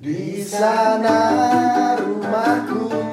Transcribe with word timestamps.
Di 0.00 0.40
sana 0.40 1.92
rumahku 2.00 3.09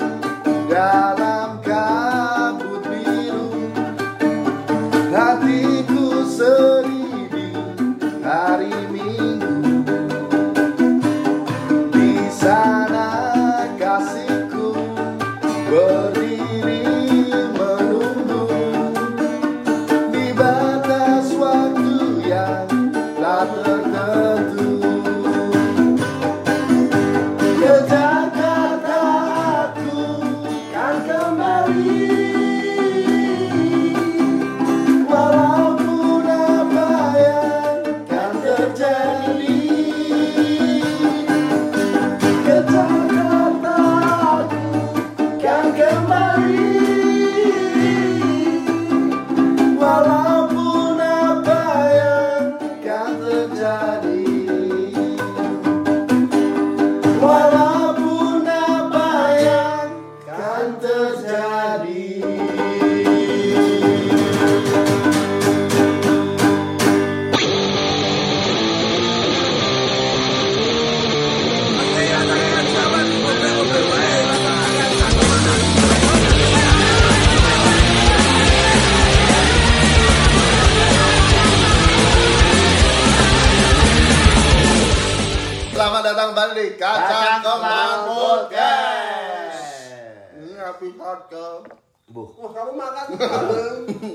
happy 91.28 91.36
podcast. 91.36 91.86
Bu, 92.08 92.24
Wah, 92.40 92.56
kamu 92.56 92.72
makan 92.72 93.06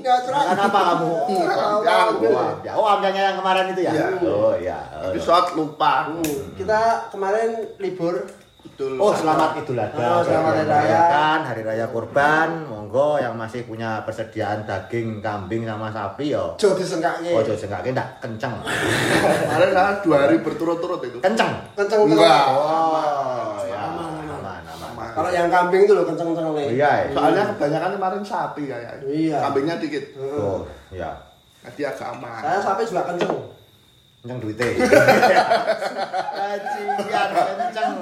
nggak 0.01 0.17
cerah. 0.25 0.41
makan 0.49 0.59
apa 0.65 0.79
kamu? 0.83 1.13
Ya, 1.29 1.97
Oh, 2.09 2.49
ya. 2.65 2.71
oh 2.73 2.87
ambilnya 2.89 3.21
yang 3.23 3.37
kemarin 3.37 3.69
itu 3.69 3.81
ya? 3.85 3.93
Iya. 3.93 4.07
Oh 4.25 4.53
iya. 4.57 4.79
Oh, 4.97 5.13
Episode 5.13 5.53
lupa. 5.53 6.09
Hmm, 6.09 6.57
Kita 6.57 6.81
kemarin 7.13 7.53
libur. 7.77 8.17
Betul. 8.65 8.97
Oh 8.97 9.13
selamat 9.13 9.61
Idul 9.61 9.77
Adha. 9.77 9.93
Oh, 9.93 10.25
selamat 10.25 10.51
Hari 10.51 10.65
Raya. 10.65 10.73
merayakan 10.73 11.39
Hari 11.45 11.61
Raya 11.61 11.85
Kurban. 11.85 12.49
Monggo 12.65 13.21
yang 13.21 13.37
masih 13.37 13.61
punya 13.61 14.01
persediaan 14.01 14.65
daging 14.65 15.21
kambing 15.21 15.61
sama 15.61 15.93
sapi 15.93 16.33
yo. 16.33 16.57
Jo 16.57 16.73
disengkaknya. 16.73 17.29
Ojo 17.37 17.53
sengkake 17.53 17.93
ndak 17.93 18.09
kenceng. 18.17 18.57
Kemarin 18.57 19.69
kan 19.69 20.01
dua 20.01 20.17
hari 20.25 20.41
berturut-turut 20.41 20.97
itu. 21.03 21.21
Kenceng. 21.21 21.61
Kenceng 21.77 22.09
Enggak. 22.09 22.49
Oh, 22.49 22.97
ya. 23.61 23.77
Aman. 23.85 24.09
Kalau 25.13 25.29
yang 25.29 25.45
kambing 25.45 25.85
itu 25.85 25.93
loh 25.93 26.01
kenceng 26.03 26.33
kenceng 26.33 26.42
nih. 26.42 26.42
Iya. 26.73 26.91
Soalnya 27.13 27.43
kebanyakan 27.53 27.91
kemarin 27.95 28.23
sapi 28.23 28.63
kayaknya. 28.65 28.95
Iya. 29.05 29.37
Kambingnya 29.41 29.75
dikit. 29.77 30.03
Oh, 30.17 30.65
ya. 30.89 31.11
Jadi 31.63 31.81
agak 31.85 32.07
aman. 32.11 32.41
Saya 32.41 32.59
sapi 32.59 32.81
juga 32.83 33.03
kenceng. 33.07 33.33
Kenceng 34.23 34.39
duitnya. 34.39 34.67
Bajingan 36.33 37.29
kenceng. 37.31 37.93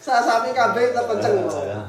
Saya 0.00 0.20
sapi 0.22 0.48
kambing 0.52 0.90
tetap 0.92 1.06
kenceng. 1.10 1.36
Ya. 1.46 1.80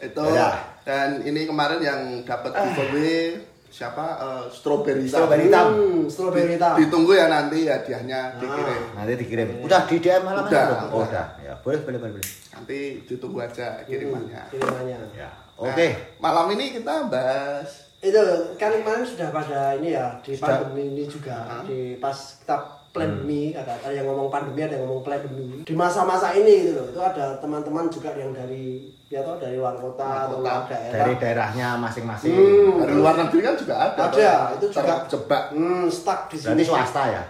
Itu 0.00 0.20
Ya. 0.36 0.50
dan 0.84 1.24
ini 1.24 1.48
kemarin 1.48 1.80
yang 1.80 2.00
dapat 2.28 2.52
giveaway 2.52 3.40
siapa? 3.74 4.04
Eh, 4.16 4.44
strawberry 4.54 5.02
hitam. 5.02 5.26
Strawberry 5.26 5.44
hitam. 5.50 5.66
Hmm, 5.74 6.02
strawberry 6.06 6.50
hitam. 6.54 6.74
Ditunggu 6.78 7.12
ya 7.12 7.26
nanti 7.26 7.66
hadiahnya 7.66 8.38
dikirim. 8.38 8.82
Nanti 8.94 9.12
dikirim. 9.18 9.48
Udah 9.66 9.82
di 9.82 9.96
DM 9.98 10.22
halaman 10.22 10.46
Udah, 10.46 10.62
belum? 10.62 10.78
Oh, 10.78 11.02
udah. 11.02 11.06
udah. 11.10 11.26
Ya, 11.42 11.52
boleh, 11.58 11.80
boleh, 11.82 11.98
boleh. 11.98 12.12
boleh. 12.14 12.30
Nanti 12.54 12.78
ditunggu 13.02 13.38
aja 13.42 13.66
kirimannya. 13.82 14.42
Hmm, 14.46 14.52
Kirimannya. 14.54 14.96
Ya. 15.12 15.30
Nah, 15.54 15.70
Oke. 15.70 15.88
malam 16.18 16.46
ini 16.54 16.74
kita 16.74 17.06
bahas 17.06 17.90
Itu 17.98 18.20
kan 18.54 18.68
kemarin 18.70 19.00
sudah 19.02 19.32
pada 19.32 19.74
ini 19.74 19.96
ya 19.96 20.18
di 20.20 20.36
Sudah. 20.36 20.60
pandemi 20.60 20.92
ini 20.92 21.04
juga 21.08 21.64
di 21.64 21.96
pas 21.96 22.14
kita 22.36 22.83
pandemi 22.94 23.50
ada, 23.50 23.74
ada 23.74 23.90
yang 23.90 24.06
ngomong 24.06 24.30
pandemi 24.30 24.62
ada 24.62 24.78
yang 24.78 24.86
ngomong 24.86 25.02
pandemi 25.02 25.60
di 25.60 25.74
masa-masa 25.74 26.30
ini 26.30 26.54
gitu 26.64 26.78
loh 26.78 26.86
itu 26.88 27.00
ada 27.02 27.34
teman-teman 27.42 27.90
juga 27.90 28.14
yang 28.14 28.30
dari 28.30 28.86
ya 29.10 29.20
tau 29.20 29.34
dari 29.34 29.58
luar 29.58 29.74
kota 29.74 30.06
atau 30.24 30.38
luar 30.38 30.62
daerah 30.64 30.94
Dari 30.96 31.12
daerahnya 31.18 31.68
masing-masing. 31.76 32.30
Hmm. 32.30 32.78
dari 32.80 32.94
luar 32.94 33.14
negeri 33.16 33.40
kan 33.42 33.54
juga 33.54 33.74
ada. 33.76 34.00
Ada, 34.04 34.14
Bang. 34.14 34.54
itu 34.54 34.66
juga. 34.68 34.82
terjebak. 35.02 35.42
hmm, 35.50 35.86
stuck 35.86 36.20
di 36.26 36.36
sini 36.36 36.50
Berarti 36.56 36.64
swasta 36.64 37.02
ya? 37.08 37.22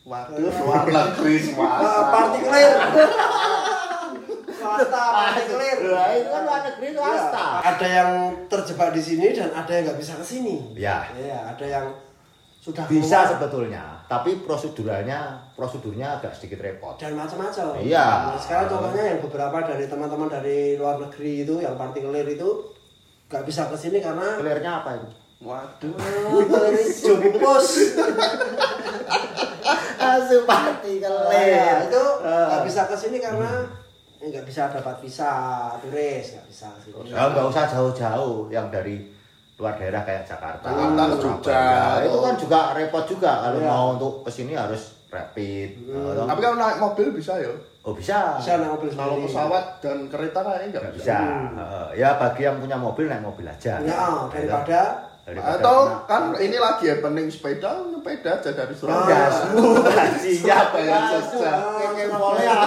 Waduh, 0.00 0.36
luar 0.40 0.84
negeri 0.88 1.34
Ah, 1.36 1.44
swasta. 1.46 2.00
partikelir 2.10 2.72
swasta 4.50 5.02
partikelir 5.10 5.78
itu 6.14 6.28
kan 6.28 6.42
luar 6.42 6.60
negeri 6.62 6.88
swasta. 6.92 7.44
Iya. 7.54 7.68
ada 7.70 7.86
yang 7.88 8.10
terjebak 8.46 8.88
di 8.90 9.02
sini 9.02 9.26
dan 9.30 9.50
ada 9.50 9.70
yang 9.70 9.82
nggak 9.86 9.98
bisa 9.98 10.12
ke 10.16 10.24
sini 10.26 10.56
Ya. 10.74 11.04
Iya, 11.12 11.38
ada 11.52 11.64
yang 11.66 11.86
sudah 12.60 12.84
Bisa 12.84 13.24
keluar 13.24 13.30
sebetulnya, 13.40 13.84
tapi 14.04 14.44
prosedurnya 14.44 15.32
prosedurnya 15.56 16.20
agak 16.20 16.36
sedikit 16.36 16.60
repot. 16.60 16.92
dan 17.00 17.16
macam-macam. 17.16 17.80
Iya. 17.80 18.36
Nah, 18.36 18.36
sekarang 18.36 18.68
contohnya 18.68 19.16
yang 19.16 19.20
beberapa 19.24 19.64
dari 19.64 19.88
teman-teman 19.88 20.28
dari 20.28 20.76
luar 20.76 21.00
negeri 21.00 21.48
itu 21.48 21.56
yang 21.64 21.80
partikelir 21.80 22.28
itu 22.28 22.48
nggak 23.32 23.44
bisa 23.48 23.64
ke 23.72 23.76
sini 23.80 24.04
karena 24.04 24.36
Clearnya 24.36 24.72
apa 24.84 24.90
itu? 25.00 25.08
Waduh. 25.40 25.96
dari 26.52 26.84
jumpus. 26.84 27.96
Asu 30.00 30.44
party 30.44 31.00
Nah, 31.00 31.80
itu 31.88 32.02
nggak 32.20 32.62
bisa 32.68 32.82
ke 32.84 32.96
sini 32.96 33.16
karena 33.24 33.64
nggak 34.20 34.44
bisa 34.44 34.68
dapat 34.68 35.00
visa 35.00 35.32
turis, 35.80 36.36
nggak 36.36 36.46
bisa. 36.48 36.68
Ya 37.08 37.24
nggak 37.32 37.46
usah 37.48 37.64
jauh-jauh 37.64 38.52
yang 38.52 38.68
dari 38.68 39.08
luar 39.60 39.76
daerah 39.76 40.00
kayak 40.00 40.24
Jakarta, 40.24 40.66
Jakarta 40.66 41.02
ke 41.04 41.16
Jogja, 41.18 41.52
Surabaya. 41.52 42.02
itu 42.02 42.18
kan 42.18 42.34
juga 42.34 42.60
repot 42.72 43.04
juga 43.04 43.32
kalau 43.42 43.58
Iya. 43.58 43.68
mau 43.68 43.84
untuk 43.92 44.12
ke 44.24 44.30
sini 44.32 44.52
harus 44.54 44.82
rapid. 45.06 45.70
atau- 45.84 46.24
Tapi 46.24 46.40
kalau 46.40 46.56
naik 46.56 46.78
mobil 46.78 47.08
bisa 47.12 47.36
ya. 47.36 47.52
oh 47.80 47.92
bisa, 47.92 48.38
Bisa 48.38 48.56
naik 48.56 48.70
mobil 48.72 48.88
Kalau 48.90 49.16
pesawat 49.20 49.64
dan 49.78 49.98
kereta 50.06 50.38
kayaknya 50.40 50.66
nggak 50.72 50.84
bisa. 50.90 50.96
bisa. 50.96 51.16
Heeh. 51.52 51.86
ya 51.94 52.08
bagi 52.16 52.42
yang 52.42 52.56
punya 52.56 52.76
mobil 52.76 53.04
naik 53.04 53.20
mobil 53.20 53.44
aja. 53.44 53.74
Ya, 53.78 54.00
daripada 54.24 54.32
Daripada 54.32 54.80
Atau 55.38 55.76
kan 56.04 56.34
ini 56.34 56.58
lagi 56.58 56.90
happening 56.90 57.30
sepeda, 57.30 57.86
sepeda 57.86 58.30
aja 58.34 58.50
dari 58.50 58.74
Surabaya. 58.74 59.30
lu 59.54 59.78
siap 60.18 60.74
Surabaya, 60.74 60.98
Jogja. 61.06 61.52
Keke 61.78 62.04
boleh 62.10 62.42
ya. 62.42 62.58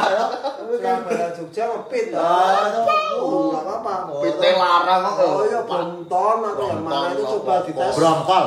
Surabaya 0.64 1.28
Jogja 1.36 1.64
ngepit. 1.68 2.06
Ah, 2.16 2.72
Oh, 3.14 3.56
nggak 3.56 3.64
apa-apa. 3.80 4.20
PT 4.20 4.44
larang 4.54 5.02
kok. 5.16 5.28
Oh 5.28 5.44
iya, 5.44 5.62
Bonton 5.64 6.38
atau 6.44 6.66
yang 6.68 6.84
mana 6.84 7.12
itu 7.12 7.24
coba 7.24 7.64
dites. 7.64 7.94
Brongkol. 7.96 8.46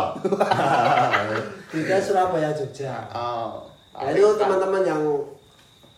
Dites 1.72 2.02
Surabaya 2.04 2.50
Jogja. 2.52 2.94
Oh. 3.12 3.68
Nah, 3.96 4.12
itu 4.12 4.28
teman-teman 4.36 4.82
yang 4.84 5.02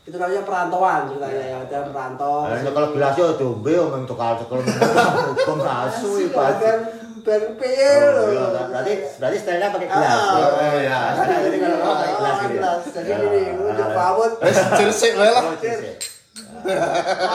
itu 0.09 0.17
namanya 0.17 0.41
perantauan 0.41 1.05
ceritanya 1.05 1.45
ya, 1.45 1.59
ada 1.69 1.79
perantau. 1.85 2.49
Nah, 2.49 2.57
kalau 2.65 2.89
gelas 2.97 3.13
yo 3.13 3.29
dombe 3.37 3.73
omong 3.77 4.09
tukal 4.09 4.41
cekel 4.41 4.65
hukum 4.65 5.59
asu 5.61 6.11
ibadah. 6.25 6.77
Ben 7.25 7.43
ben 7.43 7.45
pil. 7.57 8.05
Oh, 8.15 8.29
iya, 8.29 8.47
berarti 8.69 8.93
berarti 9.17 9.37
stylenya 9.39 9.69
pakai 9.71 9.89
gelas. 9.89 10.11
Ah. 10.11 10.37
Oh 10.39 10.77
iya. 10.79 11.01
Jadi 11.17 11.57
kalau 11.59 11.77
mau 11.79 11.95
pakai 11.95 12.15
gelas 12.15 12.37
gitu. 12.39 12.49
ya. 12.49 12.59
Gelas. 12.59 12.83
Jadi 12.89 13.09
Ya. 13.09 13.17
gini, 13.19 13.43
udah 13.59 13.89
pawut. 13.93 14.33
Wes 14.41 14.59
jersey 14.77 15.11
wae 15.15 15.31
lah. 15.31 15.43
Oh. 15.49 15.55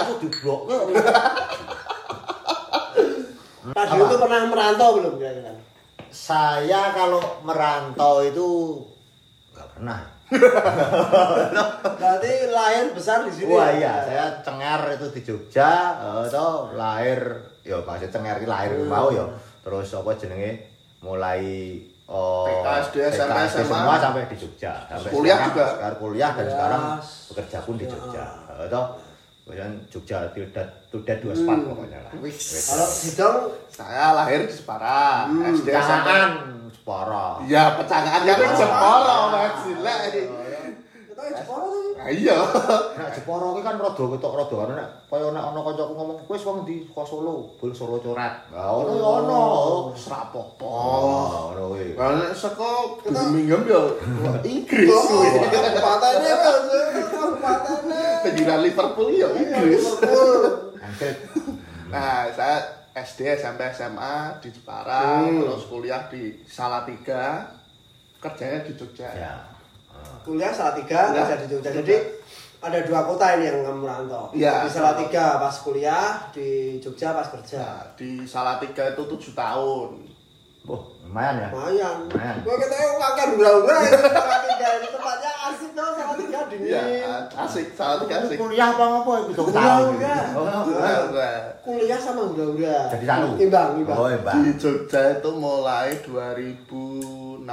Aku 0.04 0.12
diblok 0.20 0.62
kok. 0.66 0.84
Tadi 3.64 3.96
itu 3.96 4.16
pernah 4.20 4.42
merantau 4.46 4.90
belum 5.00 5.14
kira-kira? 5.16 5.56
Saya 6.12 6.92
kalau 6.92 7.24
merantau 7.42 8.20
itu 8.22 8.48
nggak 9.56 9.68
pernah. 9.74 10.00
Berarti 11.96 12.32
lahir 12.50 12.86
besar 12.92 13.24
di 13.24 13.32
sini. 13.32 13.54
Wah 13.54 13.72
ya? 13.72 13.78
iya, 13.78 13.94
saya 14.04 14.26
cengar 14.44 14.82
itu 14.92 15.08
di 15.14 15.22
Jogja, 15.24 15.74
eh, 15.96 16.26
toh 16.28 16.74
lahir, 16.74 17.22
ya 17.62 17.80
maksud 17.82 18.10
cengar 18.10 18.42
ini 18.42 18.48
lahir 18.50 18.72
mau 18.84 19.10
ya. 19.10 19.26
Terus 19.64 19.88
apa 19.92 20.12
jenenge 20.14 20.52
mulai 21.00 21.42
Oh, 22.04 22.44
TK, 22.44 22.68
SD, 22.84 22.96
TK, 23.16 23.32
SD 23.48 23.60
SMA. 23.64 23.80
semua 23.80 23.96
sampai 23.96 24.28
di 24.28 24.36
Jogja. 24.36 24.76
Sampai 24.86 25.08
Kuliah 25.10 25.40
sekarang, 25.40 25.50
juga. 25.50 25.66
Sekarang 25.66 25.98
kuliah 25.98 26.28
dan 26.28 26.36
Kuliah. 26.36 26.52
sekarang 26.52 26.84
bekerja 27.32 27.58
pun 27.64 27.74
di 27.74 27.86
Ya. 27.86 27.90
Jogja. 27.90 28.26
Eh, 28.54 28.68
Toh, 28.68 28.88
kemudian 29.40 29.72
Jogja 29.88 30.18
tidak 30.30 30.68
tidak 30.86 31.18
dua 31.20 31.34
spot 31.34 31.58
Hmm. 31.58 31.68
pokoknya 31.72 32.00
lah. 32.02 32.12
Kalau 32.12 32.88
Sidong 32.92 33.38
Saya 33.66 34.06
lahir 34.14 34.40
di 34.44 34.54
Semarang, 34.54 35.26
Hmm, 35.32 35.48
SD 35.50 35.68
separa. 36.74 37.26
Ya, 37.48 37.64
pecangaan 37.74 38.22
kan 38.22 38.36
Iya. 38.36 38.52
Jepara, 38.54 39.18
Mas. 39.32 39.54
Gila. 39.64 39.94
Kita 41.24 41.32
ya 41.32 41.40
Jepara 41.40 41.64
tuh. 41.64 41.82
Nah, 41.94 42.08
Iya. 42.12 42.38
Nek 42.94 43.10
Jepara 43.16 43.46
kuwi 43.48 43.64
kan 43.64 43.76
rada 43.80 44.04
ketok 44.04 44.34
rada 44.36 44.56
kan 44.60 44.68
nek 44.76 44.90
kaya 45.08 45.28
nek 45.30 45.44
ana 45.46 45.60
kancaku 45.62 45.94
ngomong 45.94 46.18
wis 46.28 46.44
wong 46.44 46.58
di 46.64 46.76
kok 46.86 47.06
Solo, 47.08 47.36
bul 47.56 47.72
Solo 47.72 47.98
coret. 47.98 48.34
Lah 48.52 48.68
ono 48.74 48.92
ya 48.92 49.08
ono. 49.24 49.42
Serapopo. 49.96 50.68
Oh, 50.68 51.56
ngono 51.56 51.64
kuwi. 51.72 51.96
Karena 51.96 52.28
saka 52.30 52.70
Birmingham 53.00 53.62
ya 53.64 53.82
Inggris 54.44 54.92
Oh, 54.92 55.04
kuwi. 55.08 55.28
Mas. 55.40 55.52
Kabupatennya. 57.08 58.06
Penjiran 58.22 58.60
Liverpool 58.62 59.08
ya 59.10 59.28
Inggris. 59.32 59.80
Liverpool. 59.80 60.42
Angket. 60.78 61.16
Nah, 61.88 62.28
saya 62.34 62.58
SD, 62.94 63.26
SMP, 63.34 63.62
SMA 63.70 64.38
di 64.38 64.50
Jepara, 64.50 65.26
Hmm. 65.26 65.42
terus 65.42 65.66
kuliah 65.66 66.06
di 66.08 66.38
Salatiga, 66.44 67.42
kerjanya 68.18 68.62
di 68.62 68.74
Jogja. 68.74 69.10
Ya. 69.10 69.34
Kuliah 70.24 70.50
Salatiga 70.50 71.12
Ya. 71.12 71.22
kerja 71.22 71.36
di 71.40 71.48
Jogja. 71.48 71.70
Jadi 71.72 71.96
ada 72.60 72.80
dua 72.80 73.04
kota 73.04 73.36
ini 73.36 73.44
yang 73.46 73.60
kamu 73.62 73.80
merantau. 73.84 74.26
Iya. 74.32 74.64
Di 74.64 74.70
Salatiga 74.72 75.38
pas 75.38 75.56
kuliah, 75.60 76.08
di 76.32 76.48
Jogja 76.80 77.12
pas 77.12 77.28
kerja. 77.28 77.60
Nah, 77.60 77.84
di 77.94 78.24
Salatiga 78.24 78.84
itu 78.90 79.04
tujuh 79.06 79.36
tahun. 79.36 79.90
Oh, 80.64 80.80
lumayan 81.04 81.44
ya. 81.44 81.50
Lumayan. 81.52 81.96
Lumayan. 82.08 82.36
Gua 82.40 82.56
kita 82.56 82.72
yang 82.74 82.96
makan 82.96 83.28
ya. 83.36 83.52
Salatiga 84.00 84.68
ini 84.80 84.88
tempatnya 84.90 85.32
asik 85.52 85.72
dong 85.76 85.92
Salatiga 85.92 86.40
dingin. 86.48 86.72
Iya, 86.72 87.14
asik, 87.36 87.68
Salatiga 87.76 88.16
asik. 88.24 88.40
Kuliah 88.40 88.72
apa 88.72 89.04
apa 89.04 89.12
itu 89.28 89.44
Hura 89.44 89.60
tahun. 89.60 89.94
nah, 90.00 90.24
Kuliah 91.68 92.00
sama 92.00 92.32
hura-hura. 92.32 92.80
Jadi 92.96 93.04
satu. 93.04 93.28
Imbang, 93.44 93.70
imbang. 93.84 93.98
Oh, 94.00 94.08
hebat. 94.08 94.40
Di 94.40 94.56
Jogja 94.56 95.20
itu 95.20 95.30
mulai 95.36 96.00
2006 96.00 97.44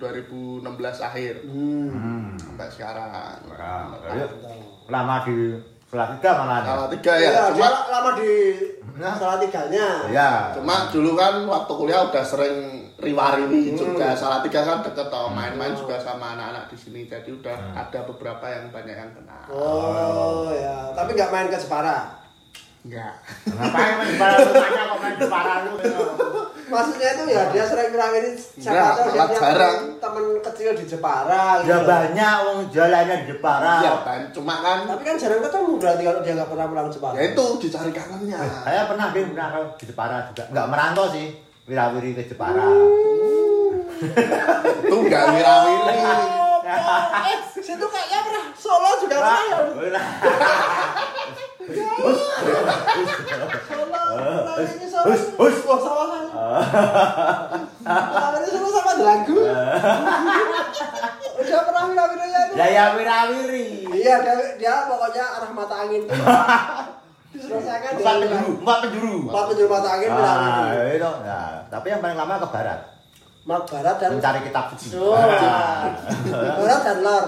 2016 0.00 0.64
akhir 0.98 1.34
Hmm. 1.44 1.92
Hmm. 1.92 2.26
sampai 2.34 2.66
sekarang. 2.66 3.10
Nah, 3.46 4.00
ya. 4.10 4.26
Lama 4.88 5.22
di 5.22 5.54
Salatiga 5.84 6.30
malah. 6.38 6.62
Salatiga 6.62 7.12
Iya, 7.14 7.28
ya, 7.28 7.42
dia 7.50 7.66
cuma 7.66 7.68
lama 7.90 8.10
di 8.16 8.32
Nah. 8.90 9.16
Salatiganya. 9.16 9.88
Ya. 10.12 10.52
Cuma 10.52 10.92
dulu 10.92 11.16
kan 11.16 11.40
waktu 11.44 11.72
kuliah 11.72 12.04
udah 12.04 12.20
sering 12.20 12.56
riwari 12.96 13.48
juga 13.72 14.12
Salatiga 14.12 14.60
kan 14.60 14.78
deket 14.80 15.08
tau 15.08 15.28
main-main 15.28 15.72
juga 15.72 15.96
sama 15.96 16.36
anak-anak 16.36 16.68
di 16.68 16.76
sini 16.76 17.00
jadi 17.04 17.32
udah 17.32 17.56
ada 17.72 18.00
beberapa 18.04 18.44
yang 18.44 18.68
banyak 18.68 18.92
yang 18.92 19.10
kenal. 19.10 19.44
Oh, 19.48 20.52
ya. 20.52 20.92
Tapi 20.92 21.10
nggak 21.12 21.30
main 21.30 21.48
ke 21.48 21.56
Jepara. 21.56 22.12
Enggak. 22.80 23.12
Ngapain 23.46 23.92
main 23.94 24.06
di 24.06 24.14
Jepara 24.14 24.36
rumahnya 24.38 24.82
kok 24.84 24.98
main 24.98 25.12
di 25.12 25.20
Jepara 25.20 25.54
lu? 25.64 25.72
Maksudnya 26.70 27.08
itu 27.10 27.22
ya 27.28 27.42
dia 27.50 27.64
sering 27.66 27.90
Enggak, 27.90 28.38
siapa 28.54 28.94
tahu 28.94 29.08
dia 29.10 29.26
jarang. 29.34 29.76
temen, 29.76 29.98
temen 29.98 30.24
kecil 30.40 30.70
di 30.72 30.84
Jepara 30.86 31.44
Ya 31.60 31.76
gitu. 31.76 31.84
banyak 31.84 32.34
wong 32.40 32.58
jalannya 32.70 33.14
di 33.18 33.26
Jepara. 33.28 33.74
Iya 33.80 33.94
kan, 34.00 34.20
cuma 34.30 34.54
kan 34.58 34.78
Tapi 34.86 35.02
kan 35.02 35.16
jarang 35.18 35.40
ketemu 35.42 35.72
berarti 35.76 36.02
kalau 36.06 36.20
dia 36.20 36.32
nggak 36.34 36.50
pernah 36.50 36.66
pulang 36.66 36.88
Jepara. 36.88 37.14
ya 37.14 37.22
itu 37.26 37.44
dicari 37.58 37.90
kangennya. 37.90 38.38
Saya 38.62 38.82
pernah 38.86 39.06
Bim, 39.10 39.26
pernah 39.30 39.48
kalau 39.50 39.66
di 39.74 39.84
Jepara 39.84 40.16
juga. 40.26 40.42
Enggak 40.48 40.66
merantau 40.68 41.06
sih. 41.10 41.26
Wirawiri 41.66 42.10
ke 42.14 42.22
Jepara. 42.26 42.66
Itu 44.80 44.96
enggak 44.96 45.24
wirawiri. 45.28 46.39
Eh, 46.70 47.38
situ 47.56 47.86
kayaknya 47.86 48.18
pernah 48.22 48.44
Solo 48.54 48.90
juga 48.98 49.16
pernah 49.16 49.42
ya. 49.42 49.58
Solo, 53.70 53.98
pernah 54.00 54.54
ini 54.60 54.86
Solo. 54.86 55.06
Hus, 55.10 55.56
sama. 55.64 56.04
Pernah 57.80 58.38
ini 58.38 58.48
Solo 58.50 58.68
sama 58.70 58.92
lagu. 59.00 59.36
Udah 61.40 61.60
pernah 61.64 61.82
wira-wiranya 61.88 62.40
itu. 62.46 62.54
Ya 62.56 62.84
wirawiri. 62.94 63.66
Iya, 63.90 64.14
dia, 64.20 64.34
dia 64.56 64.74
pokoknya 64.86 65.24
arah 65.40 65.50
mata 65.50 65.74
angin 65.86 66.04
tuh. 66.04 66.14
Diselesaikan 67.30 67.94
Empat 67.94 68.14
penjuru, 68.26 68.50
empat 68.58 68.78
penjuru. 68.82 69.14
empat 69.30 69.44
penjuru 69.48 69.68
mata 69.70 69.88
angin 69.94 70.08
Ah, 70.10 70.18
wira-wiri. 70.18 70.98
itu. 70.98 71.10
Nah, 71.22 71.50
tapi 71.70 71.86
yang 71.88 72.00
paling 72.02 72.18
lama 72.18 72.34
ke 72.36 72.48
barat. 72.50 72.80
Mak 73.40 73.64
barat 73.66 73.96
dan 73.96 74.10
Mencari 74.20 74.40
kitab 74.44 74.64
suci. 74.74 75.00
Oh, 75.00 75.16
Ah. 75.16 75.88
barat 76.28 76.80
dan 76.84 76.98
lor. 77.00 77.24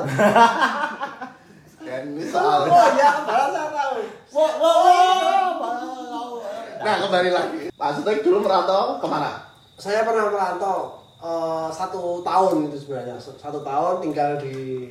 Dan 1.82 2.02
ini 2.14 2.24
Oh, 2.28 2.88
iya, 2.92 3.10
barat 3.24 3.48
saya 3.50 3.68
tahu. 3.72 3.94
Wah, 4.36 4.52
wah, 4.60 4.76
wah. 4.84 5.82
Nah 6.82 6.94
kembali 6.98 7.30
lagi. 7.30 7.62
Maksudnya 7.72 8.20
dulu 8.20 8.38
merantau 8.42 8.98
ke 8.98 9.06
mana? 9.06 9.38
Saya 9.78 10.02
pernah 10.02 10.28
merantau 10.28 10.98
eh, 11.18 11.68
satu 11.70 12.20
tahun 12.20 12.68
itu 12.68 12.76
sebenarnya 12.82 13.16
satu 13.18 13.62
tahun 13.62 14.02
tinggal 14.02 14.36
di 14.42 14.90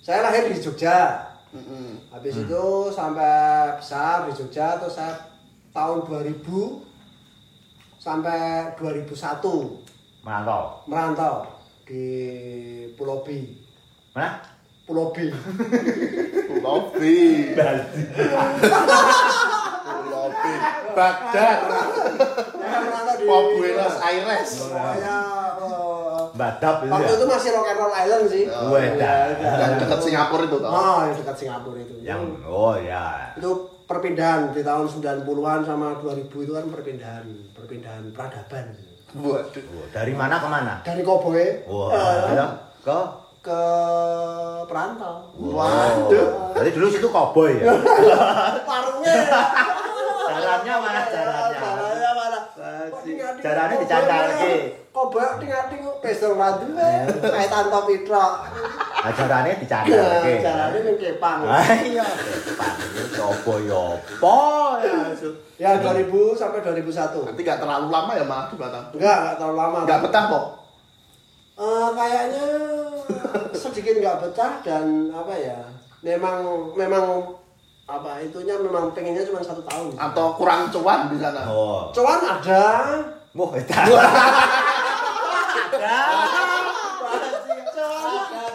saya 0.00 0.24
lahir 0.24 0.48
di 0.48 0.56
Jogja 0.56 1.28
Mm-mm. 1.52 1.98
habis 2.08 2.40
itu 2.40 2.64
sampai 2.88 3.68
besar 3.76 4.24
di 4.24 4.32
Jogja 4.32 4.80
terus 4.80 4.96
saya 4.96 5.12
tahun 5.72 6.08
2000 6.08 6.40
sampai 7.98 8.72
2001 8.80 9.85
Merantau. 10.26 10.82
merantau 10.84 11.34
di 11.86 12.02
Pulau 12.98 13.22
B 13.22 13.46
Mana? 14.10 14.42
Pulau 14.82 15.14
B 15.14 15.30
Pulau 16.48 16.90
B. 16.90 16.98
Pulau 19.86 20.26
B. 20.32 20.44
Baghdad. 20.92 21.58
saya 22.96 23.14
di 23.14 23.24
Oh, 23.26 23.42
Buenos 23.54 23.96
Aires. 23.98 24.50
Pokoknya, 24.58 25.16
eh, 25.56 26.20
Badap 26.32 26.76
itu 26.80 26.90
waktu 26.90 27.06
ya. 27.06 27.16
itu 27.16 27.26
masih 27.26 27.48
Rock 27.50 27.66
and 27.66 27.78
Roll 27.78 27.94
Island 27.94 28.24
sih 28.26 28.44
Oh, 28.46 28.70
Wedan. 28.70 29.30
Iya, 29.32 29.50
Yang 29.56 29.70
iya. 29.70 29.80
dekat 29.80 30.00
Singapura 30.02 30.42
itu 30.44 30.56
toh. 30.58 30.68
Oh, 30.68 30.98
yang 31.02 31.16
dekat 31.16 31.36
Singapura 31.36 31.78
itu. 31.78 31.94
Yang 32.02 32.20
oh 32.44 32.74
ya. 32.76 33.06
itu 33.32 33.50
perpindahan 33.84 34.50
di 34.50 34.60
tahun 34.60 34.86
90-an 34.88 35.60
sama 35.62 35.88
2000 35.96 36.26
itu 36.26 36.52
kan 36.52 36.66
perpindahan 36.66 37.24
perpindahan 37.52 38.04
peradaban 38.10 38.66
Waduh. 39.16 39.64
Oh, 39.64 39.86
dari 39.92 40.12
mana 40.12 40.36
ke 40.36 40.48
mana? 40.48 40.74
dari 40.84 41.00
Koboe 41.00 41.64
Wah, 41.64 42.28
ya. 42.36 42.46
Ke 42.84 42.98
ke 43.40 43.60
perantau 44.68 45.32
Waduh. 45.40 46.52
Jadi 46.56 46.70
dulu 46.76 46.86
situ 46.92 47.08
koboi 47.08 47.62
ya. 47.62 47.72
parungnya 48.68 49.14
Jalannya 50.26 50.74
mana 50.82 51.00
jalannya? 51.08 51.45
Jalannya 53.46 53.76
dicandal 53.78 54.22
lagi. 54.28 54.54
Koboe 54.90 55.28
ting-ting 55.36 55.82
pistol 56.00 56.34
radu 56.34 56.72
kayak 56.72 57.46
tanto 57.46 57.84
pitra 57.84 58.48
Ajarannya 59.04 59.60
dicandal 59.60 59.92
lagi. 59.92 60.40
jalannya 60.40 60.78
yang 60.80 60.96
kepang 60.96 61.38
Ayo, 61.44 62.06
coba 63.12 63.54
ya 63.60 63.82
apa 63.92 64.38
ya. 64.80 65.76
ya 65.76 65.84
2000 65.84 66.08
sampai 66.32 66.64
2001 66.64 67.28
Nanti 67.28 67.40
gak 67.42 67.60
terlalu 67.60 67.86
lama 67.86 68.12
ya 68.12 68.24
malah 68.24 68.48
di 68.48 68.56
Batam. 68.56 68.84
enggak 68.90 69.16
enggak 69.20 69.34
terlalu 69.36 69.56
lama 69.58 69.78
Gak 69.84 70.00
betah 70.00 70.24
kok. 70.26 70.46
Eh, 71.56 71.88
kayaknya 71.92 72.46
sedikit 73.52 73.94
nggak 73.96 74.16
betah 74.18 74.52
dan 74.60 74.84
apa 75.08 75.32
ya 75.32 75.56
memang 76.00 76.40
memang 76.72 77.04
apa 77.84 78.18
itunya 78.18 78.56
memang 78.56 78.90
pengennya 78.90 79.22
cuma 79.22 79.40
satu 79.40 79.60
tahun 79.62 79.92
Atau 79.94 80.34
kurang 80.34 80.68
cuan 80.68 81.08
di 81.08 81.16
sana. 81.16 81.44
Oh. 81.46 81.88
cuan 81.92 82.18
ada 82.18 82.64
Wah, 83.36 83.52
edan. 83.52 83.86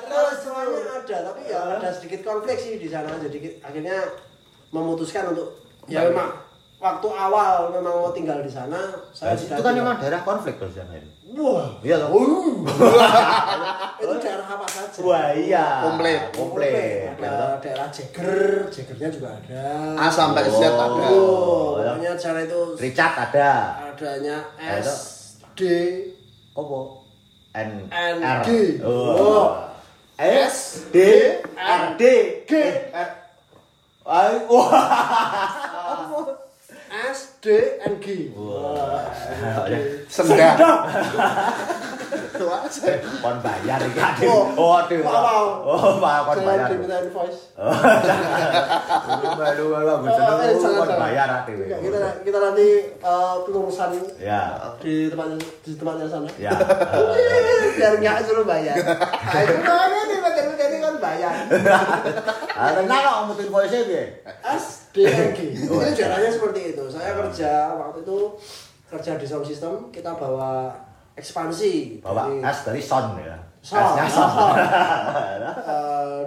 terus 0.02 0.38
cuannya 0.42 0.82
ada 0.82 1.18
tapi 1.30 1.42
ya 1.46 1.62
ada 1.78 1.90
sedikit 1.94 2.26
konflik 2.26 2.58
sih 2.58 2.82
di 2.82 2.90
sana. 2.90 3.14
Jadi 3.22 3.62
akhirnya 3.62 3.98
memutuskan 4.74 5.30
untuk 5.32 5.62
ya 5.86 6.10
memang 6.10 6.34
waktu 6.82 7.08
awal 7.14 7.70
memang 7.70 7.94
mau 7.94 8.10
tinggal 8.10 8.42
di 8.42 8.50
sana 8.50 8.80
saya 9.14 9.38
Itu 9.38 9.62
kan 9.62 9.78
memang 9.78 10.02
daerah 10.02 10.26
konflik 10.26 10.58
tuh 10.58 10.74
sana 10.74 10.98
ini. 10.98 11.10
Wah 11.38 11.68
Iya 11.82 11.96
loh. 12.02 12.12
itu 14.02 14.16
daerah 14.22 14.48
apa 14.48 14.66
saja 14.68 15.00
Wah, 15.02 15.32
iya. 15.34 15.66
Komplit. 15.86 16.22
Komplit. 16.36 17.16
ada 17.18 17.58
daerah 17.62 17.88
Jeger 17.90 18.68
Jegernya 18.68 19.10
juga 19.10 19.30
ada 19.38 19.96
A 19.98 20.08
sampai 20.12 20.46
Z 20.50 20.62
ada. 20.62 21.08
Oh, 21.10 21.80
ya. 21.80 21.96
pokoknya 21.96 22.12
cara 22.20 22.40
itu 22.44 22.62
Richard 22.78 23.16
ada. 23.18 23.52
adanya 23.94 24.38
Ada. 24.58 24.84
S 24.84 24.90
D 25.56 25.62
Apa? 26.52 26.80
N 27.56 27.72
N 27.92 28.16
R. 28.20 28.40
G. 28.44 28.50
Oh. 28.84 29.72
S 30.20 30.88
D 30.92 30.98
R 31.56 31.84
D 31.96 32.04
G. 32.48 32.52
R. 32.92 33.10
Ay, 34.02 34.34
wah. 34.50 34.70
S 36.92 37.40
D 37.40 37.46
N 37.88 38.04
G. 38.04 38.36
Wah. 38.36 39.08
Sendang. 40.12 40.60
aja. 42.42 42.92
kon 43.22 43.38
bayar 43.40 43.80
iki 43.80 43.96
Ade. 43.96 44.26
Oh, 44.28 44.44
Oh, 44.60 44.74
aduh. 44.76 45.00
mau, 45.00 45.24
mau. 45.24 45.46
Oh, 45.64 45.96
mau 46.04 46.22
kon 46.28 46.44
bayar. 46.44 46.68
diminta 46.68 47.00
invoice. 47.00 47.56
Baru 49.40 49.66
kalau 49.72 49.96
gue 50.04 50.12
Oh, 50.12 50.18
seneng 50.60 50.84
kon 50.84 50.92
bayar. 51.00 51.28
Enggak, 51.48 51.80
kita 51.80 52.00
kita 52.28 52.38
nanti 52.44 52.68
eh, 52.92 53.36
pengurusan 53.48 53.90
Ya. 54.20 54.42
di 54.84 55.08
tempat 55.08 55.28
di 55.64 55.72
tempatnya 55.80 56.12
sana. 56.12 56.28
Ya. 56.36 56.52
Biar 57.72 57.94
nggak 58.04 58.18
suruh 58.28 58.44
bayar. 58.44 58.76
Nah, 59.32 59.42
itu 59.48 59.64
mana 59.64 59.96
bayar. 61.02 61.34
Ah, 62.62 62.78
tenang 62.78 63.02
kok 63.02 63.34
mutin 63.34 63.50
voice 63.50 63.74
piye? 63.90 64.22
SDNG. 64.46 65.40
Ini 65.66 65.98
caranya 65.98 66.30
seperti 66.30 66.78
itu. 66.78 66.84
Saya 66.86 67.18
kerja 67.18 67.74
waktu 67.74 68.06
itu 68.06 68.38
kerja 68.86 69.18
di 69.18 69.26
sound 69.26 69.42
system, 69.42 69.90
kita 69.90 70.14
bawa 70.14 70.70
ekspansi. 71.18 72.06
Bawa 72.06 72.30
Jadi, 72.30 72.46
S 72.46 72.60
dari 72.70 72.82
son 72.86 73.18
ya. 73.18 73.34
Son, 73.66 73.82
S-nya 73.82 74.06
son. 74.06 74.30
son. 74.30 74.54
eh, 75.74 76.22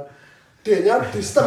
D-nya 0.64 0.97
distem. 1.12 1.47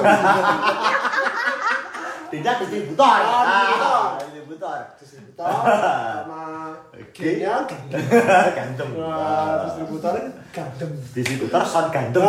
Tidak 2.32 2.56
distributor. 2.64 3.20
Ah, 3.28 4.16
distributor. 4.48 4.80
Distributor. 4.96 5.48
Sama 6.24 6.44
G-nya 7.12 7.68
gandem. 7.68 8.00
Gandum. 8.56 8.90
Nah, 8.96 9.68
distributor 9.68 10.14
gandem. 10.56 10.92
Distributor 11.12 11.62
son 11.68 11.86
gandum. 11.92 12.24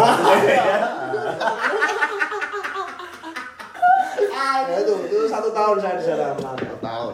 Ya 4.69 4.77
itu, 4.83 4.95
itu 5.07 5.19
satu 5.31 5.49
tahun 5.55 5.77
saya 5.79 5.95
di 5.99 6.05
sana. 6.05 6.35
Satu 6.35 6.77
tahun. 6.83 7.13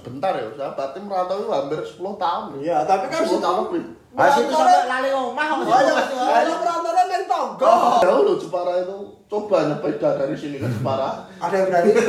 Sebentar 0.00 0.32
ya, 0.32 0.48
berarti 0.56 0.98
merantau 0.98 1.36
itu 1.38 1.48
hampir 1.48 1.78
10 1.78 2.16
tahun. 2.16 2.44
Iya, 2.58 2.78
tapi 2.82 3.04
kan 3.06 3.20
10 3.22 3.36
tahun 3.38 3.58
lebih. 3.64 3.82
Ah, 4.10 4.26
situ 4.26 4.50
sampai 4.50 4.90
lali 4.90 5.06
omah 5.08 5.48
ayo 5.62 6.54
merantau 6.56 6.90
main 6.90 7.24
tonggo. 7.24 7.74
Jauh 8.00 8.20
loh 8.24 8.34
Jepara 8.34 8.72
itu. 8.80 8.96
Coba 9.24 9.62
nyepeda 9.64 10.18
dari 10.18 10.34
sini 10.34 10.58
ke 10.58 10.66
Jepara. 10.66 11.22
Ada 11.38 11.54
yang 11.54 11.66
berani? 11.68 11.90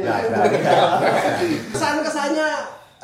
Ya. 0.00 0.16
Kesan-kesannya 1.70 2.48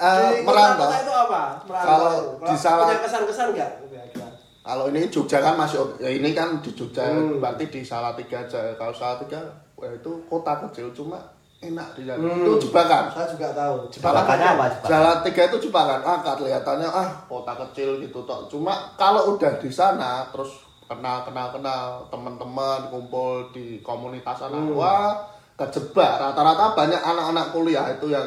Eh, 0.00 0.16
di 0.32 0.40
merantau. 0.40 0.88
itu 0.88 1.12
apa? 1.12 1.61
Merantau 1.61 1.85
Kalau 1.85 2.09
itu. 2.09 2.47
di 2.47 2.56
salah- 2.56 2.88
punya 2.88 3.00
kesan-kesan 3.04 3.47
enggak? 3.52 3.70
Kira-kira. 3.85 4.28
Kalau 4.61 4.85
ini 4.88 5.00
Jogja 5.06 5.38
kan 5.38 5.54
masih 5.54 5.76
ya 5.99 6.09
ini 6.09 6.32
kan 6.32 6.56
di 6.56 6.70
Jogja 6.73 7.04
Hmm. 7.04 7.37
berarti 7.37 7.68
di 7.68 7.80
Salatiga 7.82 8.40
aja. 8.40 8.73
Kalau 8.75 8.94
Salatiga 8.94 9.44
wah 9.76 9.90
itu 9.90 10.12
kota 10.25 10.56
kecil 10.62 10.88
cuma 10.90 11.20
enak 11.61 11.88
di 11.93 12.02
sana. 12.02 12.19
Hmm. 12.19 12.40
Itu 12.40 12.52
jebakan. 12.62 13.05
Saya 13.11 13.26
juga 13.29 13.49
tahu. 13.52 13.75
Jebakannya 13.90 14.47
apa, 14.50 14.64
jebakan? 14.71 14.88
Salatiga 14.90 15.43
itu 15.47 15.59
jebakan. 15.62 16.00
Ah 16.00 16.19
kelihatannya 16.25 16.88
ah 16.88 17.09
kota 17.26 17.52
kecil 17.59 18.00
gitu 18.00 18.25
toh. 18.25 18.49
Cuma 18.49 18.73
kalau 18.97 19.37
udah 19.37 19.52
di 19.57 19.69
sana 19.69 20.25
terus 20.29 20.49
kenal 20.85 21.23
kenal 21.23 21.52
kenal 21.52 21.83
teman-teman 22.09 22.88
kumpul 22.88 23.47
di 23.50 23.79
komunitas 23.79 24.35
sana 24.37 24.59
Hmm. 24.59 24.75
wah 24.75 25.14
kejebak 25.55 26.19
rata-rata 26.19 26.75
banyak 26.75 26.99
anak-anak 26.99 27.47
kuliah 27.52 27.87
itu 27.87 28.09
yang 28.09 28.26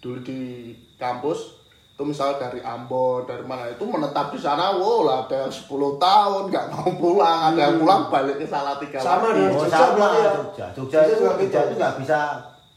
dulu 0.00 0.18
di 0.18 0.72
kampus 0.96 1.54
itu 1.94 2.02
misal 2.02 2.34
dari 2.34 2.58
Ambon 2.58 3.22
dari 3.22 3.46
mana 3.46 3.70
itu 3.70 3.84
menetap 3.84 4.34
di 4.34 4.40
sana 4.40 4.74
wow 4.74 5.06
lah 5.06 5.18
ada 5.22 5.46
yang 5.46 5.52
10 5.52 5.70
tahun 5.94 6.42
nggak 6.50 6.66
mau 6.68 6.90
pulang 6.98 7.38
ada 7.54 7.60
yang 7.62 7.76
pulang 7.78 8.02
balik 8.10 8.36
ke 8.36 8.46
Salatiga 8.48 8.98
Hmm. 8.98 9.06
Sama 9.06 9.26
lagi. 9.28 9.38
dengan 9.38 9.54
Oh, 9.54 9.62
Jogja 9.62 9.78
ya? 10.10 10.30
Jogja. 10.34 10.66
Jogja 10.74 10.98
Jogja 10.98 11.14
Jogja 11.14 11.30
gitu. 11.38 11.58
itu 11.62 11.74
nggak 11.78 11.94
bisa 12.02 12.20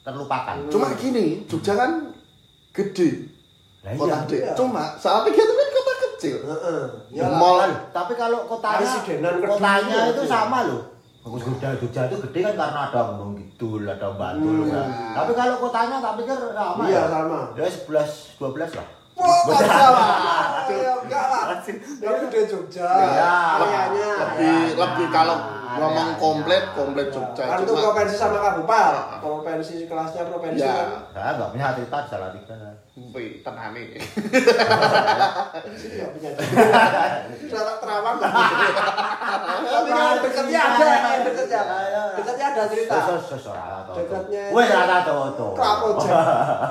terlupakan. 0.07 0.55
cuma 0.67 0.87
gini 0.95 1.43
Jogja 1.45 1.73
kan 1.73 1.91
gede 2.71 3.09
Lah 3.79 3.91
kota 3.93 4.07
iya. 4.07 4.17
gede 4.23 4.37
Iya. 4.41 4.53
cuma 4.53 4.83
Salatiga 4.95 5.37
itu 5.37 5.53
kan 5.53 5.69
kota 5.69 5.93
kecil 6.01 6.37
Heeh. 6.41 6.81
Ya, 7.11 7.21
Iyalah. 7.21 7.37
mall 7.37 7.57
Kan, 7.59 7.71
Tapi 7.91 8.13
kalau 8.13 8.39
kotanya 8.45 8.87
kotanya 9.43 9.97
itu. 10.01 10.11
itu 10.13 10.23
sama 10.25 10.59
loh. 10.63 10.81
Jogja 11.27 11.75
Jogja 11.75 12.01
itu 12.05 12.17
gede 12.23 12.39
kan 12.41 12.53
karena 12.55 12.79
ada 12.87 13.01
Gunung 13.11 13.35
Kidul, 13.35 13.83
ada 13.83 14.07
Bantul 14.11 14.63
Hmm. 14.63 14.71
kan. 14.71 14.87
Tapi 15.13 15.31
kalau 15.33 15.55
kotanya 15.59 15.97
tak 15.99 16.13
pikir 16.15 16.37
sama 16.49 16.81
Iya, 16.83 16.95
ya. 16.95 17.03
sama. 17.09 17.39
Ya 17.53 17.63
11 17.67 18.09
12 18.37 18.71
lah. 18.73 18.87
Wah, 19.13 19.39
enggak 19.49 19.89
lah. 19.89 20.09
Ya, 20.69 20.93
enggak 20.95 21.25
lah. 21.25 21.43
Yang 21.99 22.15
gede 22.23 22.39
Jogja. 22.47 22.87
Iya. 22.87 23.33
Lebih 23.59 24.55
lebih 24.77 25.07
kalau 25.09 25.35
ya, 25.35 25.56
ngomong 25.79 26.07
ya, 26.09 26.19
komplit 26.19 26.63
ya. 26.63 26.73
komplit 26.75 27.07
Jogja 27.13 27.43
Kan 27.45 27.57
itu 27.63 27.73
provinsi 27.73 28.15
sama 28.15 28.37
kabupaten. 28.41 29.21
Provinsi 29.21 29.73
kelasnya 29.85 30.23
provinsi 30.25 30.61
Ya. 30.61 30.73
kan. 30.73 30.89
Saya 31.13 31.29
nggak 31.37 31.49
punya 31.53 31.67
cerita 31.77 31.97
di 32.01 32.07
Salatiga. 32.09 32.55
Wih, 32.57 32.75
tenang 33.39 33.71
nih 33.71 33.93
Sini 35.71 36.01
punya. 36.01 36.29
Sudah 37.45 37.77
terawang. 37.77 38.17
Tapi 38.17 39.87
kan 39.87 40.17
dekatnya 40.19 40.59
ada, 40.59 40.89
dekatnya. 41.21 41.61
Dekatnya 42.17 42.45
ada 42.51 42.63
cerita. 42.65 42.97
Dekatnya 43.93 44.43
Wes 44.49 44.69
ora 44.71 44.97
tau 45.01 45.29
to. 45.31 45.47
Krapoja. 45.53 46.09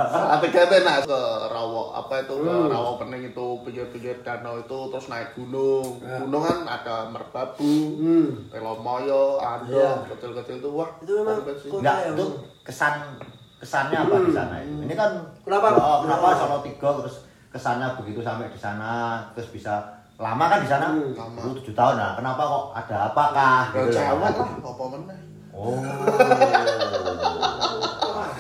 Salatiga 0.09 0.61
itu 0.67 0.75
enak 0.77 0.97
ke 1.07 1.21
Rawo 1.47 1.83
apa 1.95 2.15
itu 2.21 2.35
Hmm. 2.37 2.69
Rawo 2.69 2.91
Pening 2.97 3.23
itu 3.27 3.47
pinggir-pinggir 3.63 4.17
danau 4.21 4.59
itu 4.59 4.79
terus 4.91 5.07
naik 5.07 5.33
gunung 5.33 5.99
Ya. 5.99 6.19
gunung 6.21 6.43
kan 6.43 6.59
ada 6.65 7.07
Merbabu 7.07 7.75
Hmm. 7.97 8.51
Telomoyo 8.51 9.39
Ando 9.39 9.73
Iya. 9.73 9.93
kecil-kecil 10.09 10.59
itu 10.59 10.71
wah 10.71 10.91
Itu 11.01 11.13
memang 11.17 11.43
itu 11.45 12.27
kesan 12.63 13.15
kesannya 13.57 13.97
apa 13.97 14.17
di 14.25 14.33
sana 14.33 14.57
itu? 14.61 14.85
Ini 14.85 14.95
kan 14.95 15.11
Kenapa? 15.45 15.67
Oh, 15.79 15.99
kenapa? 16.05 16.37
Solo 16.37 16.59
Tiga 16.61 16.89
terus 17.01 17.25
kesannya 17.49 17.97
begitu 17.97 18.21
sampai 18.21 18.53
di 18.53 18.61
sana 18.61 19.23
terus 19.33 19.49
bisa 19.49 19.81
lama 20.21 20.45
kan 20.49 20.61
di 20.61 20.69
sana? 20.69 20.87
Hmm. 20.93 21.13
Lama. 21.17 21.41
Tujuh 21.57 21.73
tahun 21.73 21.97
nah. 21.97 22.13
Kenapa 22.17 22.43
kok 22.45 22.65
ada 22.77 22.97
apakah? 23.13 23.59
Gitu 23.73 23.97
Jawa 23.97 24.29
lah 24.29 24.49
apa 24.61 24.85
meneh 24.93 25.19
Oh. 25.57 25.73
Oh, 25.73 25.81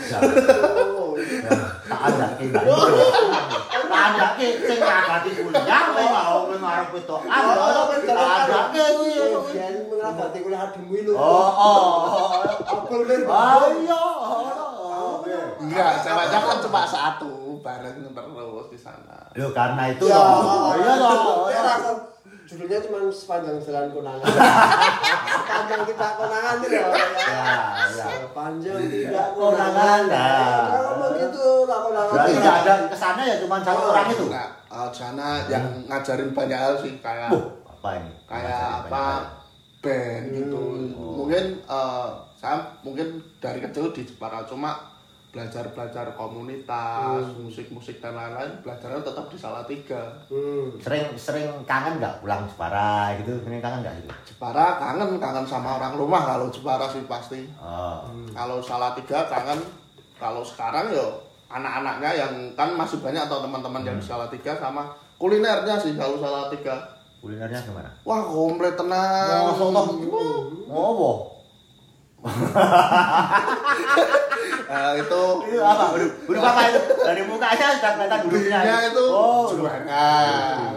ya, 0.04 0.20
Tak 1.88 2.00
ada 2.12 2.26
ki. 2.37 2.52
Tak 2.52 4.04
ada 4.12 4.26
ki 4.37 4.49
sing 4.68 4.78
ngagati 4.85 5.30
kuliah 5.40 5.82
kowe 5.96 6.04
mau 6.12 6.44
ngarep. 6.52 6.92
Oh, 7.08 7.25
Tak 8.04 8.20
ada 8.20 8.61
ki 8.68 8.85
kuwi. 9.00 9.16
Mengadati 9.88 10.38
kuliah 10.44 10.68
di 10.76 10.80
Milo. 10.85 11.16
Oh, 11.16 11.49
oh. 11.56 12.44
Apel 12.68 13.00
lir. 13.08 13.25
Ayo. 13.25 14.04
Enggak 15.56 15.92
ceweknya 16.04 16.38
kan 16.38 16.58
cuma 16.60 16.82
satu 16.84 17.60
bareng 17.64 17.96
terus 18.12 18.68
di 18.72 18.78
sana 18.78 19.18
Loh 19.36 19.50
karena 19.52 19.92
itu 19.92 20.04
Ya, 20.08 20.16
loh. 20.16 20.72
Iya 20.76 20.94
loh. 20.96 21.48
Ya, 21.52 21.62
judulnya 22.46 22.78
cuma 22.78 22.98
sepanjang 23.10 23.58
jalan 23.58 23.90
konangan. 23.90 24.22
Sepanjang 25.36 25.82
tidak 25.82 26.12
konangan 26.14 26.54
itu 26.62 26.68
loh. 26.78 26.94
Ya, 26.94 27.46
ya. 27.90 28.06
Sepanjang 28.22 28.78
tidak 28.86 29.28
Konangan, 29.34 30.00
nah. 30.06 30.62
Kalau 30.70 30.92
begitu 31.10 31.44
lah 31.66 31.78
konangan. 31.82 32.12
Berarti 32.14 32.32
nggak 32.38 32.56
ada 32.64 32.72
kesannya 32.86 33.25
ya 33.26 33.36
cuma 33.42 33.56
satu 33.60 33.82
orang 33.90 34.08
itu. 34.14 34.25
Enggak, 34.30 34.50
eh, 34.70 34.88
di 34.88 34.96
sana 34.96 35.28
yang 35.50 35.64
ngajarin 35.90 36.30
banyak 36.32 36.58
hal 36.58 36.75
sih 36.78 36.92
kayak 37.02 37.30
apa 37.66 37.88
ini? 38.02 38.10
kayak 38.26 38.62
apa 38.82 39.06
band 39.78 40.25
gitu 40.34 40.62
mungkin 40.90 41.44
eh, 41.62 42.08
saya 42.34 42.58
mungkin 42.82 43.22
dari 43.38 43.62
kecil 43.62 43.94
di 43.94 44.02
Jepara 44.02 44.42
cuma 44.42 44.75
belajar 45.37 45.69
belajar 45.69 46.07
komunitas 46.16 47.28
musik 47.37 47.69
musik 47.69 48.00
dan 48.00 48.16
lain-lain 48.16 48.49
belajarnya 48.59 49.05
tetap 49.05 49.28
di 49.28 49.37
Salatiga 49.37 50.00
Hmm. 50.26 50.73
Sering 50.81 51.12
sering 51.14 51.52
kangen 51.62 52.00
nggak 52.00 52.19
pulang 52.19 52.49
Jepara 52.49 53.12
gitu? 53.21 53.37
Sering 53.38 53.61
kangen 53.61 53.85
nggak 53.85 53.95
gitu? 54.00 54.09
Jepara 54.26 54.81
kangen 54.81 55.21
kangen 55.21 55.45
sama 55.45 55.76
orang 55.76 55.93
rumah 55.93 56.25
kalau 56.25 56.49
Jepara 56.49 56.88
sih 56.88 57.05
pasti 57.05 57.45
Oh. 57.61 58.09
kalau 58.33 58.59
Salatiga 58.59 59.28
kangen 59.28 59.61
kalau 60.16 60.40
sekarang 60.40 60.88
yo 60.88 61.21
anak-anaknya 61.47 62.11
yang 62.16 62.33
kan 62.57 62.73
masih 62.73 62.99
banyak 62.99 63.21
atau 63.23 63.45
teman-teman 63.45 63.85
yang 63.85 64.00
di 64.00 64.07
Salatiga 64.09 64.57
sama 64.57 64.88
kulinernya 65.14 65.76
sih 65.76 65.93
kalau 65.93 66.16
Salatiga 66.16 66.81
Kulinernya 67.16 67.59
gimana? 67.61 67.90
wah 68.02 68.23
komplit 68.23 68.73
tenang 68.73 69.50
Mosok 69.50 69.69
toh? 69.71 69.87
Ngopo? 70.64 71.11
Nah, 74.66 74.90
itu 75.00 75.23
Itu 75.46 75.61
apa? 75.61 75.85
Huruf, 75.94 76.12
huruf 76.26 76.42
apa 76.42 76.61
itu? 76.66 76.80
Dari 76.99 77.23
mukanya 77.23 77.66
sudah 77.76 77.92
kelihatan 77.94 78.20
hurufnya. 78.25 78.58
B-nya 78.61 78.76
itu 78.88 79.04
Oh, 79.06 79.44
huruf 79.49 79.73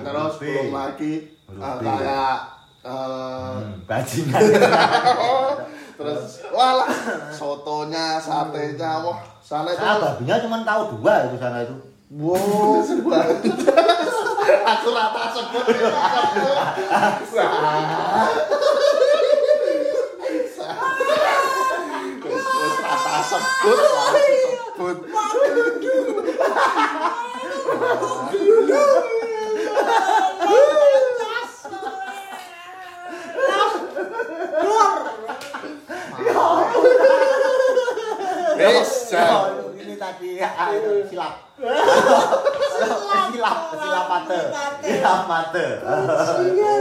Terus 0.03 0.34
belum 0.38 0.69
lagi 0.69 1.13
B. 1.50 1.81
kayak 1.81 2.38
eh, 2.79 3.53
Hmm, 3.60 3.84
bajingan. 3.84 4.39
terus 6.00 6.24
walah 6.50 6.88
sotonya, 7.29 8.15
satenya, 8.15 9.03
wah 9.03 9.19
sana 9.41 9.67
itu 9.69 9.84
Saya 9.84 10.00
babinya 10.00 10.36
cuma 10.39 10.63
tahu 10.63 10.96
dua 10.96 11.27
itu 11.27 11.36
sana 11.36 11.60
itu. 11.60 11.75
wow 12.10 12.79
banget. 13.05 13.38
Aku 14.65 14.88
rata 14.89 15.24
sebut. 15.29 15.65
sebut 23.29 23.77
sebut 24.74 24.98
nah, 25.05 25.29
Bisa. 38.59 39.25
Ini 39.79 39.95
tadi 39.95 40.29
ya. 40.38 40.50
silap 41.07 41.49
silap, 43.30 43.58
silap 43.75 44.06
mate. 44.08 44.39
Silap 44.80 45.22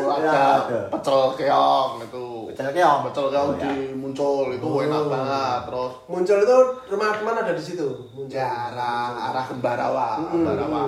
ada 0.08 0.34
ada. 0.62 0.80
pecel 0.88 1.20
keong 1.34 1.92
itu. 2.00 2.26
Pecel 2.48 2.70
keong? 2.72 3.00
Pecel 3.10 3.26
keong 3.28 3.48
Oh, 3.48 3.56
ya. 3.56 3.66
di 3.66 3.92
muncul 3.92 4.46
itu 4.50 4.68
enak 4.82 5.00
Oh. 5.00 5.08
banget. 5.08 5.60
Terus 5.66 5.92
Muncul 6.06 6.38
itu 6.40 6.56
rumah 6.88 7.10
teman 7.12 7.36
ada 7.36 7.52
di 7.52 7.62
situ. 7.62 7.88
Muncul. 8.12 8.30
ya 8.30 8.48
arah 8.70 9.30
arah 9.30 9.44
Kembarawa, 9.44 10.08
Mm-mm. 10.20 10.46
Kembarawa. 10.46 10.80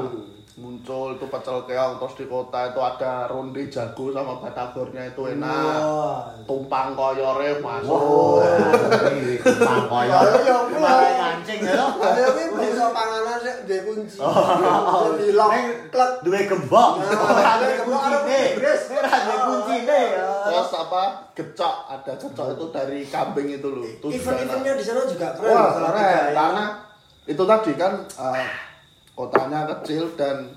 Muncul 0.60 1.16
itu 1.16 1.24
pecel 1.24 1.64
keong 1.64 1.96
terus 1.96 2.14
di 2.20 2.24
kota 2.28 2.68
itu 2.68 2.80
ada 2.84 3.24
ronde 3.32 3.72
jago 3.72 4.12
sama 4.12 4.44
batagornya 4.44 5.08
itu 5.08 5.32
enak. 5.32 5.80
Wah. 5.80 6.36
Tumpang 6.44 6.92
koyore 6.92 7.64
masuk. 7.64 7.88
Wow, 7.88 8.44
ini 9.08 9.40
kumpang 9.40 9.88
koyo. 9.88 10.20
Ayo, 10.20 10.36
yo, 10.44 10.56
Malah 10.76 11.12
ngancing 11.16 11.64
ya. 11.64 11.80
Ayo 11.80 12.26
ini 12.36 12.44
bisa 12.60 12.92
panganan 12.92 13.40
sih 13.40 13.56
dia 13.64 13.88
kunci. 13.88 14.20
Neng, 15.40 15.66
klek. 15.88 16.12
duwe 16.28 16.40
gembok. 16.44 16.90
Nah, 17.08 17.56
duwe 17.56 17.64
duwe 17.64 17.72
gembok, 17.80 18.00
kuncine. 18.04 18.20
ada 18.20 18.40
Inggris. 18.52 18.80
Ora 18.92 19.16
duwe 19.16 19.36
kuncine. 19.40 20.00
Terus 20.20 20.70
apa? 20.76 21.02
Gecok, 21.32 21.76
ada 21.88 22.12
gecok 22.20 22.46
itu 22.52 22.64
dari 22.68 23.00
kambing 23.08 23.48
itu 23.48 23.68
loh. 23.72 23.88
Itu 23.88 24.12
juga 24.12 24.36
enak. 24.36 24.44
Event-eventnya 24.44 24.72
di 24.76 24.84
sana 24.84 25.02
juga 25.08 25.28
keren. 25.40 25.56
Wah, 25.56 25.68
keren. 25.72 26.04
ya. 26.04 26.24
Karena 26.36 26.64
itu 27.24 27.42
tadi 27.48 27.72
kan 27.80 27.92
eh, 28.04 28.46
kotanya 29.20 29.68
kecil 29.68 30.08
dan 30.14 30.48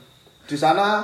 di 0.44 0.56
sana 0.56 1.04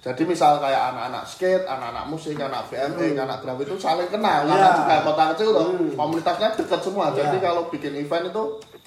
jadi 0.00 0.22
misal 0.24 0.56
kayak 0.56 0.96
anak-anak 0.96 1.28
skate, 1.28 1.68
anak-anak 1.68 2.08
musik, 2.08 2.32
anak 2.34 2.64
VMA, 2.64 3.20
anak 3.20 3.44
graf 3.44 3.60
itu 3.60 3.76
saling 3.76 4.08
kenal 4.08 4.48
karena 4.48 4.56
Iya. 4.64 4.78
juga 4.78 4.94
kota 5.04 5.24
kecil 5.36 5.48
loh, 5.52 5.66
Hmm. 5.68 5.92
komunitasnya 5.92 6.48
dekat 6.56 6.80
semua. 6.80 7.12
Iya. 7.12 7.16
Jadi 7.20 7.36
kalau 7.38 7.68
bikin 7.68 7.92
event 7.94 8.24
itu 8.26 8.42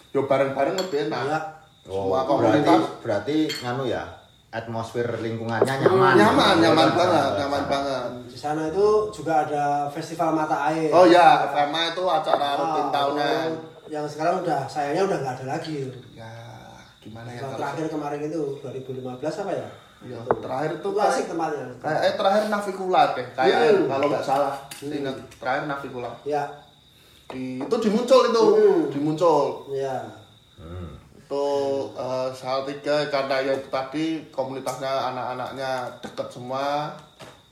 yo 0.09 0.25
bareng-bareng 0.25 0.73
lebih 0.73 1.05
enak. 1.05 1.21
Iya. 1.21 1.39
Semua 1.85 2.01
Oh, 2.25 2.41
berarti 2.41 2.65
komunitas 2.65 2.81
berarti 2.99 3.35
nganu 3.61 3.83
ya 3.85 4.03
atmosfer 4.49 5.05
lingkungannya 5.19 5.73
nyaman. 5.81 6.13
nyaman, 6.13 6.55
nyaman 6.61 6.87
Iya, 6.87 6.97
banget, 6.97 7.25
iya. 7.27 7.37
nyaman 7.41 7.63
banget. 7.67 8.05
Di 8.29 8.37
sana 8.39 8.61
itu 8.69 8.85
juga 9.09 9.33
ada 9.43 9.65
festival 9.89 10.29
mata 10.31 10.69
air. 10.69 10.89
Oh 10.89 11.05
ya, 11.05 11.45
FMA 11.45 11.89
itu 11.89 12.03
acara 12.07 12.45
Ah, 12.47 12.57
rutin 12.57 12.87
tahunan. 12.89 13.49
Yang 13.85 14.05
sekarang 14.09 14.41
udah 14.41 14.65
sayangnya 14.65 15.03
udah 15.03 15.17
nggak 15.19 15.35
ada 15.37 15.45
lagi. 15.57 15.89
Ya, 16.13 16.29
gimana 17.03 17.27
ya? 17.27 17.35
Yang 17.35 17.43
kalau- 17.43 17.59
terakhir 17.59 17.85
kemarin 17.89 18.21
itu 18.23 18.41
2015 18.59 19.35
apa 19.37 19.51
ya? 19.51 19.67
Ya, 20.03 20.19
terakhir 20.19 20.71
itu 20.73 20.89
Itu 20.89 20.99
asik 20.99 21.25
tempatnya. 21.27 21.63
Kayak 21.79 22.01
eh 22.01 22.13
terakhir 22.13 22.43
Navikula 22.47 23.01
deh, 23.13 23.27
kayak 23.31 23.59
Hmm. 23.61 23.87
kalau 23.87 24.05
nggak 24.09 24.25
salah. 24.25 24.55
Ingat 24.77 25.15
terakhir 25.37 25.63
Navikula. 25.65 26.11
Ya, 26.23 26.43
Di, 27.23 27.55
itu 27.57 27.75
dimuncul 27.79 28.21
itu, 28.27 28.43
Hmm. 28.43 28.81
dimuncul. 28.91 29.43
ya. 29.71 30.03
Hmm. 30.59 30.99
Itu 31.15 31.45
eh, 31.95 32.27
salah 32.29 32.63
tiga 32.63 33.07
karena 33.07 33.39
ya 33.41 33.53
itu 33.55 33.67
tadi 33.67 34.05
komunitasnya 34.29 34.91
anak-anaknya 35.09 35.71
deket 35.99 36.27
semua, 36.29 36.91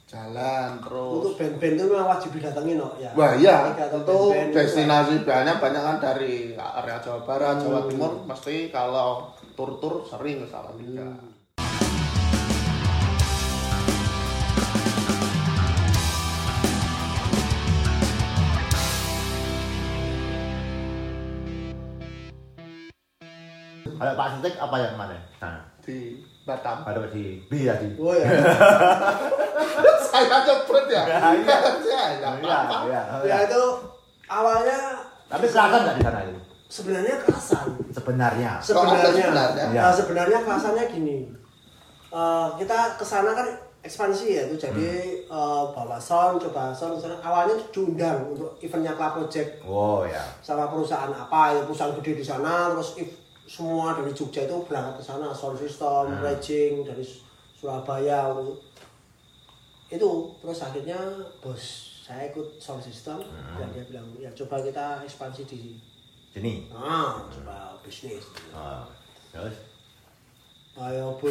jalan 0.05 0.75
terus. 0.77 1.11
Untuk 1.23 1.33
band-band 1.39 1.75
itu 1.77 1.85
memang 1.87 2.07
wajib 2.09 2.29
didatengin 2.35 2.77
no 2.77 2.91
ya. 2.99 3.15
Wah 3.15 3.31
iya, 3.33 3.71
itu 3.71 4.17
destinasi 4.51 5.23
banyak 5.23 5.55
banyak 5.55 5.81
kan 5.81 5.97
dari 6.03 6.51
area 6.51 6.99
Jawa 6.99 7.23
Barat, 7.23 7.55
Jawa 7.57 7.79
Hmm. 7.79 7.89
Timur, 7.89 8.11
mesti 8.27 8.67
kalau 8.69 9.30
tur-tur 9.53 10.03
sering 10.05 10.43
ke 10.43 10.47
Salatiga. 10.47 11.07
Hmm. 11.07 11.29
Kalau 23.81 24.13
Pak 24.17 24.27
Sutik 24.37 24.53
apa 24.57 24.75
yang 24.77 24.93
mana? 24.97 25.17
Sana. 25.37 25.61
di 25.81 26.21
Batam. 26.45 26.85
Ada 26.85 27.09
di 27.09 27.41
B 27.49 27.65
tadi. 27.65 27.89
Oh 27.97 28.13
ya. 28.21 28.25
Saya 30.09 30.37
cepet 30.41 30.85
ya. 30.89 31.03
Ya, 31.05 31.17
iya. 31.33 31.55
Saya 31.81 32.05
nggak 32.17 32.33
Iya, 32.41 32.57
apa-apa. 32.65 32.77
iya. 32.85 33.01
ya 33.25 33.37
itu 33.45 33.61
awalnya 34.25 34.77
Tapi 35.25 35.45
kerasan 35.47 35.79
nggak 35.85 35.95
di 35.97 36.03
sana 36.03 36.19
itu? 36.25 36.39
Sebenarnya 36.71 37.19
kerasan. 37.19 37.67
Sebenarnya. 37.91 38.51
Sebenarnya, 38.57 39.11
sebenarnya? 39.11 39.67
Nah, 39.75 39.91
sebenarnya 39.91 40.39
kerasannya 40.39 40.85
gini. 40.87 41.17
Eh, 42.07 42.47
kita 42.55 42.95
ke 42.95 43.03
sana 43.03 43.31
kan 43.31 43.47
ekspansi 43.81 44.25
ya 44.31 44.41
itu 44.45 44.55
jadi 44.57 44.89
eh, 45.25 45.63
bawa 45.71 45.99
sound, 45.99 46.39
coba 46.39 46.71
sound. 46.71 46.95
Misalnya 46.95 47.19
awalnya 47.19 47.59
diundang 47.71 48.31
untuk 48.31 48.55
eventnya 48.59 48.93
Club 48.93 49.11
Project 49.19 49.59
Oh 49.63 50.03
ya. 50.03 50.23
sama 50.39 50.67
perusahaan 50.67 51.09
apa 51.09 51.51
ya 51.51 51.61
perusahaan 51.63 51.91
gede 51.97 52.19
di 52.19 52.25
sana 52.25 52.71
terus 52.71 52.95
if, 52.95 53.09
semua 53.43 53.91
dari 53.91 54.11
Jogja 54.11 54.47
itu 54.47 54.57
berangkat 54.63 54.99
ke 54.99 55.03
sana 55.03 55.27
sound 55.31 55.57
system, 55.57 56.07
raging 56.19 56.87
dari 56.87 57.03
Su- 57.03 57.19
Surabaya 57.57 58.31
itu. 58.31 58.55
itu 59.91 60.09
terus 60.39 60.59
akhirnya 60.61 60.95
bos 61.43 61.63
saya 62.01 62.31
ikut 62.31 62.47
sound 62.57 62.79
system 62.79 63.19
dan 63.55 63.67
dia 63.71 63.83
bilang 63.83 64.07
ya 64.15 64.31
coba 64.31 64.63
kita 64.63 65.03
ekspansi 65.03 65.43
di 65.43 65.75
Sini. 66.31 66.71
ah 66.71 67.19
coba 67.27 67.75
bisnis 67.81 68.23
Oh. 68.49 68.87
Terus? 69.29 69.55
ayo 70.73 71.11
bu 71.13 71.27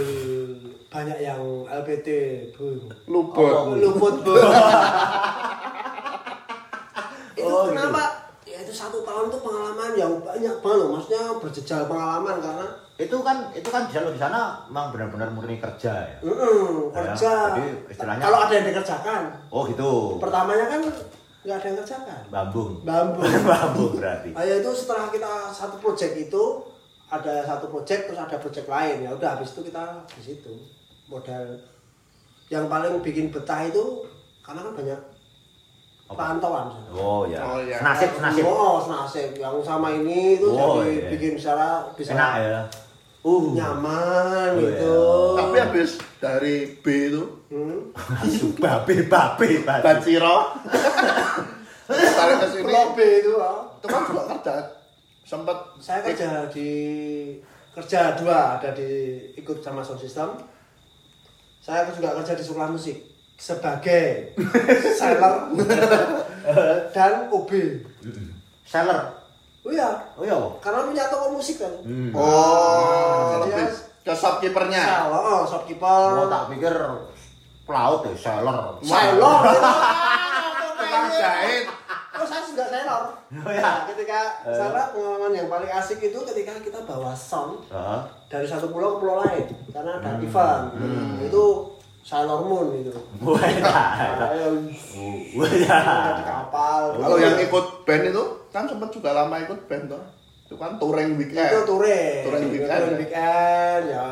banyak 0.86 1.18
yang 1.18 1.40
LPT 1.64 2.08
bu 2.52 2.76
Luput. 3.06 3.40
Oh, 3.42 3.72
luput 3.74 4.20
bu 4.20 4.36
itu 7.32 7.40
Oh, 7.42 7.64
gitu. 7.64 7.72
kenapa 7.72 8.02
ya 8.44 8.58
itu 8.58 8.68
satu 8.70 9.00
tahun 9.00 9.26
tuh 9.28 9.40
pengalaman 9.40 9.90
yang 9.94 10.12
banyak 10.20 10.54
banget 10.54 10.78
loh 10.78 10.88
maksudnya 10.92 11.22
berjejal 11.36 11.82
pengalaman 11.86 12.36
karena 12.38 12.66
Itu 13.00 13.16
kan 13.24 13.48
itu 13.50 13.64
kan 13.64 13.88
di 13.88 13.96
sana 13.96 14.12
di 14.12 14.20
sana 14.20 14.40
memang 14.68 14.92
benar-benar 14.92 15.32
murni 15.32 15.56
kerja 15.56 15.88
ya. 16.04 16.18
mm, 16.20 16.28
Ya, 16.28 16.92
kerja 16.92 17.32
jadi 17.50 17.64
istilahnya- 17.88 18.20
kalau 18.22 18.38
ada 18.44 18.52
yang 18.52 18.66
dikerjakan 18.66 19.22
Oh 19.48 19.64
gitu. 19.64 20.20
pertamanya 20.20 20.68
kan 20.68 20.80
nggak 21.40 21.56
ada 21.56 21.66
yang 21.66 21.78
kerjakan 21.78 22.20
Bambung. 22.28 22.70
bambu 22.82 23.20
Bambu 23.48 23.84
berarti. 23.96 24.28
Ah, 24.32 24.44
ya 24.44 24.60
itu 24.60 24.70
setelah 24.70 25.08
kita 25.08 25.32
satu 25.48 25.76
project 25.78 26.14
itu 26.20 26.42
ada 27.08 27.42
satu 27.42 27.66
project 27.66 28.06
terus 28.06 28.20
ada 28.20 28.36
project 28.36 28.66
lain 28.66 29.02
ya 29.02 29.10
udah 29.10 29.34
habis 29.34 29.50
itu 29.50 29.64
kita 29.64 29.82
di 30.06 30.22
situ 30.22 30.52
modal 31.06 31.58
yang 32.46 32.66
paling 32.66 33.00
bikin 33.00 33.30
betah 33.30 33.64
itu 33.64 34.04
karena 34.40 34.60
kan 34.60 34.74
banyak 34.74 35.00
Apa? 36.06 36.34
pantauan 36.34 36.66
Oh 36.90 37.22
ya. 37.24 37.38
Oh, 37.40 37.58
iya. 37.58 37.78
Senasib 37.78 38.10
senasib. 38.14 38.42
oh 38.44 38.78
senasib 38.78 39.30
yang 39.34 39.56
sama 39.60 39.90
ini 39.92 40.36
itu 40.36 40.46
Oh, 40.46 40.82
jadi 40.82 40.90
iya. 40.92 41.08
bikin 41.08 41.30
bisa 41.34 41.54
bisa 41.94 42.12
Enak 42.12 42.32
ya. 42.36 42.60
Uh. 43.20 43.52
nyaman 43.52 44.50
Oh, 44.50 44.60
gitu 44.60 44.96
Tapi 45.36 45.56
habis 45.56 45.90
dari 46.18 46.56
B 46.76 46.84
itu 47.08 47.22
hmm. 47.50 47.80
babe 48.56 48.94
babe 49.04 49.46
babe. 49.60 49.82
Baciro. 49.82 50.36
Tarik 51.86 52.36
ke 52.38 52.46
sini. 52.48 52.72
B 52.94 52.98
itu 53.20 53.32
ah. 53.36 53.66
Itu 53.74 53.86
kan 53.86 54.00
juga 54.04 54.22
kerja. 54.30 54.54
Sempet 55.22 55.58
saya 55.78 56.00
kerja 56.02 56.28
di 56.48 56.70
kerja 57.70 58.14
dua 58.16 58.56
ada 58.56 58.70
di 58.72 58.90
ikut 59.34 59.58
sama 59.60 59.78
sound 59.78 59.98
system 59.98 60.26
saya 61.60 61.86
juga 61.86 62.18
kerja 62.18 62.34
di 62.34 62.42
sekolah 62.42 62.66
musik 62.66 62.98
sebagai 63.36 64.34
seller 64.98 65.54
dan 66.90 67.30
OB 67.30 67.50
Seller. 68.64 69.00
oh 69.60 69.70
iya 69.70 69.86
Oh 70.16 70.24
iya. 70.24 70.34
karena 70.58 70.82
punya 70.82 71.04
toko 71.06 71.30
musik 71.32 71.56
kan 71.58 71.70
Hmm. 71.80 72.10
Oh, 72.10 73.38
Jadi 73.38 73.54
lebih 73.54 73.66
ya- 73.68 73.78
ke 74.02 74.12
shopkeepernya. 74.12 74.82
seller 74.82 75.22
oh 75.22 75.42
shopkeeper 75.44 76.10
Oh 76.16 76.26
tak 76.26 76.50
pikir 76.50 76.74
pelaut 77.70 78.02
ya 78.02 78.14
seller. 78.16 78.58
seller 78.82 79.38
Tukang 80.74 81.06
jahit. 81.22 81.64
Oh 82.10 82.26
saya 82.26 82.42
juga 82.42 82.64
seller 82.66 83.02
Oh, 83.30 83.46
iya. 83.46 83.62
Nah, 83.62 83.86
ketika 83.86 84.20
seller 84.44 84.86
pengalaman 84.90 85.30
yang 85.32 85.46
paling 85.46 85.70
asik 85.70 86.02
itu 86.02 86.18
ketika 86.26 86.58
kita 86.58 86.82
bawa 86.82 87.14
sound 87.14 87.62
Heeh. 87.64 88.00
dari 88.26 88.42
satu 88.44 88.68
pulau 88.68 88.98
ke 88.98 89.06
pulau 89.06 89.22
lain 89.22 89.46
karena 89.70 89.96
ada 89.96 90.10
Hmm. 90.10 90.20
event 90.20 90.64
itu 91.22 91.44
Sailor 92.00 92.42
Moon 92.42 92.74
itu 92.74 92.90
Wah, 93.20 93.38
enak. 93.38 93.76
Ayo, 94.32 94.48
Wah, 95.30 95.50
ya. 95.52 95.78
di 96.10 96.24
kapal 96.24 96.82
Kalau 96.96 97.16
yang 97.16 97.36
ikut 97.38 97.66
band 97.84 98.04
itu 98.04 98.22
kan 98.48 98.64
sempet 98.64 98.88
juga 98.90 99.12
lama 99.12 99.36
ikut 99.38 99.60
band 99.64 99.84
tuh. 99.86 100.02
Itu 100.42 100.56
kan 100.56 100.74
touring 100.76 101.14
itu 101.14 101.20
weekend. 101.22 101.62
touring 101.62 102.24
Touring 102.26 102.44
weekend, 102.50 102.66
touring 102.72 102.90
ya? 102.90 102.98
weekend 102.98 103.82
ya 103.86 104.04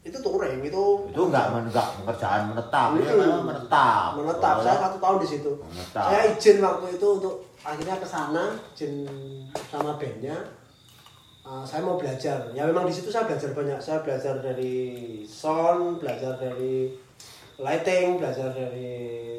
itu 0.00 0.16
touring 0.16 0.60
itu 0.60 0.84
Itu 1.06 1.22
enggak 1.28 1.52
enggak 1.52 1.88
pekerjaan 2.00 2.48
menetap, 2.48 2.88
ya 2.94 3.04
Hmm. 3.04 3.20
memang 3.20 3.42
menetap. 3.44 4.08
menetap 4.16 4.54
Oh, 4.56 4.64
saya 4.64 4.76
satu 4.80 4.96
tahun 4.96 5.18
di 5.20 5.28
situ 5.28 5.52
Menetap. 5.60 6.06
saya 6.08 6.20
izin 6.30 6.56
waktu 6.58 6.86
itu 6.94 7.06
untuk 7.12 7.34
akhirnya 7.60 7.96
ke 7.96 8.06
sana 8.06 8.44
izin 8.70 9.04
sama 9.66 9.94
bandnya 9.94 10.36
Uh, 11.40 11.64
saya 11.64 11.80
mau 11.80 11.96
belajar 11.96 12.52
ya 12.52 12.62
memang 12.62 12.84
di 12.84 12.92
situ 12.92 13.08
saya 13.08 13.24
belajar 13.24 13.50
banyak 13.50 13.80
saya 13.80 13.98
belajar 14.00 14.38
dari 14.38 14.76
sound 15.24 15.96
belajar 15.96 16.36
dari 16.36 16.92
lighting 17.56 18.20
belajar 18.20 18.52
dari 18.52 18.92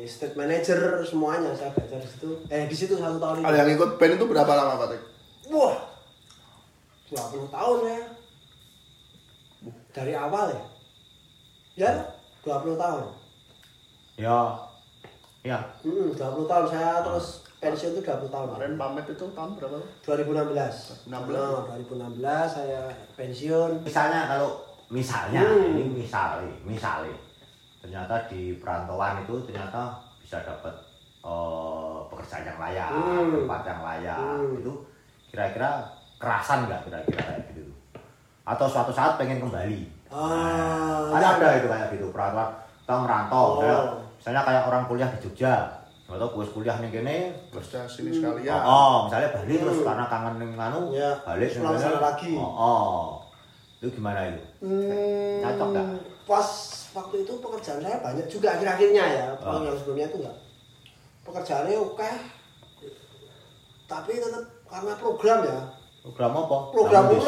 state 0.04 0.34
manager 0.34 0.82
semuanya 1.02 1.54
saya 1.54 1.69
belajar 1.69 2.02
di 2.02 2.10
situ 2.10 2.30
eh 2.50 2.65
di 2.65 2.74
situ 2.74 2.97
satu 2.97 3.15
tahun 3.15 3.36
Kalau 3.39 3.47
itu 3.47 3.54
yang 3.56 3.71
ikut 3.71 3.89
band 3.95 4.13
itu 4.17 4.26
berapa 4.28 4.50
lama 4.50 4.74
Pak 4.76 4.88
Tek? 4.89 5.02
wah 5.47 5.78
20 7.08 7.47
tahun 7.50 7.78
ya. 7.86 8.00
Dari 9.91 10.13
awal 10.15 10.47
ya. 10.51 10.63
Ya, 11.75 11.91
20 12.43 12.75
tahun. 12.75 13.06
Ya. 14.15 14.39
Ya. 15.41 15.58
Hmm, 15.82 16.13
20 16.13 16.45
tahun 16.45 16.65
saya 16.69 17.01
terus 17.01 17.41
pensiun 17.58 17.91
itu 17.93 18.01
20 18.01 18.30
tahun. 18.30 18.47
Kemarin 18.56 18.75
pamit 18.77 19.06
itu 19.10 19.25
tahun 19.34 19.51
berapa? 19.58 19.77
2016. 20.06 21.08
2016. 21.10 21.12
Nah, 21.12 21.21
2016 21.25 22.47
saya 22.47 22.82
pensiun. 23.15 23.71
Misalnya 23.84 24.21
kalau 24.30 24.49
misalnya 24.91 25.41
Hmm. 25.41 25.71
ini 25.75 26.04
misal 26.04 26.43
misalnya 26.63 27.15
ternyata 27.82 28.27
di 28.30 28.60
perantauan 28.62 29.23
itu 29.23 29.36
ternyata 29.47 29.97
bisa 30.21 30.39
dapat 30.43 30.75
eh, 31.21 31.97
pekerjaan 32.10 32.49
yang 32.49 32.58
layak, 32.60 32.89
Hmm. 32.89 33.30
tempat 33.45 33.62
yang 33.62 33.82
layak. 33.86 34.17
Hmm. 34.17 34.58
Itu 34.58 34.73
kira-kira 35.30 35.86
kerasan 36.17 36.65
nggak 36.65 36.82
kira-kira 36.86 37.21
kayak 37.21 37.41
gitu? 37.54 37.69
Atau 38.43 38.65
suatu 38.65 38.89
saat 38.89 39.15
pengen 39.15 39.39
kembali? 39.39 39.80
Ah, 40.10 41.08
ada 41.10 41.21
ya. 41.21 41.30
ada 41.38 41.47
itu 41.56 41.67
kayak 41.67 41.88
gitu 41.91 42.06
perantauan 42.10 42.51
kita 42.82 42.93
ngerantau 42.97 43.39
Oh. 43.39 43.49
misalnya, 43.56 43.80
misalnya 44.17 44.41
kayak 44.43 44.63
orang 44.65 44.84
kuliah 44.86 45.08
di 45.08 45.19
Jogja 45.21 45.54
atau 46.06 46.27
gue 46.27 46.43
kuliah 46.45 46.75
nih 46.75 46.89
gini 46.91 47.17
Terus 47.49 47.67
dari 47.69 47.88
sini 47.88 48.10
Hmm. 48.10 48.17
sekalian. 48.19 48.60
oh, 48.60 48.67
oh, 48.67 48.95
misalnya 49.08 49.30
Bali 49.32 49.56
terus 49.56 49.77
Hmm. 49.77 49.88
karena 49.88 50.06
kangen 50.06 50.36
ning 50.38 50.51
anu 50.54 50.82
Ya, 50.91 51.12
balik 51.21 51.47
terus 51.47 51.58
pulang 51.58 51.71
ning 51.71 51.82
sana 51.82 51.93
kene. 51.93 52.04
lagi. 52.04 52.34
oh, 52.36 52.51
oh. 52.51 52.99
itu 53.77 53.88
gimana 53.93 54.19
itu 54.27 54.43
Hmm, 54.60 55.39
Cocok 55.41 55.67
nggak? 55.71 55.88
Pas 56.21 56.47
waktu 56.91 57.15
itu 57.17 57.34
pekerjaan 57.39 57.80
saya 57.80 57.97
banyak 57.97 58.27
juga 58.27 58.47
akhir-akhirnya 58.51 59.04
ya. 59.08 59.25
Oh. 59.39 59.63
Yang 59.63 59.77
sebelumnya 59.80 60.06
itu 60.06 60.17
enggak. 60.19 60.38
Pekerjaannya 61.23 61.77
oke. 61.80 62.12
Tapi 63.86 64.12
tetap 64.13 64.43
karena 64.65 64.93
program 64.95 65.39
ya. 65.41 65.60
program 66.01 66.32
apa 66.36 66.58
Program 66.71 67.04
mulai. 67.08 67.23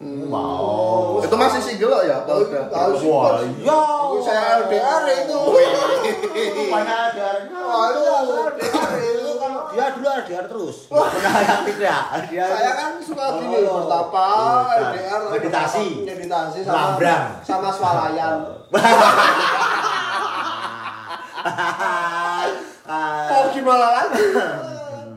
Hmm. 0.00 0.32
wow 0.32 1.20
Itu 1.20 1.36
masih 1.36 1.60
single 1.60 2.00
ya? 2.02 2.24
Apa 2.24 2.32
udah? 2.40 2.72
Tahu 2.72 2.90
sih, 2.96 3.04
Wah, 3.06 3.36
iya. 3.36 3.80
Saya 4.24 4.42
LDR 4.58 5.04
itu. 5.20 5.40
Rupanya 6.56 7.12
ada 7.12 7.28
Oh, 7.52 7.84
itu 7.86 8.00
LDR 8.00 8.48
itu 8.96 9.32
kalau 9.36 9.60
dia 9.68 9.86
dulu 9.92 10.08
LDR 10.10 10.44
terus 10.46 10.76
pernah 10.88 11.36
yang 11.38 11.62
tidak 11.62 12.00
saya 12.24 12.70
kan 12.74 12.92
suka 12.98 13.24
gini 13.38 13.60
Oh. 13.60 13.84
bertapa 13.84 14.24
Oh, 14.24 14.72
LDR 14.88 15.20
meditasi. 15.30 15.86
meditasi 16.02 16.58
sama 16.64 16.96
Lambrang. 16.96 17.24
sama 17.42 17.68
swalayan 17.70 18.34
mau 23.30 23.44
gimana 23.50 23.86
lagi 23.94 24.24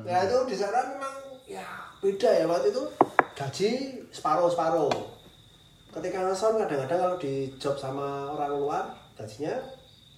ya 0.04 0.18
itu 0.24 0.38
di 0.46 0.56
sana 0.56 0.80
memang 0.88 1.14
ya 1.44 1.66
beda 2.00 2.30
ya 2.34 2.46
waktu 2.46 2.70
itu 2.70 2.84
gaji 3.34 3.70
separuh 4.10 4.46
separuh 4.46 4.94
ketika 5.90 6.22
ngeson 6.24 6.58
kadang-kadang 6.58 7.00
kalau 7.00 7.18
di 7.18 7.34
job 7.58 7.74
sama 7.74 8.30
orang 8.30 8.52
luar 8.54 8.84
gajinya 9.14 9.58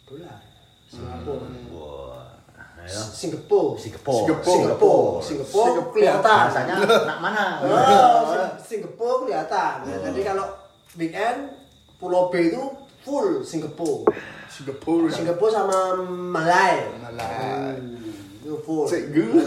dolar 0.03 0.39
Singapura 0.85 1.47
Wah, 1.71 2.23
ayo. 2.79 3.01
Singapura 3.11 3.75
Singapura. 3.75 4.39
Singapura 4.45 5.19
Singapura 5.19 5.81
kelihatan 5.91 6.23
Bahasanya 6.23 6.75
nak 7.03 7.19
mana? 7.19 7.45
Oh, 7.65 8.21
Sing- 8.29 8.55
Singapura 8.79 9.25
kelihatan. 9.25 9.73
Nah, 9.83 9.97
Jadi 10.05 10.21
kalau 10.21 10.45
weekend 10.95 11.39
Pulau 11.95 12.29
B 12.29 12.51
itu 12.51 12.61
full 13.01 13.41
Singapura. 13.41 14.11
Singapura. 14.47 15.07
Singapura 15.09 15.51
sama 15.51 15.77
Malai. 16.05 16.85
Malai. 17.01 17.79
Hmm, 17.79 18.43
itu 18.43 18.55
full. 18.61 18.85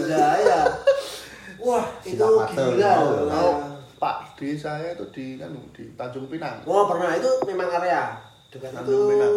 Ya. 0.05 0.61
Wah, 1.59 1.85
itu 2.07 2.15
Silat 2.15 2.31
mata, 2.35 2.63
gila. 2.71 2.93
Nah, 3.27 3.75
Pak 3.99 4.39
di 4.39 4.55
saya 4.55 4.95
itu 4.95 5.05
di 5.11 5.35
kan 5.35 5.51
di 5.75 5.83
Tanjung 5.99 6.31
Pinang. 6.31 6.63
Wah, 6.63 6.87
pernah 6.87 7.11
itu 7.15 7.27
memang 7.43 7.67
area 7.67 8.15
dekat 8.47 8.71
itu 8.71 8.79
Tanjung 8.79 9.07
Pinang. 9.11 9.33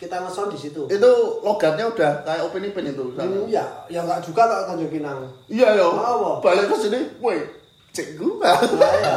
kita 0.00 0.16
ngeson 0.18 0.50
di 0.50 0.58
situ. 0.58 0.82
Itu 0.90 1.12
logatnya 1.46 1.86
udah 1.86 2.26
kayak 2.26 2.42
Upin 2.42 2.66
Ipin 2.66 2.90
itu. 2.90 3.14
Hmm, 3.14 3.46
ya, 3.46 3.62
ya 3.86 4.02
enggak 4.02 4.24
juga 4.24 4.48
kalau 4.48 4.64
Tanjung 4.72 4.90
Pinang. 4.90 5.28
Iya 5.46 5.78
yo. 5.78 5.94
Apa? 5.94 6.42
Balik 6.42 6.72
ke 6.72 6.76
sini, 6.88 7.00
woi, 7.22 7.38
cek 7.94 8.18
gua. 8.18 8.50
Nah, 8.58 8.92
ya. 8.98 9.14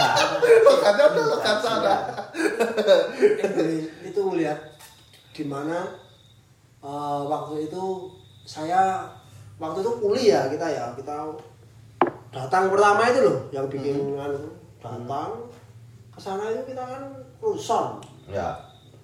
Logatnya 0.61 1.05
udah 1.09 1.25
logat 1.31 1.57
sana. 1.63 1.95
Eh, 2.35 3.87
itu 4.03 4.19
melihat 4.27 4.59
di 5.31 5.43
mana 5.47 5.87
eh, 6.83 7.21
waktu 7.25 7.65
itu 7.65 8.11
saya 8.45 9.09
waktu 9.57 9.81
itu 9.81 9.91
kuliah 10.03 10.51
kita 10.51 10.67
ya 10.69 10.85
kita 10.93 11.15
datang 12.35 12.67
pertama 12.67 13.07
itu 13.07 13.19
loh 13.23 13.37
yang 13.49 13.65
bikin 13.65 13.95
anu, 14.13 14.51
datang 14.77 15.31
ke 16.11 16.19
sana 16.19 16.51
itu 16.51 16.67
kita 16.67 16.83
kan 16.83 17.03
kruson 17.37 18.03
Ya. 18.27 18.59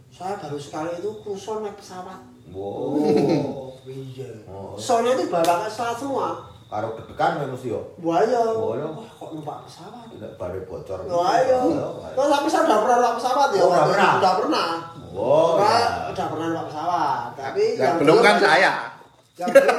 saya 0.10 0.36
baru 0.36 0.58
sekali 0.58 0.92
itu 0.94 1.10
kruson 1.22 1.64
naik 1.64 1.76
pesawat 1.76 2.20
Wow. 2.52 3.00
iya 3.88 4.28
Oh. 4.44 4.76
soalnya 4.76 5.16
itu 5.16 5.28
bawa 5.28 5.64
ke 5.64 5.68
pesawat 5.68 5.96
semua 5.96 6.30
Karo 6.68 6.96
deg-degan 6.96 7.36
ya 7.38 7.46
mesti 7.46 7.68
yo. 7.68 7.84
buaya 7.98 8.48
Oh, 8.50 8.72
iya. 8.74 8.88
wah 8.88 9.04
kok 9.06 9.30
numpak 9.34 9.60
pesawat 9.62 10.08
Tidak 10.08 10.36
bare 10.36 10.60
bocor. 10.64 11.04
Wah, 11.04 11.36
ayo. 11.38 11.60
Terus 12.10 12.30
tapi 12.30 12.48
saya 12.48 12.64
udah 12.64 12.80
pernah 12.80 12.96
numpak 12.98 13.16
pesawat 13.20 13.50
ya. 13.52 13.60
Oh, 13.60 13.70
udah 13.70 13.86
pernah? 13.86 14.12
Udah 14.16 14.34
pernah. 14.40 14.68
Oh, 15.12 15.50
Udah, 15.60 15.68
ya. 15.68 15.88
udah 16.16 16.26
pernah 16.32 16.46
numpak 16.48 16.68
pesawat. 16.68 17.20
Tapi 17.36 17.64
Yang 17.76 17.96
belum 18.00 18.18
kan 18.24 18.36
saya. 18.40 18.72
Yang 19.32 19.48
belum 19.56 19.78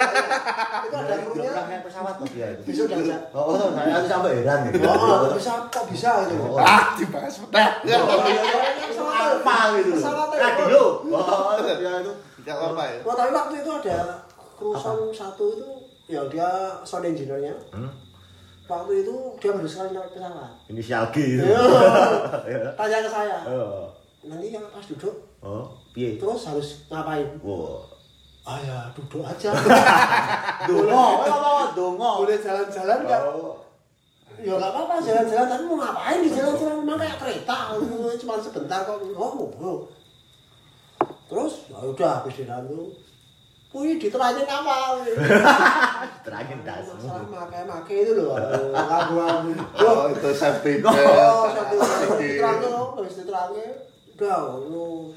itu 0.89 0.97
ada 0.97 1.15
krunya. 1.29 1.81
pesawat 1.85 2.15
tuh 2.17 2.27
dia 2.33 2.47
itu. 2.57 2.63
Besok 2.65 2.87
udah 2.89 3.21
Oh, 3.37 3.53
oh, 3.53 3.69
saya 3.77 3.93
aku 4.01 4.07
sampai 4.09 4.31
heran 4.41 4.59
gitu. 4.73 4.79
Oh, 4.89 4.97
oh, 4.97 5.31
bisa 5.37 5.53
kok 5.69 5.85
bisa 5.93 6.11
gitu. 6.27 6.43
Oh. 6.43 6.57
Ah, 6.57 6.97
dibahas 6.97 7.37
pedah. 7.37 7.71
Oh, 7.85 8.25
iya, 8.25 8.41
iya. 8.41 8.59
Apa 9.13 9.57
gitu? 9.77 9.91
Pesawat 10.01 10.29
itu. 10.33 10.41
Radio. 10.41 10.83
Oh, 11.13 11.53
dia 11.61 11.93
itu. 12.01 12.13
Enggak 12.43 12.57
apa 12.59 12.83
ya. 12.83 12.99
Wah, 13.05 13.15
tapi 13.15 13.31
waktu 13.31 13.55
itu 13.61 13.71
ada 13.71 13.99
satu 15.13 15.45
itu 15.53 15.69
ya 16.09 16.21
dia 16.33 16.49
sound 16.83 17.07
engineer-nya. 17.07 17.53
Hmm? 17.71 17.93
Waktu 18.67 19.05
itu 19.05 19.15
dia 19.37 19.51
baru 19.53 19.69
sekali 19.69 19.91
naik 19.93 20.11
pesawat. 20.17 20.51
Inisial 20.67 21.05
G 21.13 21.17
gitu. 21.37 21.45
Iya. 21.45 21.61
Ya. 22.53 22.61
Tanya 22.75 22.99
ke 23.05 23.11
saya. 23.11 23.37
Oh. 23.47 23.87
Nanti 24.23 24.49
kalau 24.49 24.71
pas 24.71 24.87
duduk 24.87 25.15
Oh, 25.43 25.67
piye? 25.91 26.15
terus 26.15 26.47
harus 26.47 26.87
ngapain? 26.87 27.27
Wow. 27.43 27.83
Ah 28.43 28.59
ya, 28.59 28.91
duduk 28.91 29.23
aja. 29.23 29.55
Dongo, 30.69 31.23
apa 31.23 31.71
dongo? 31.79 32.27
Boleh 32.27 32.39
jalan-jalan 32.43 33.07
nggak? 33.07 33.23
Oh. 33.31 33.55
Ya 34.43 34.59
nggak 34.59 34.73
apa-apa 34.75 34.99
jalan-jalan, 34.99 35.47
tapi 35.47 35.65
mau 35.71 35.79
ngapain 35.79 36.19
di 36.27 36.31
jalan-jalan 36.35 36.83
memang 36.83 36.99
kayak 36.99 37.19
kereta, 37.23 37.79
cuma 38.23 38.35
sebentar 38.43 38.83
kok. 38.83 38.99
Oh, 39.15 39.47
oh. 39.47 39.79
Terus 41.31 41.71
ya 41.71 41.79
udah 41.87 42.11
habis 42.19 42.43
di 42.43 42.45
tuh. 42.51 42.91
Wih, 43.73 43.97
diterangin 43.97 44.45
kapal. 44.45 45.01
Terangin 46.29 46.61
dasmu. 46.61 47.09
Masalah 47.09 47.49
make-make 47.49 48.05
itu 48.05 48.13
loh. 48.21 48.37
Lagu-lagu. 48.69 49.49
Oh, 49.81 50.13
itu 50.13 50.29
safety 50.37 50.85
belt. 50.85 50.93
Oh, 50.93 51.49
satu 51.49 51.81
Sedikit. 51.81 52.21
diterangin, 52.21 52.69
oh, 52.69 53.01
habis 53.01 53.17
diterangin. 53.17 53.73
Udah, 54.13 54.61
lu 54.69 55.09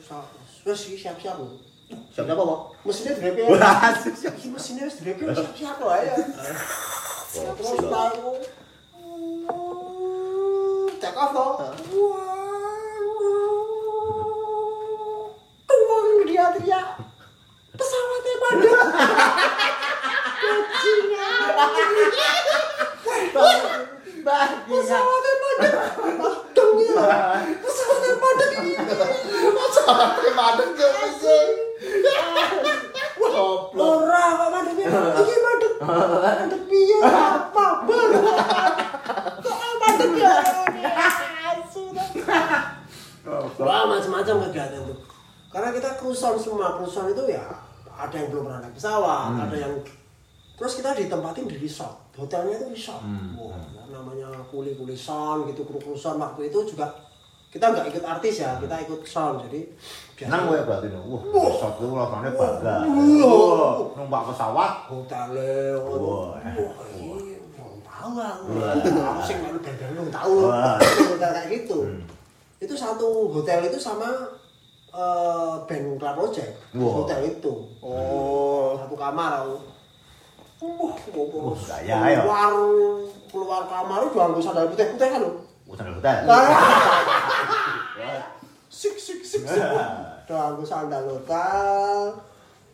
wes 0.64 0.82
siap-siap 0.88 1.36
lu. 1.36 1.75
Siapa 1.86 2.32
apa, 2.34 2.44
Pak? 2.48 2.60
Mesinnya 2.88 3.14
drepe. 3.20 3.46
Wah, 3.46 3.94
siap. 4.00 4.34
Iki 4.40 4.50
mesinnya 4.50 4.90
wis 4.90 4.98
drepe 5.04 5.22
siap-siap 5.22 5.78
loh 5.84 5.94
ya. 5.94 6.16
Terus 7.36 7.78
tahu. 7.78 8.40
Take 10.98 11.20
off 11.20 11.36
toh. 11.36 11.76
Tuang 15.68 16.08
dia 16.26 16.46
teriak. 16.56 16.88
Pesawatnya 17.76 18.34
padam. 18.40 18.88
Bajingan. 20.40 21.44
Pesawatnya. 24.66 25.34
Padam 25.36 26.80
ya. 26.80 26.98
Pesawatnya 27.60 28.14
padam. 28.24 28.52
Pesawatnya 29.60 30.88
mesin. 30.96 31.65
Ora 33.76 34.24
kok 34.40 34.50
madepnya. 34.54 34.88
Iki 35.20 35.36
madep. 35.44 35.74
Madep 35.84 36.62
piye 36.72 36.98
apa 37.04 37.66
bar. 37.84 38.10
Kok 39.44 39.74
madep 39.82 40.12
ya. 40.16 40.36
Wah, 43.56 43.84
macam-macam 43.90 44.36
kegiatan 44.48 44.86
tuh. 44.86 45.00
Karena 45.50 45.72
kita 45.72 45.96
kruson 45.96 46.36
semua, 46.36 46.76
kruson 46.76 47.10
itu 47.10 47.24
ya 47.32 47.42
ada 47.96 48.12
yang 48.12 48.28
belum 48.28 48.52
pernah 48.52 48.60
naik 48.60 48.76
pesawat, 48.76 49.48
ada 49.48 49.56
yang 49.56 49.74
terus 50.60 50.76
kita 50.80 50.92
ditempatin 50.92 51.48
di 51.48 51.56
resort. 51.60 51.96
Hotelnya 52.20 52.60
itu 52.60 52.68
resort. 52.76 53.00
Wah, 53.40 53.56
namanya 53.88 54.28
kuli-kuli 54.52 54.96
son 55.00 55.48
gitu, 55.48 55.64
kru-kruson 55.64 56.20
waktu 56.20 56.52
itu 56.52 56.76
juga 56.76 56.92
kita 57.56 57.72
nggak 57.72 57.88
ikut 57.96 58.04
artis 58.04 58.44
ya, 58.44 58.60
kita 58.60 58.76
ikut 58.84 59.02
son. 59.08 59.40
Jadi 59.48 59.64
Senang 60.16 60.48
gue 60.48 60.64
berarti 60.64 60.88
nih. 60.88 61.00
Wah, 61.12 61.22
pesawat 61.28 61.76
itu 61.76 61.92
rasanya 61.92 62.32
bangga. 62.40 62.76
Wah. 62.88 63.04
Wah, 63.20 63.74
numpak 64.00 64.22
pesawat. 64.32 64.74
hotelnya, 64.88 65.76
Wah. 65.84 66.00
wah, 66.00 66.32
iya, 66.96 67.38
belum 67.52 67.76
tahu 67.84 68.12
aku. 68.16 68.52
Aku 68.96 69.22
sing 69.28 69.38
melu 69.44 69.60
bel-bel 69.60 69.92
lu 69.92 70.08
tahu. 70.08 70.48
Hotel 70.88 71.30
kayak 71.36 71.48
gitu. 71.52 71.78
Hmm. 71.84 72.08
Itu 72.64 72.74
satu 72.80 73.28
hotel 73.28 73.68
itu 73.68 73.76
sama 73.76 74.08
eh, 74.96 75.54
band 75.68 76.00
Club 76.00 76.16
Project. 76.16 76.52
Hotel 76.72 77.20
itu. 77.36 77.54
Oh. 77.84 78.80
Satu 78.80 78.96
kamar 78.96 79.44
aku. 79.44 79.56
Wah, 80.64 80.96
Wah, 80.96 81.60
gaya, 81.76 81.96
ya. 82.08 82.24
keluar 82.24 82.52
keluar 83.28 83.62
kamar 83.68 84.00
itu 84.08 84.16
anggo 84.16 84.40
sandal 84.40 84.72
putih-putih 84.72 85.12
kan 85.12 85.20
lho. 85.20 85.44
Urusan 85.68 85.92
hotel. 85.92 86.24
Sik 88.76 89.00
sik 89.00 89.24
sik 89.24 89.44
sik. 89.48 89.64
Udah 90.28 90.52
anggo 90.52 90.64
sandal 90.68 91.08
hotel. 91.08 92.12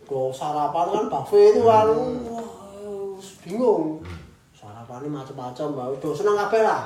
Go 0.10 0.34
sarapan 0.34 0.88
kan 0.90 1.06
buffet 1.08 1.54
itu 1.54 1.62
kan. 1.62 1.88
Bingung. 3.42 4.02
Sarapannya 4.52 5.10
macam-macam, 5.10 5.68
Mbak. 5.72 5.88
Udah 5.96 6.12
seneng 6.12 6.38
kabeh 6.38 6.62
lah. 6.62 6.82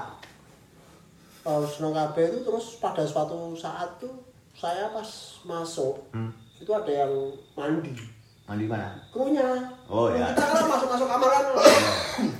Oh, 1.46 1.64
seneng 1.64 1.94
kabeh 1.94 2.28
itu 2.28 2.40
terus 2.42 2.76
pada 2.78 3.06
suatu 3.06 3.56
saat 3.56 3.88
tuh 3.96 4.12
saya 4.52 4.90
pas 4.90 5.08
masuk 5.44 5.96
Hmm. 6.10 6.32
itu 6.58 6.72
ada 6.72 6.90
yang 6.90 7.12
mandi. 7.54 7.94
Mandi 8.46 8.66
mana? 8.66 8.98
krunya. 9.12 9.46
Oh, 9.86 10.10
ya. 10.10 10.32
Kita 10.32 10.44
kan 10.44 10.66
masuk 10.66 10.88
masuk 10.90 11.08
kamar 11.08 11.30
kan 11.30 11.46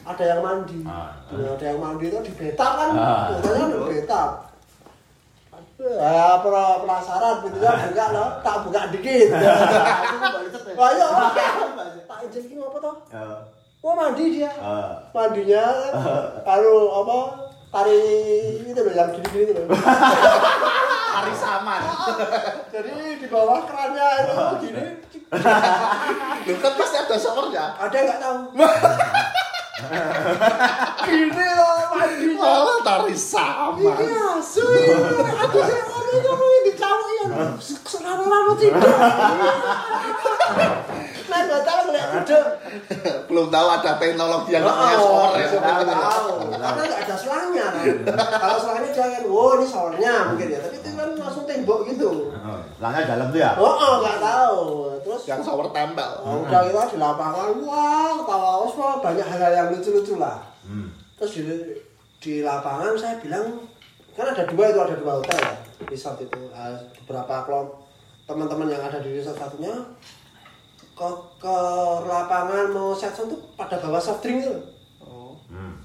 ada 0.06 0.24
yang 0.26 0.42
mandi. 0.42 0.80
Ah, 0.84 1.12
Nah, 1.30 1.54
ada 1.54 1.66
yang 1.66 1.80
mandi 1.80 2.06
itu 2.08 2.18
di 2.20 2.32
betap 2.34 2.72
kan. 2.76 2.90
Ah. 2.94 3.24
Biasanya 3.32 3.58
kan 3.58 3.70
di 3.70 3.80
betap. 3.94 4.30
Ya, 5.76 6.40
penasaran 6.80 7.44
gitu 7.44 7.58
kan 7.60 7.76
buka 7.84 8.06
loh, 8.16 8.30
tak 8.40 8.64
buka 8.64 8.82
dikit. 8.96 9.28
Wah, 10.80 10.90
iya. 10.96 11.08
Tak 12.08 12.20
izin 12.26 12.44
ki 12.48 12.56
ngopo? 12.56 12.80
Eh, 13.12 13.38
Oh, 13.86 13.94
mandi 13.94 14.34
dia. 14.34 14.50
eh. 14.50 14.88
Mandinya 15.14 15.62
anu 16.50 16.74
apa? 16.90 17.18
Tari 17.70 18.00
itu 18.66 18.80
loh 18.82 18.94
yang 18.96 19.14
gini-gini 19.14 19.52
itu 19.52 19.62
loh. 19.62 19.78
Hari 21.14 21.34
saman. 21.38 21.82
Jadi 22.72 22.92
di 23.22 23.28
bawah 23.30 23.62
kerannya 23.62 24.08
itu 24.26 24.34
gini. 24.64 24.84
Loh 26.50 26.58
kan 26.58 26.72
pasti 26.74 26.96
ada 26.98 27.16
showernya. 27.16 27.66
Ada 27.78 27.98
nggak 28.00 28.20
tahu. 28.24 28.38
Gini 31.06 31.48
loh. 31.52 31.76
Malah 32.40 32.80
tari. 32.86 33.12
Iya, 33.12 34.40
sih. 34.40 34.64
Aku 35.44 35.60
ono 36.16 36.24
itu 36.24 36.32
kuwi 36.32 36.58
dicawuk 36.72 37.08
ya. 37.12 37.26
Serana-rana 37.60 38.54
tidak. 38.56 38.80
Nah, 41.26 41.42
tidak. 42.24 42.46
Belum 43.28 43.48
tahu 43.52 43.68
ada 43.68 43.92
teknologi 44.00 44.56
yang 44.56 44.64
namanya 44.64 44.96
shower 44.96 45.32
ya. 45.36 45.48
Nggak 45.52 46.00
tahu. 46.00 46.32
Karena 46.56 46.82
nggak 46.88 47.02
ada 47.04 47.16
selangnya 47.20 47.66
kan. 47.76 47.86
Kalau 48.40 48.58
selangnya 48.64 48.90
dia 48.96 49.06
kan, 49.20 49.24
wow 49.28 49.50
ini 49.60 49.66
showernya 49.68 50.14
mungkin 50.32 50.48
ya. 50.48 50.60
Tapi 50.64 50.76
itu 50.80 50.90
kan 50.96 51.10
langsung 51.20 51.44
tembok 51.44 51.80
gitu. 51.92 52.32
Eh, 52.32 52.62
Langnya 52.80 53.04
dalam 53.04 53.28
tuh 53.36 53.40
ya? 53.44 53.52
Oh, 53.60 53.76
oh 53.76 54.00
tahu. 54.04 54.64
Terus 55.04 55.22
Yang 55.28 55.42
shower 55.44 55.68
tempel. 55.76 56.12
Oh, 56.24 56.48
udah 56.48 56.62
kita 56.66 56.82
di 56.96 56.98
lapangan, 56.98 57.50
wah, 57.62 58.10
ketawa 58.24 58.66
semua 58.72 58.92
banyak 59.04 59.28
hal-hal 59.28 59.54
yang 59.54 59.68
lucu-lucu 59.76 60.16
lah. 60.18 60.40
Hmm. 60.66 60.90
Terus 61.20 61.32
di, 61.36 61.44
di 62.20 62.34
lapangan 62.42 62.98
saya 62.98 63.22
bilang, 63.22 63.70
kan 64.18 64.34
ada 64.34 64.44
dua 64.50 64.66
itu, 64.72 64.80
ada 64.82 64.96
dua 64.98 65.22
hotel 65.22 65.40
ya, 65.40 65.54
resort 65.90 66.20
itu. 66.22 66.42
Beberapa 67.04 67.46
kelompok 67.46 67.86
teman-teman 68.26 68.74
yang 68.74 68.82
ada 68.82 68.98
di 69.02 69.14
resort 69.14 69.38
satunya 69.38 69.74
ke, 70.96 71.08
ke 71.38 71.56
lapangan 72.08 72.72
mau 72.74 72.96
set 72.96 73.14
tuh 73.14 73.38
pada 73.54 73.78
bawa 73.78 74.00
soft 74.02 74.24
drink 74.26 74.42
itu. 74.42 74.56
Oh. 75.04 75.38
Hmm. 75.52 75.78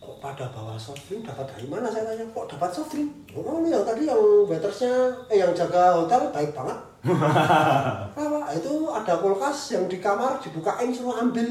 Kok 0.00 0.16
pada 0.22 0.48
bawa 0.54 0.78
soft 0.78 1.04
drink 1.10 1.26
dapat 1.26 1.44
dari 1.52 1.66
mana 1.68 1.90
saya 1.90 2.08
tanya, 2.08 2.24
kok 2.30 2.46
dapat 2.48 2.70
soft 2.72 2.94
drink? 2.94 3.10
Oh 3.34 3.60
ini 3.60 3.74
yang 3.74 3.84
tadi 3.84 4.06
yang 4.06 4.22
waitersnya, 4.46 5.12
eh 5.28 5.42
yang 5.42 5.52
jaga 5.52 5.98
hotel 5.98 6.30
baik 6.30 6.54
banget. 6.54 6.78
Apa? 8.16 8.40
Itu 8.54 8.88
ada 8.94 9.18
kulkas 9.18 9.76
yang 9.76 9.90
di 9.90 9.98
kamar 9.98 10.38
dibukain 10.40 10.94
suruh 10.94 11.20
ambil. 11.20 11.50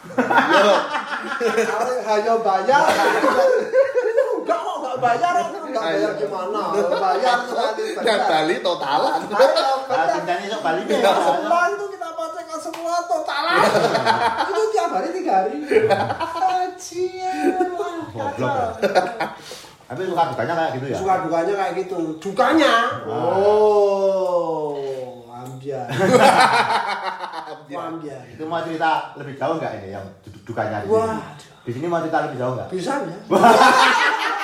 Hanya 2.10 2.32
bayar. 5.00 5.32
Enggak 5.34 5.50
kok 5.50 5.64
enggak 5.66 5.82
bayar, 5.82 5.98
enggak 5.98 6.06
bayar 6.06 6.12
gimana? 6.16 6.60
Bayar 6.94 7.38
sekali 7.42 7.84
Dan 7.90 8.04
bayar. 8.06 8.28
Bali 8.28 8.56
totalan. 8.60 9.20
Ah, 9.90 10.06
cintanya 10.08 10.46
sok 10.48 10.62
baliknya. 10.62 10.96
Ya, 11.00 11.12
semua 11.16 11.60
itu 11.68 11.84
kita 11.90 12.08
pacekkan 12.12 12.58
semua 12.60 12.94
totalan. 13.04 13.58
itu 14.46 14.62
tiap 14.70 14.90
hari 14.90 15.08
tiga 15.12 15.32
hari. 15.36 15.56
Ajian. 16.38 17.66
Goblok. 18.10 18.70
Tapi 19.82 20.00
suka 20.04 20.22
dukanya 20.28 20.54
kayak 20.54 20.70
gitu 20.76 20.86
ya? 20.86 20.96
Suka 20.96 21.14
dukanya 21.20 21.52
kayak 21.56 21.74
gitu. 21.76 21.98
Dukanya. 22.20 22.74
Oh, 23.04 24.78
ambiar. 25.28 25.86
ambiar. 27.68 28.22
Itu 28.28 28.44
mau 28.44 28.60
cerita 28.60 28.90
lebih 29.16 29.34
jauh 29.34 29.56
nggak 29.56 29.72
ini 29.76 29.88
yang 29.90 30.06
du- 30.22 30.42
dukanya 30.44 30.78
di 30.80 30.86
sini? 30.86 31.18
Di 31.60 31.72
sini 31.72 31.86
mau 31.86 31.98
cerita 31.98 32.22
lebih 32.24 32.38
jauh 32.38 32.54
nggak? 32.54 32.68
Bisa 32.68 32.92
ya? 33.00 33.18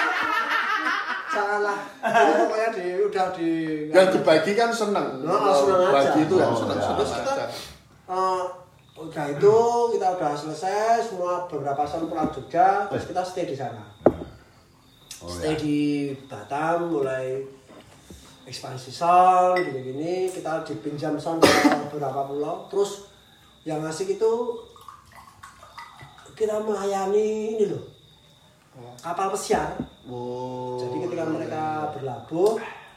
Janganlah. 1.36 1.78
Ini 2.00 2.32
pokoknya 2.40 2.68
di 2.72 2.86
udah 3.04 3.26
di 3.36 3.50
Yang 3.92 4.08
dibagi 4.16 4.52
kan 4.56 4.70
seneng. 4.72 5.08
Oh, 5.20 5.52
seneng 5.52 5.80
aja. 5.84 5.92
Bagi 5.92 6.20
itu 6.24 6.34
yang 6.40 6.52
Oh, 6.52 6.58
seneng 6.58 6.78
ya. 6.80 6.84
seneng 6.84 6.96
Terus 6.96 7.10
kita 7.12 7.32
eh, 8.06 8.42
udah 8.96 9.26
itu 9.28 9.56
kita 9.92 10.06
udah 10.16 10.32
selesai 10.32 11.04
semua 11.04 11.44
beberapa 11.44 11.84
tahun 11.84 12.08
pulang 12.08 12.32
Jogja 12.32 12.88
terus 12.88 13.04
kita 13.04 13.20
stay 13.20 13.44
di 13.44 13.52
sana. 13.52 13.84
Oh, 15.20 15.28
stay 15.28 15.52
ya. 15.52 15.60
di 15.60 15.78
Batam 16.24 16.88
mulai 16.88 17.44
ekspansi 18.46 18.94
son 18.94 19.58
gini-gini 19.58 20.30
kita 20.30 20.62
dipinjam 20.62 21.18
ke 21.18 21.50
beberapa 21.90 22.30
pulau 22.30 22.70
terus 22.70 23.10
yang 23.66 23.82
asik 23.82 24.14
itu 24.14 24.32
kita 26.38 26.62
melayani 26.62 27.58
ini 27.58 27.64
loh 27.74 27.82
kapal 29.02 29.34
pesiar 29.34 29.74
Oh. 30.06 30.78
jadi 30.78 30.96
ketika 31.02 31.24
mereka 31.26 31.64
berlabuh 31.92 32.52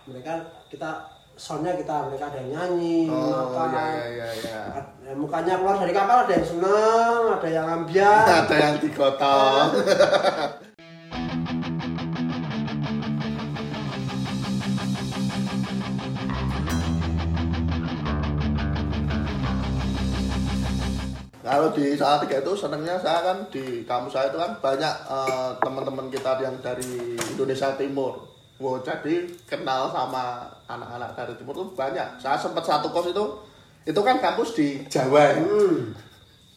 mereka 0.05 0.33
kita 0.69 0.89
sonnya 1.33 1.73
kita 1.73 2.05
mereka 2.05 2.29
ada 2.29 2.37
yang 2.37 2.51
nyanyi 2.51 3.09
Oh, 3.09 3.49
makan 3.49 3.69
ya 3.73 3.87
ya 3.87 4.05
ya 4.05 4.27
ya. 4.43 4.61
Ad- 4.75 5.17
mukanya 5.17 5.57
keluar 5.57 5.81
dari 5.81 5.89
kapal 5.89 6.17
ada 6.21 6.33
yang 6.33 6.45
seneng 6.45 7.21
ada 7.33 7.49
yang 7.49 7.65
ambiar 7.67 8.25
Ada 8.45 8.55
yang 8.55 8.75
digotong. 8.77 9.67
Kalau 21.49 21.73
di 21.73 21.97
saat 21.97 22.21
tiga 22.21 22.45
itu 22.45 22.53
senangnya 22.53 22.93
saya 23.01 23.25
kan 23.25 23.41
di 23.49 23.81
kampus 23.81 24.13
saya 24.13 24.29
itu 24.29 24.37
kan 24.37 24.53
banyak 24.61 24.95
eh, 25.09 25.49
teman-teman 25.57 26.05
kita 26.13 26.37
yang 26.45 26.53
dari 26.61 27.17
Indonesia 27.17 27.73
Timur. 27.73 28.21
Wow, 28.61 28.83
jadi 28.85 29.25
kenal 29.49 29.89
sama 29.89 30.45
anak-anak 30.67 31.15
dari 31.15 31.33
timur 31.39 31.55
tuh 31.55 31.71
banyak. 31.73 32.19
Saya 32.19 32.35
sempat 32.35 32.67
satu 32.67 32.91
kos 32.91 33.07
itu, 33.07 33.25
itu 33.87 34.01
kan 34.03 34.19
kampus 34.19 34.51
di 34.51 34.83
Jawa 34.91 35.31
ya. 35.31 35.39
hmm. 35.39 35.95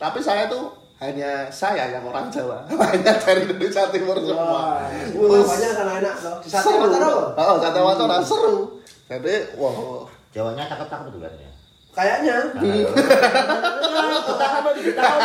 Tapi 0.02 0.18
saya 0.18 0.50
tuh 0.50 0.74
hanya 0.98 1.46
saya 1.48 1.94
yang 1.94 2.02
orang 2.02 2.26
Jawa, 2.26 2.66
hanya 2.90 3.14
dari 3.22 3.46
Indonesia 3.46 3.87
Timur 3.94 4.18
semua. 4.18 4.83
Wah, 4.83 4.90
itu 4.90 5.14
namanya 5.22 5.68
anak 5.78 5.94
enak 6.02 6.14
loh 6.26 6.37
seru. 6.42 6.90
Oh, 7.38 7.57
Satya 7.62 7.81
Wacana 7.87 8.16
seru. 8.18 8.57
Jadi, 9.07 9.35
wah, 9.55 10.02
Jawanya 10.35 10.64
cakep-cakep 10.64 11.07
tuh 11.12 11.20
kan 11.22 11.33
ya? 11.38 11.51
Kayaknya 11.92 12.37
Kita 12.52 14.46
kan 14.48 14.62
di 14.72 14.92
tahun 14.92 15.20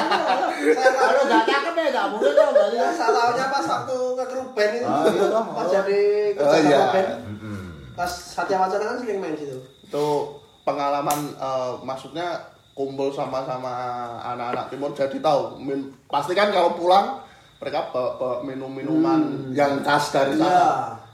Kalau 0.76 1.24
nggak 1.24 1.44
cakep 1.46 1.74
ya 1.74 1.88
nggak 1.90 2.08
mungkin 2.12 2.32
dong 2.34 2.50
berarti. 2.52 2.76
Ya, 2.76 2.90
salahnya 2.92 3.46
pas 3.48 3.66
waktu 3.66 3.98
ke 4.14 4.26
grup 4.28 4.50
band 4.52 4.74
itu, 4.74 4.86
Ah, 4.86 5.04
iya 5.06 5.40
pas 5.48 5.68
jadi 5.70 6.02
Oh, 6.34 6.44
kerja 6.44 6.58
iya. 6.60 6.78
sama 6.78 6.92
band, 6.92 7.10
Mm-mm. 7.26 7.58
pas 7.94 8.12
Satya 8.12 8.58
Wacana 8.58 8.84
kan 8.86 8.98
sering 8.98 9.18
main 9.18 9.34
situ. 9.34 9.58
itu 9.82 10.08
pengalaman 10.62 11.16
eh, 11.34 11.74
maksudnya 11.82 12.28
kumpul 12.74 13.08
sama-sama 13.10 13.72
anak-anak 14.22 14.68
timur 14.68 14.92
jadi 14.92 15.16
tahu 15.18 15.64
pasti 16.06 16.34
kan 16.34 16.52
kalau 16.52 16.76
pulang 16.76 17.24
mereka 17.58 17.90
bawa, 17.90 18.10
bawa 18.14 18.36
minum-minuman 18.44 19.20
yang 19.50 19.80
khas 19.80 20.12
dari 20.12 20.36
Iya. 20.36 20.44
sana 20.44 20.68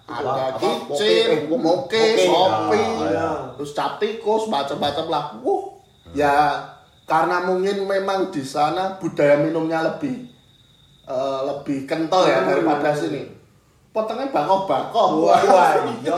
ada 0.03 0.59
kicir, 0.59 1.47
moke, 1.47 1.87
moke. 1.87 2.03
sopi, 2.27 2.83
Ah, 2.83 3.07
iya. 3.07 3.29
terus 3.55 3.71
cap 3.71 4.03
tikus, 4.03 4.51
macam-macam 4.51 5.05
lah. 5.07 5.23
Wuh, 5.39 5.79
ya 6.11 6.59
karena 7.07 7.47
mungkin 7.47 7.87
memang 7.87 8.27
di 8.27 8.43
sana 8.43 8.99
budaya 8.99 9.39
minumnya 9.39 9.79
lebih 9.79 10.27
eh, 11.07 11.39
lebih 11.47 11.87
kental 11.87 12.27
ya 12.27 12.43
daripada 12.43 12.91
sini. 12.91 13.31
Potongnya 13.93 14.27
bako-bako. 14.33 15.29
Wah, 15.29 15.39
wah, 15.47 15.71
iya. 16.01 16.17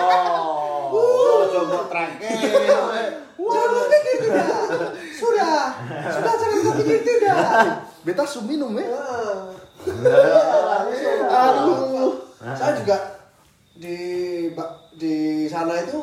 Coba 1.52 1.80
terakhir. 1.92 2.36
Pikir 3.36 4.16
tidak, 4.32 4.48
sudah, 5.14 5.76
sudah 6.10 6.34
jangan 6.40 6.58
kau 6.66 6.74
pikir 6.82 7.00
tidak. 7.04 7.36
Beta 8.02 8.24
su 8.26 8.42
minum 8.48 8.74
ya. 8.80 8.90
Aduh. 11.30 12.26
Saya 12.56 12.74
juga 12.80 13.15
di 13.76 13.98
di 14.96 15.16
sana 15.46 15.76
itu 15.80 16.00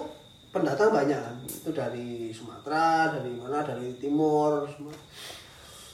pendatang 0.53 0.93
banyak 0.93 1.17
kan. 1.17 1.37
Itu 1.49 1.73
dari 1.73 2.29
Sumatera, 2.31 3.17
dari 3.17 3.33
mana, 3.37 3.65
dari 3.65 3.97
timur, 3.97 4.69
semua. 4.69 4.93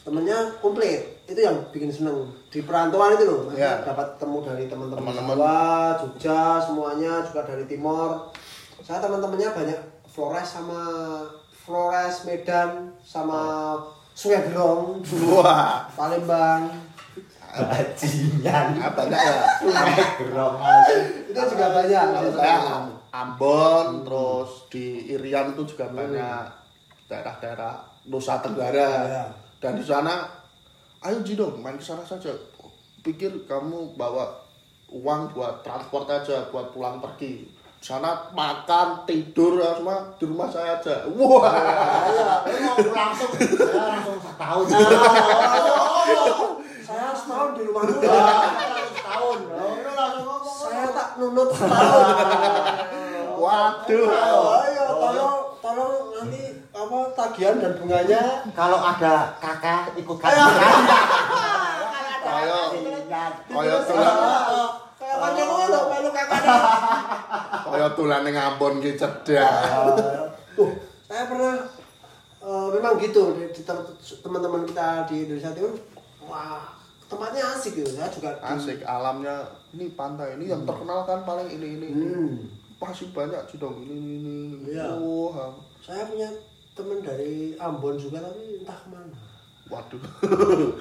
Temennya 0.03 0.57
komplit. 0.59 1.23
Itu 1.29 1.39
yang 1.39 1.69
bikin 1.69 1.93
seneng. 1.93 2.33
Di 2.49 2.65
perantauan 2.65 3.15
itu 3.15 3.29
loh, 3.29 3.53
Iya. 3.53 3.85
dapat 3.85 4.17
temu 4.17 4.41
dari 4.41 4.65
teman-teman. 4.65 5.13
Jawa, 5.13 5.95
Jogja, 6.01 6.57
semuanya 6.59 7.21
juga 7.23 7.45
dari 7.45 7.69
timur. 7.69 8.33
Saya 8.81 9.05
teman-temannya 9.05 9.53
banyak 9.53 9.81
Flores 10.09 10.49
sama 10.49 10.81
Flores, 11.53 12.25
Medan, 12.25 12.97
sama 13.05 13.77
Sungai 14.17 14.49
Gerong, 14.49 15.05
Wah, 15.31 15.85
Palembang. 15.93 16.73
Bajingan. 17.67 18.67
banyak 18.95 19.21
ya. 19.21 19.35
Gerong 20.21 20.55
mas. 20.61 20.87
Itu 21.27 21.41
juga 21.51 21.67
banyak. 21.75 22.05
Kalau 22.15 22.31
saya 22.31 22.57
Am- 22.63 22.97
Ambon, 23.09 24.05
terus 24.05 24.69
di 24.69 25.09
Irian 25.11 25.57
itu 25.57 25.65
juga 25.65 25.89
banyak 25.89 26.45
daerah-daerah 27.09 27.75
Nusa 28.07 28.39
Tenggara. 28.39 28.89
Iya. 29.09 29.25
Dan 29.59 29.81
di 29.81 29.85
sana, 29.85 30.29
ayo 31.03 31.19
Ji 31.25 31.35
dong, 31.35 31.59
main 31.59 31.75
ke 31.75 31.85
sana 31.85 32.05
saja. 32.05 32.31
Pikir 33.01 33.49
kamu 33.49 33.97
bawa 33.97 34.29
uang 34.93 35.33
buat 35.33 35.65
transport 35.65 36.09
aja, 36.09 36.49
buat 36.53 36.71
pulang 36.71 37.01
pergi. 37.01 37.49
Di 37.79 37.87
sana 37.87 38.11
makan, 38.35 39.07
tidur, 39.07 39.63
ya, 39.63 39.71
semua 39.79 40.03
di 40.19 40.25
rumah 40.27 40.51
saya 40.51 40.75
aja. 40.83 41.07
Wah, 41.15 41.47
Ayo, 42.43 42.91
langsung 42.91 43.31
saya 43.39 43.83
langsung 43.95 44.19
setahun. 44.19 44.67
Setahun 47.29 47.51
di 47.53 47.63
rumah 47.63 47.83
dulu. 47.85 48.01
Setahun. 48.01 49.39
Ini 49.45 49.93
langsung 49.93 50.25
ngomong. 50.25 50.49
Saya 50.49 50.87
tak 50.89 51.09
nunut 51.17 51.49
setahun. 51.53 52.05
waduh. 53.37 54.09
Ayo, 54.09 54.85
tolong, 54.89 55.37
tolong 55.61 55.93
nanti 56.11 56.43
apa 56.69 56.97
tagihan 57.13 57.55
dan 57.61 57.73
bunganya. 57.77 58.23
Kalau 58.51 58.79
ada 58.81 59.37
kakak 59.37 59.93
ikut 59.95 60.17
kakak. 60.17 60.49
Kayak 62.19 62.65
Bajingan. 62.73 63.33
kayak 63.47 63.81
tulan, 63.85 64.15
Kayak 64.99 65.17
pakai 65.19 65.45
ngono, 65.45 65.81
melu 65.87 66.11
kakaknya. 66.11 66.57
kayak 67.63 67.91
tulan 67.93 68.23
yang 68.23 68.37
Ambon 68.49 68.73
gitu 68.81 68.97
cedak. 68.99 69.53
Tuh, 70.53 70.71
saya 71.05 71.25
pernah 71.25 71.55
eh, 72.39 72.67
memang 72.73 72.95
gitu 72.99 73.23
di, 73.33 73.45
di 73.49 73.63
tem- 73.63 73.89
teman-teman 74.19 74.65
kita 74.65 75.05
di 75.05 75.25
Indonesia 75.25 75.53
Timur. 75.53 75.77
Wah, 76.25 76.77
tempatnya 77.09 77.43
asik 77.51 77.73
gitu. 77.75 77.91
Saya 77.91 78.09
juga 78.09 78.31
di- 78.33 78.45
Asik 78.45 78.81
alamnya. 78.85 79.37
Ini 79.69 79.93
pantai 79.93 80.37
ini 80.37 80.47
yang 80.47 80.63
terkenal 80.63 81.03
kan 81.03 81.25
paling 81.25 81.49
ini 81.49 81.69
ini. 81.75 81.87
ini. 81.89 82.07
Hmm. 82.07 82.33
Pasti 82.79 83.11
banyak 83.11 83.43
sih 83.47 83.59
dong 83.59 83.81
ini 83.81 83.97
ini. 83.97 84.15
ini. 84.21 84.33
Iya. 84.71 84.95
Wah, 84.95 85.51
Saya 85.81 86.05
punya 86.05 86.29
teman 86.73 87.01
dari 87.01 87.57
Ambon 87.57 87.97
juga 87.97 88.21
tapi 88.21 88.61
entah 88.61 88.77
ke 88.77 88.89
mana. 88.89 89.17
waduh. 89.69 90.01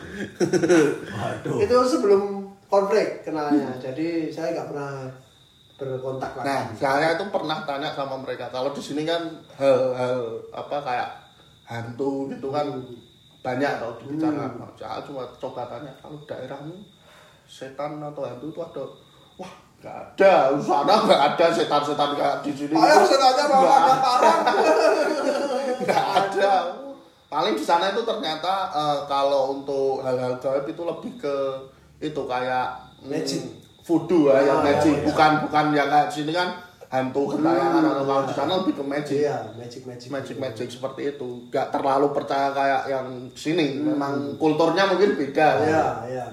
Waduh. 1.11 1.57
Itu 1.59 1.75
sebelum 1.83 2.21
konflik 2.67 3.23
kenalnya. 3.23 3.75
Jadi 3.77 4.31
saya 4.31 4.55
nggak 4.55 4.67
pernah 4.71 4.91
berkontak 5.75 6.31
lagi. 6.33 6.47
Nah, 6.47 6.61
saya 6.73 7.07
itu 7.13 7.25
pernah 7.27 7.61
tanya 7.63 7.91
sama 7.91 8.15
mereka. 8.17 8.47
Kalau 8.47 8.71
di 8.71 8.79
sini 8.79 9.03
kan 9.03 9.27
hal-hal 9.55 10.39
apa 10.49 10.77
kayak 10.81 11.09
hantu 11.67 12.31
gitu 12.31 12.47
kan 12.47 12.65
banyak 13.39 13.71
tau 13.77 13.91
dibicarakan. 13.97 14.49
Hmm. 14.59 14.73
Saya 14.75 14.99
cuma 15.01 15.23
coba 15.37 15.61
tanya 15.65 15.91
kalau 15.97 16.17
daerahmu 16.23 16.77
setan 17.43 17.97
atau 17.97 18.23
hantu 18.23 18.49
itu 18.49 18.59
ada 18.59 18.83
wah 19.35 19.53
nggak 19.77 19.93
ada 19.93 20.33
di 20.51 20.61
sana 20.61 20.93
nggak 20.99 21.21
ada 21.31 21.45
setan-setan 21.47 22.09
kayak 22.13 22.35
di 22.41 22.51
sini 22.51 22.73
Ayo 22.73 22.97
setannya 23.05 23.43
mau 23.47 23.63
ada 23.63 23.93
parang. 23.97 24.39
nggak 25.85 26.05
ada 26.17 26.51
paling 27.27 27.53
di 27.53 27.63
sana 27.63 27.91
itu 27.91 28.01
ternyata 28.01 28.53
eh, 28.69 28.97
kalau 29.05 29.53
untuk 29.53 30.01
hal-hal 30.01 30.35
gaib 30.37 30.65
itu 30.65 30.81
lebih 30.81 31.13
ke 31.15 31.35
itu 31.99 32.21
kayak 32.23 32.67
mm, 32.99 33.09
Magic. 33.09 33.43
voodoo 33.83 34.27
ya 34.27 34.43
yang 34.43 34.59
Ah, 34.59 34.65
magic 34.65 34.91
iya. 34.93 35.05
bukan 35.05 35.31
bukan 35.47 35.65
yang 35.71 35.87
kayak 35.87 36.07
di 36.09 36.15
sini 36.19 36.31
kan 36.33 36.49
hantu 36.87 37.21
gentayangan 37.29 37.83
Hmm, 37.83 37.91
atau 37.91 38.03
kalau 38.03 38.23
di 38.23 38.33
sana 38.33 38.51
lebih 38.57 38.73
ke 38.73 38.83
magic 38.83 39.17
Iya, 39.19 39.37
magic 39.53 39.81
magic. 39.83 40.07
magic 40.07 40.35
magic 40.37 40.67
seperti 40.69 41.01
itu 41.11 41.29
nggak 41.47 41.67
terlalu 41.69 42.07
percaya 42.11 42.49
kayak 42.49 42.83
yang 42.87 43.07
sini 43.33 43.75
memang 43.77 44.35
kulturnya 44.35 44.87
mungkin 44.87 45.13
beda 45.13 45.47
Hmm. 45.53 45.65
Iya, 45.65 45.85
iya. 46.07 46.27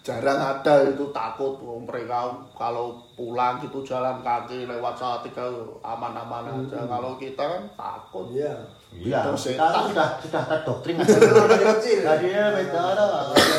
jarang 0.00 0.36
ada 0.36 0.84
itu 0.84 1.08
takut 1.10 1.56
oh, 1.58 1.80
mereka 1.80 2.28
kalau 2.52 2.92
pulang 3.14 3.56
gitu 3.58 3.80
jalan 3.82 4.20
kaki 4.20 4.64
lewat 4.64 4.92
saat 4.94 5.24
tiga 5.24 5.48
aman-aman 5.80 6.44
aja 6.60 6.84
kalau 6.84 7.16
kita 7.16 7.40
kan 7.40 7.64
takut 7.72 8.28
Iya. 8.28 8.52
Iya, 8.94 9.26
kita 9.26 9.34
setan. 9.34 9.90
sudah 9.90 10.08
sudah 10.20 10.42
terdoktrin. 10.46 10.94
Dari 11.00 11.66
kecil. 11.66 11.98
Tadi 12.00 12.28
ya 12.30 12.46
beda 12.48 12.82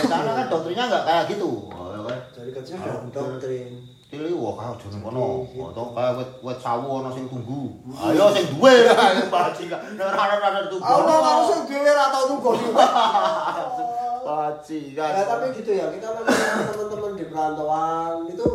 Karena 0.06 0.32
kan 0.34 0.46
doktrinnya 0.48 0.86
nggak 0.88 1.04
kayak 1.04 1.24
gitu. 1.28 1.68
Oh, 1.68 1.92
ya 1.92 2.00
kan. 2.00 2.20
Dari 2.32 2.52
kecil 2.54 2.76
udah 2.80 3.04
doktrin. 3.12 3.74
Tili 4.16 4.32
wah 4.32 4.56
kau 4.56 4.74
jeneng 4.80 5.04
kono. 5.04 5.44
Atau 5.44 5.92
kayak 5.92 6.14
wet 6.16 6.30
wet 6.40 6.58
sawo 6.58 7.04
ana 7.04 7.12
sing 7.12 7.28
tunggu. 7.28 7.76
Ayo 7.92 8.32
sing 8.32 8.48
duwe 8.56 8.88
bajingan. 9.36 10.00
Nek 10.00 10.08
ora 10.08 10.24
ana 10.32 10.48
ana 10.50 10.62
tunggu. 10.72 10.88
Allah 10.88 11.18
harus 11.20 11.48
yang 11.52 11.62
dhewe 11.68 11.92
ra 11.92 12.06
tau 12.08 12.24
tunggu 12.32 12.52
bajingan. 14.26 15.12
Ya 15.12 15.24
tapi 15.24 15.46
gitu 15.54 15.72
ya, 15.72 15.86
kita 15.92 16.08
teman-teman 16.10 17.12
di 17.14 17.26
perantauan 17.30 18.26
itu 18.26 18.48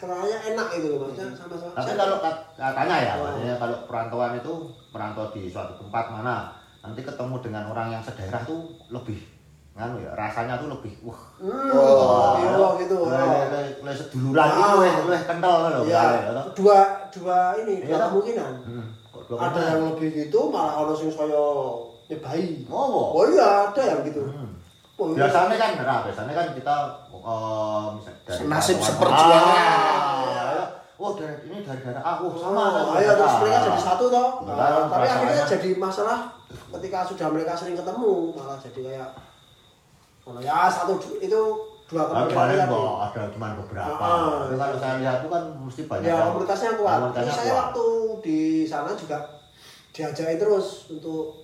kenalnya 0.00 0.38
enak 0.40 0.68
itu 0.72 0.86
loh 0.88 0.98
maksudnya 1.04 1.36
sama-sama. 1.36 1.74
Tapi 1.76 1.92
kalau 1.94 2.16
kat- 2.18 2.42
katanya 2.56 2.96
ya, 2.96 3.14
maksudnya 3.18 3.56
kalau 3.60 3.76
perantauan 3.84 4.32
itu 4.38 4.52
merantau 4.88 5.28
di 5.30 5.52
suatu 5.52 5.76
tempat 5.76 6.04
mana, 6.10 6.56
nanti 6.80 7.00
ketemu 7.04 7.36
dengan 7.44 7.64
orang 7.68 7.92
yang 7.92 8.02
sedaerah 8.02 8.42
tuh 8.42 8.72
lebih 8.88 9.20
nganu 9.72 10.04
ya, 10.04 10.12
rasanya 10.12 10.60
tuh 10.60 10.68
lebih 10.68 10.92
wah. 11.00 11.16
Hmm, 11.40 11.72
Oh. 11.72 12.36
iya 12.36 12.68
gitu. 12.84 12.96
Le 13.08 13.88
oh. 13.88 13.94
seduluran 13.96 14.48
itu 14.52 14.72
weh 14.84 14.92
weh 15.08 15.20
kental 15.24 15.72
lho. 15.72 15.80
Iya, 15.88 16.02
ya. 16.28 16.42
dua 16.52 16.78
dua 17.08 17.56
ini 17.64 17.80
Iya, 17.88 17.96
dua 17.96 18.12
kemungkinan. 18.12 18.52
Hmm. 18.68 18.86
Ada 19.32 19.60
yang 19.72 19.96
lebih 19.96 20.08
gitu, 20.12 20.52
malah 20.52 20.84
ono 20.84 20.92
sing 20.92 21.08
saya 21.08 21.40
nyebai. 22.12 22.68
Oh. 22.68 23.16
Oh 23.16 23.24
iya, 23.32 23.72
ada 23.72 23.80
yang 23.80 24.04
gitu. 24.04 24.28
Hmm. 24.28 24.60
Oh, 25.00 25.08
iya. 25.16 25.24
Biasanya 25.24 25.56
kan, 25.56 25.70
nah, 25.80 25.98
biasanya 26.04 26.32
kan 26.36 26.46
kita 26.52 26.76
eh 27.22 27.84
misal 27.96 28.14
dari 28.28 28.44
Nasib 28.44 28.76
seperjuangan. 28.76 30.68
Oh, 31.02 31.18
dari 31.18 31.34
ini 31.50 31.66
dari 31.66 31.80
daerah 31.82 32.04
ah, 32.04 32.20
oh, 32.20 32.30
sama 32.36 32.76
kan. 32.76 32.82
Oh, 32.86 32.94
ayo 33.00 33.10
terus 33.16 33.34
mereka 33.40 33.58
jadi 33.66 33.80
satu 33.80 34.04
toh. 34.12 34.28
Nah, 34.46 34.86
tapi 34.86 35.06
akhirnya 35.08 35.44
jadi 35.48 35.68
masalah 35.80 36.30
ketika 36.78 37.08
sudah 37.08 37.26
mereka 37.32 37.56
sering 37.56 37.74
ketemu 37.74 38.36
malah 38.36 38.60
jadi 38.60 38.80
kayak 38.86 39.08
oh 39.16 39.31
ya 40.38 40.66
satu 40.66 40.94
itu 41.18 41.40
dua 41.86 42.02
kemungkinan 42.06 42.32
paling 42.32 42.60
kok 42.64 42.92
ada 43.04 43.22
cuma 43.28 43.46
beberapa. 43.58 44.00
Ah. 44.00 44.46
Tapi 44.46 44.54
kalau 44.56 44.76
saya 44.76 44.94
lihat 44.98 45.16
tuh 45.20 45.28
kan 45.28 45.44
mesti 45.56 45.82
banyak. 45.84 46.06
Ya 46.06 46.16
komunitasnya 46.26 46.70
kuat. 46.74 46.96
komunitasnya 46.98 47.26
Terus 47.26 47.36
saya 47.36 47.50
kuat. 47.50 47.60
waktu 47.60 47.86
di 48.22 48.38
sana 48.62 48.90
juga 48.92 49.18
diajakin 49.92 50.38
terus 50.38 50.66
untuk 50.88 51.36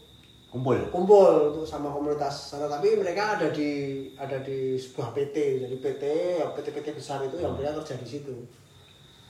kumpul. 0.48 0.78
kumpul 0.88 1.52
untuk 1.52 1.68
sama 1.68 1.92
komunitas 1.92 2.32
sana 2.48 2.64
tapi 2.64 2.96
mereka 2.96 3.36
ada 3.36 3.52
di 3.52 3.68
ada 4.16 4.40
di 4.40 4.72
sebuah 4.72 5.12
PT 5.12 5.36
jadi 5.60 5.76
PT 5.76 6.02
yang 6.40 6.50
PT-PT 6.56 6.96
besar 6.96 7.20
itu 7.20 7.36
yang 7.36 7.52
mereka 7.52 7.76
kerja 7.76 8.00
di 8.00 8.08
situ 8.08 8.32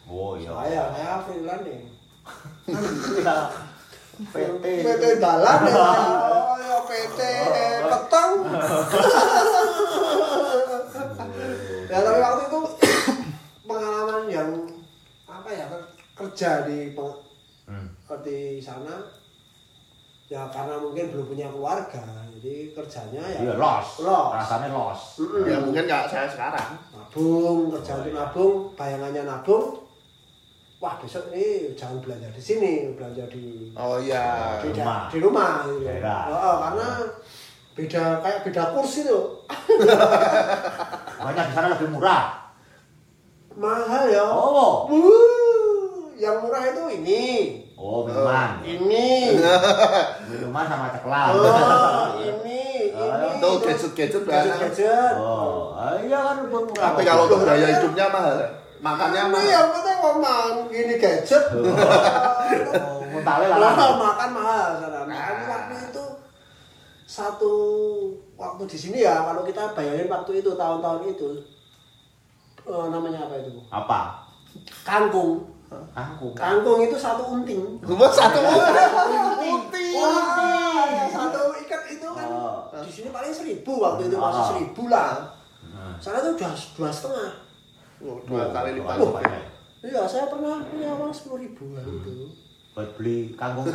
Oh 0.06 0.38
iya. 0.38 0.54
saya 0.54 0.82
saya 0.94 1.12
freelance 1.18 1.66
nih 1.66 1.82
Iya. 3.18 3.36
PT. 4.18 4.64
PT 4.82 5.04
dalan 5.18 5.58
ya 5.64 5.88
oh 6.26 6.56
ya 6.58 6.78
PT 6.84 7.20
peteng 7.86 8.32
ya 11.88 11.98
tapi 11.98 12.18
waktu 12.20 12.42
itu 12.44 12.60
pengalaman 13.64 14.22
yang 14.28 14.48
apa 15.26 15.48
ya 15.48 15.66
kerja 16.14 16.66
di 16.66 16.92
Hmm. 17.68 17.84
di 18.24 18.56
sana 18.56 18.96
ya 20.24 20.48
karena 20.48 20.80
mungkin 20.80 21.12
belum 21.12 21.28
punya 21.28 21.52
keluarga 21.52 22.00
jadi 22.32 22.72
kerjanya 22.72 23.20
ya 23.20 23.38
Iya, 23.44 23.54
los. 23.60 24.00
Los. 24.00 24.32
Rasanya 24.32 24.72
los. 24.72 25.20
Mm-mm. 25.20 25.44
ya 25.44 25.60
mungkin 25.60 25.84
nggak 25.84 26.08
saya 26.08 26.24
sekarang 26.32 26.80
nabung 26.96 27.68
kerja 27.68 28.00
untuk 28.00 28.16
nabung 28.16 28.54
bayangannya 28.72 29.28
nabung 29.28 29.84
wah 30.78 30.94
besok 30.96 31.34
ini 31.34 31.74
jangan 31.74 31.98
belanja 31.98 32.30
di 32.30 32.38
sini 32.38 32.72
belanja 32.94 33.26
di 33.26 33.74
oh 33.74 33.98
iya 33.98 34.58
di, 34.62 34.70
rumah. 34.70 35.10
di 35.10 35.18
rumah 35.18 35.52
gitu. 35.66 35.90
Oh, 36.30 36.56
karena 36.62 36.88
beda 37.74 38.02
kayak 38.18 38.38
beda 38.42 38.62
kursi 38.72 39.00
tuh 39.02 39.42
Banyak 41.18 41.44
di 41.44 41.52
sana 41.52 41.74
lebih 41.74 41.90
murah. 41.90 42.54
mahal 43.54 44.06
ya 44.06 44.22
Oh. 44.22 44.86
Wuh, 44.86 46.14
yang 46.14 46.38
murah 46.38 46.62
itu 46.64 46.82
ini 46.94 47.24
Oh, 47.74 48.02
minuman. 48.02 48.58
ini 48.62 49.38
Minuman 50.30 50.64
sama 50.64 50.90
ceklan. 50.90 51.30
oh 51.38 52.06
ini 52.18 52.90
Oh, 52.94 53.06
ini 53.14 53.38
Atau 53.38 53.52
gadget-gadget 53.60 54.22
banyak. 54.22 54.46
Gadget-gadget. 54.50 55.14
Oh, 55.14 55.74
ah, 55.74 55.94
iya 55.98 56.18
kan 56.18 56.36
buat 56.46 56.64
murah. 56.66 56.84
Tapi 56.90 57.02
kalau 57.02 57.22
untuk 57.26 57.42
gaya 57.44 57.66
hidupnya 57.68 58.06
mahal. 58.10 58.34
Makannya 58.78 59.20
Ini 59.20 59.32
mahal. 59.32 59.48
yang 59.48 59.68
penting 59.70 59.96
ngomong 59.98 60.52
gini 60.68 60.94
gadget. 60.96 61.44
Oh, 61.50 63.02
mentale 63.12 63.46
lah. 63.46 63.58
Mahal, 63.58 63.90
makan 63.96 64.30
mahal 64.32 64.68
sana. 64.76 65.00
Makan 65.02 65.36
waktu 65.44 65.74
itu 65.84 66.04
satu 67.04 67.54
waktu 68.34 68.62
di 68.66 68.78
sini 68.78 68.98
ya 69.00 69.24
kalau 69.24 69.42
kita 69.42 69.72
bayarin 69.72 70.06
waktu 70.06 70.38
itu 70.38 70.50
tahun-tahun 70.52 71.08
itu 71.08 71.30
eh, 72.62 72.86
namanya 72.88 73.24
apa 73.24 73.34
itu? 73.38 73.50
Apa? 73.68 74.00
Kangkung. 74.84 75.42
Aku. 75.92 76.32
Kangkung 76.32 76.80
itu 76.80 76.94
satu 76.94 77.28
unting. 77.30 77.80
Gua 77.82 78.08
satu 78.08 78.40
Unting. 78.40 79.92
Wah, 79.94 81.04
satu 81.08 81.40
ikat 81.58 81.82
itu 81.90 82.08
kan 82.08 82.24
Oh. 82.24 82.68
di 82.78 82.88
sini 82.88 83.08
paling 83.08 83.28
seribu 83.28 83.76
waktu 83.78 84.06
itu 84.06 84.16
masih 84.16 84.38
Ah. 84.38 84.48
seribu 84.48 84.82
lah. 84.86 85.12
Nah. 85.68 85.92
Sana 85.98 86.22
itu 86.22 86.30
udah 86.34 86.52
dua 86.72 86.88
setengah. 86.88 87.30
Oh, 87.98 88.18
dua 88.22 88.44
kali 88.50 88.70
lipat. 88.78 88.96
Dua 88.96 89.10
kali 89.18 89.26
lipat. 89.26 89.44
Iya, 89.78 90.02
saya 90.04 90.26
pernah 90.26 90.58
punya 90.64 90.90
uang 90.94 91.14
sepuluh 91.14 91.38
ribu 91.38 91.74
lah 91.74 91.82
itu. 91.82 92.30
Buat 92.74 92.90
beli 92.94 93.34
kangkung. 93.34 93.66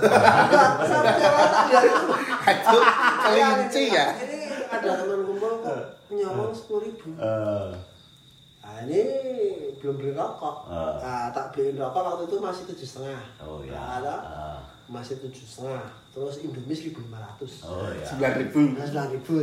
Itu 2.44 2.78
kelinci 3.24 3.84
ya. 3.92 4.08
Ini 4.16 4.40
ada 4.68 4.90
teman 5.00 5.20
kumpul 5.24 5.54
kok 5.60 5.80
punya 6.08 6.28
uang 6.30 6.54
sepuluh 6.54 6.82
ribu. 6.88 7.10
Eh, 7.16 7.72
Nah 8.64 8.80
ini 8.88 9.02
belum 9.76 10.00
beli 10.00 10.16
rokok. 10.16 10.72
Ah. 10.72 10.96
Nah, 10.98 11.26
tak 11.36 11.52
beliin 11.52 11.76
rokok 11.76 12.00
waktu 12.02 12.24
itu 12.26 12.36
masih 12.40 12.64
tujuh 12.72 12.88
setengah. 12.88 13.22
Oh 13.44 13.60
ya. 13.60 13.76
Nah, 13.76 13.88
ada 14.00 14.16
Ah. 14.24 14.53
Masih 14.86 15.16
tujuh 15.20 15.44
setengah. 15.44 15.88
Terus 16.14 16.44
Indomie 16.44 16.76
seribu 16.76 17.02
lima 17.02 17.20
ratus. 17.20 17.64
Oh 17.66 17.88
ya. 17.90 18.06
Sembilan 18.06 18.34
ribu. 18.46 18.60
Nah, 18.76 18.86
sembilan 18.86 19.10
ribu. 19.18 19.34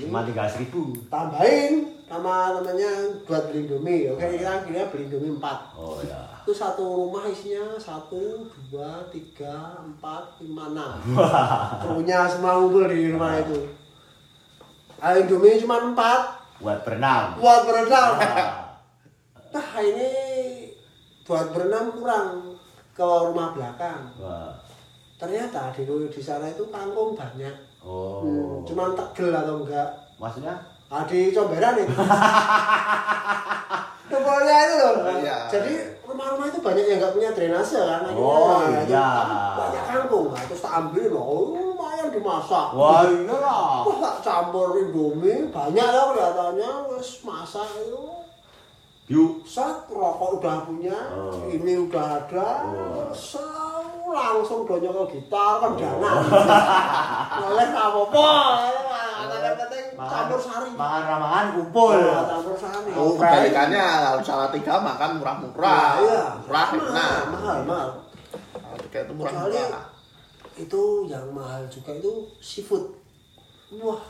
Cuma 0.00 0.18
tinggal 0.24 0.48
seribu. 0.48 0.82
Tambahin 1.06 1.72
sama 2.08 2.56
temannya 2.56 2.90
buat 3.28 3.42
beli 3.50 3.68
Indomie. 3.68 4.08
Oke, 4.10 4.24
kita 4.34 4.50
akhirnya 4.62 4.84
beli 4.88 5.02
Indomie 5.10 5.32
empat. 5.36 5.58
Oh 5.76 6.00
ya. 6.00 6.40
Itu 6.40 6.56
satu 6.56 6.82
rumah 6.82 7.28
isinya 7.28 7.76
satu, 7.76 8.48
dua, 8.72 9.04
tiga, 9.12 9.76
empat, 9.78 10.40
lima, 10.40 10.72
enam. 10.72 10.96
Krunya 11.84 12.24
semua 12.26 12.56
ngumpul 12.58 12.88
di 12.88 13.12
rumah 13.12 13.36
itu. 13.38 13.68
Ah, 14.96 15.16
Indomie 15.16 15.60
cuma 15.60 15.80
empat, 15.80 16.40
Buat 16.60 16.84
berenang. 16.84 17.40
buat 17.40 17.64
berenang. 17.64 18.12
Ah. 18.20 18.52
Nah 19.50 19.68
ini 19.80 20.08
buat 21.24 21.50
berenang 21.50 21.90
kurang 21.96 22.28
ke 23.00 23.08
rumah 23.32 23.56
belakang. 23.56 24.12
Wah. 24.20 24.52
Ternyata 25.16 25.72
di 25.72 25.88
di 25.88 26.20
sana 26.20 26.52
itu 26.52 26.68
kangkung 26.68 27.16
banyak. 27.16 27.56
Oh. 27.80 28.20
Hmm, 28.20 28.60
cuman 28.68 28.92
tegel 28.92 29.32
atau 29.32 29.64
enggak. 29.64 29.88
Maksudnya? 30.20 30.52
Ah, 30.92 31.08
di 31.08 31.32
comberan 31.32 31.80
itu. 31.80 31.96
Kepolanya 34.10 34.56
itu 34.66 34.76
loh. 34.76 34.94
Iya. 35.22 35.36
Jadi 35.48 35.72
rumah-rumah 36.02 36.50
itu 36.50 36.58
banyak 36.60 36.84
yang 36.84 36.98
nggak 37.00 37.14
punya 37.14 37.30
drainase 37.32 37.78
kan. 37.78 38.02
Akhirnya, 38.04 38.20
Oh, 38.20 38.58
itu 38.68 38.90
iya. 38.92 39.08
Banyak 39.54 39.84
kangkung. 39.86 40.26
Nah, 40.34 40.42
terus 40.44 40.60
tak 40.60 40.74
ambil 40.82 41.06
loh. 41.14 41.24
Oh, 41.24 41.44
lumayan 41.54 42.10
dimasak. 42.12 42.66
Wah 42.74 43.06
iya 43.06 43.36
lah. 43.38 43.86
Wah, 43.86 43.96
tak 44.02 44.16
campur 44.26 44.76
indomie. 44.76 45.48
Banyak 45.48 45.86
ya 45.88 46.02
kelihatannya. 46.10 46.70
Wes 46.90 47.22
masak 47.24 47.70
itu. 47.80 48.02
Yuk. 49.10 49.42
Set, 49.42 49.90
rokok 49.90 50.38
udah 50.38 50.62
punya. 50.70 50.94
Oh. 51.10 51.50
Ini 51.50 51.90
udah 51.90 52.22
ada. 52.22 52.48
Oh. 52.62 53.10
Set, 53.10 53.82
langsung 54.06 54.62
donyo 54.62 54.90
ke 54.94 55.18
gitar 55.18 55.58
kan 55.58 55.72
dana. 55.74 56.12
Oleh 57.50 57.68
apa-apa. 57.74 58.30
Yang 59.30 59.56
penting 59.66 59.86
campur 59.98 60.38
sari. 60.38 60.70
Makan 60.78 61.02
ramangan 61.10 61.46
kumpul. 61.58 61.98
Nah, 61.98 62.24
campur 62.26 62.54
sari. 62.54 62.90
Oh, 62.94 63.18
kebalikannya 63.18 63.82
kalau 63.82 64.20
salah 64.22 64.48
tiga 64.54 64.74
makan 64.78 65.10
murah-murah. 65.18 65.58
Nah, 65.66 65.92
iya. 66.06 66.24
Murah, 66.46 66.66
Mahal, 66.70 66.94
nah. 66.94 67.18
mahal, 67.34 67.58
mahal. 67.66 67.88
Tiga 68.86 68.98
itu 69.06 69.12
murah-murah. 69.18 69.84
itu 70.60 71.08
yang 71.08 71.24
mahal 71.32 71.62
juga 71.72 71.96
itu 71.96 72.28
seafood. 72.44 72.92
Wah, 73.80 74.02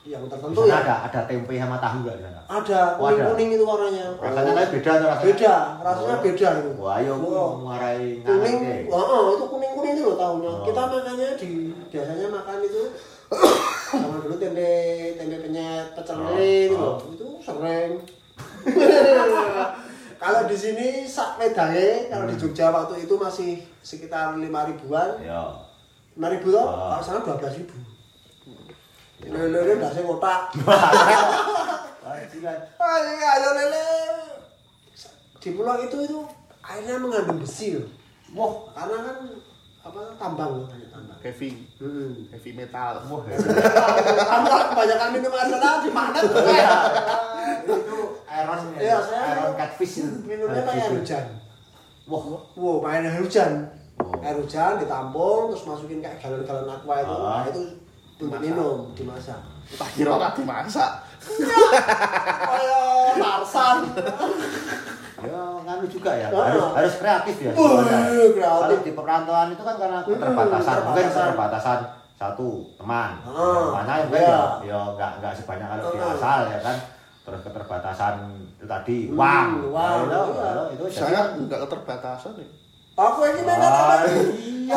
yang 0.00 0.24
tertentu 0.26 0.64
ya. 0.64 0.80
ada 0.80 0.94
ada 1.04 1.20
tempe 1.28 1.54
sama 1.54 1.76
tahu 1.76 1.96
nggak 2.02 2.16
di 2.16 2.22
sana? 2.24 2.40
Ada 2.48 2.80
Oh, 2.96 3.04
ada. 3.04 3.20
kuning-kuning 3.20 3.48
itu 3.52 3.64
warnanya. 3.64 4.04
Rasanya 4.16 4.52
tapi 4.56 4.68
beda 4.74 4.90
tuh 4.96 5.06
rasanya. 5.06 5.26
Beda, 5.28 5.54
rasanya 5.84 6.14
Oh. 6.16 6.22
beda 6.24 6.48
itu. 6.56 6.70
Wah, 6.80 6.92
ayo 6.96 7.12
Oh. 7.20 7.50
ngarai 7.62 8.04
kuning, 8.18 8.56
oh, 8.88 8.96
oh, 8.96 9.24
itu 9.36 9.44
kuning 9.46 9.72
kuning 9.76 9.92
itu 9.94 10.02
loh 10.02 10.16
tahunya. 10.16 10.50
Oh. 10.50 10.64
Kita 10.64 10.82
makannya 10.86 11.28
di 11.36 11.50
biasanya 11.86 12.26
makan 12.28 12.58
itu 12.62 12.82
sama 13.92 14.16
dulu 14.18 14.34
tempe 14.36 14.70
tempe 15.14 15.36
penyet 15.38 15.86
pecel 15.92 16.16
Oh. 16.16 16.24
lele 16.32 16.52
itu 16.64 16.74
Oh. 16.74 16.80
loh. 16.80 16.96
itu 17.12 17.26
sering. 17.38 17.92
kalau 20.16 20.40
di 20.44 20.56
sini 20.56 20.86
sak 21.04 21.36
medange, 21.36 22.08
kalau 22.08 22.24
di 22.24 22.34
Hmm. 22.34 22.42
Jogja 22.42 22.66
waktu 22.70 23.04
itu 23.04 23.14
masih 23.16 23.50
sekitar 23.80 24.32
lima 24.34 24.64
ribuan, 24.64 25.16
Ya. 25.18 25.44
lima 26.12 26.28
ribu 26.30 26.48
toh, 26.50 26.60
Oh. 26.62 26.88
kalau 26.90 27.02
sana 27.02 27.20
dua 27.20 27.36
belas 27.36 27.52
ribu. 27.54 27.76
Lele 29.22 29.58
udah 29.76 29.90
saya 29.90 30.04
kotak. 30.04 30.40
Bajingan. 32.00 32.58
Ah, 32.80 32.96
iya, 32.98 33.28
ayo 33.36 33.50
lele. 33.54 33.86
Di 35.36 35.50
pulau 35.50 35.76
itu 35.78 35.96
itu 36.00 36.18
airnya 36.60 36.96
mengandung 36.96 37.38
besi 37.38 37.76
loh. 37.76 37.86
Wah, 38.32 38.52
Karena 38.72 38.96
kan 39.02 39.16
apa 39.80 40.00
tambang 40.14 40.52
tambang. 40.86 41.16
Heavy, 41.20 41.68
Hmm. 41.76 42.28
heavy 42.30 42.50
metal. 42.52 43.04
wah. 43.04 43.22
Tambang 44.20 44.64
kebanyakan 44.70 45.08
minum 45.12 45.32
air 45.32 45.48
sana 45.50 45.70
di 45.80 45.90
mana 45.90 46.18
tuh? 46.18 46.34
Itu 47.60 47.98
iron 48.26 48.58
Iya, 48.74 48.96
saya- 49.00 49.36
iron 49.38 49.52
catfish. 49.54 50.00
Minumnya 50.24 50.62
kayak 50.62 50.80
air 50.82 50.92
hujan. 50.94 51.24
Wah, 52.06 52.24
main 52.82 53.04
air 53.04 53.20
hujan. 53.20 53.52
Air 54.18 54.36
hujan 54.36 54.72
ditampung 54.76 55.52
terus 55.52 55.64
masukin 55.64 56.00
kayak 56.00 56.16
galon-galon 56.18 56.68
aqua 56.70 56.96
itu. 56.98 57.12
Ah. 57.14 57.24
Nah, 57.40 57.44
itu 57.46 57.62
Dimasak. 58.20 58.40
minum, 58.42 58.78
dimasak. 58.92 59.40
Tak 59.70 59.88
kira 59.92 60.10
ora 60.12 60.28
dimasak. 60.30 60.92
Kayak 62.40 63.16
Tarsan. 63.16 63.76
ya 65.20 65.36
nganu 65.62 65.86
juga 65.86 66.12
ya. 66.12 66.28
Harus 66.28 66.64
harus 66.72 66.94
kreatif 66.96 67.36
ya. 67.38 67.52
Kreatif. 67.52 68.30
Kalau 68.36 68.76
di 68.78 68.92
perantauan 68.92 69.48
itu 69.50 69.62
kan 69.62 69.76
karena 69.76 69.98
keterbatasan, 70.02 70.76
Hmm, 70.76 70.84
mungkin 70.86 71.04
keterbatasan. 71.04 71.26
keterbatasan 71.26 71.78
satu 72.14 72.48
teman, 72.76 73.16
Ah, 73.22 73.80
mungkin 73.80 74.12
iya. 74.12 74.28
ya, 74.28 74.42
ya 74.66 74.78
nggak 74.92 75.12
nggak 75.18 75.32
sebanyak 75.34 75.66
kalau 75.66 75.84
di 75.86 75.98
Ah. 75.98 76.12
asal 76.14 76.40
ya 76.46 76.58
kan. 76.60 76.76
Terus 77.20 77.40
keterbatasan 77.42 78.14
itu 78.50 78.66
tadi 78.66 78.96
Hmm, 79.06 79.16
uang, 79.16 79.48
uang, 79.70 79.98
Nah, 80.02 80.02
itu, 80.02 80.20
iya. 80.30 80.50
itu, 80.50 80.62
itu 80.70 80.84
jadi- 80.90 81.00
Saya 81.00 81.20
enggak 81.34 81.60
keterbatasan 81.64 82.32
nih. 82.34 82.48
Aku 82.92 83.20
ini 83.24 83.40
mana 83.40 83.64
Ah, 83.64 83.76
apa? 83.80 83.96
iya. 84.68 84.76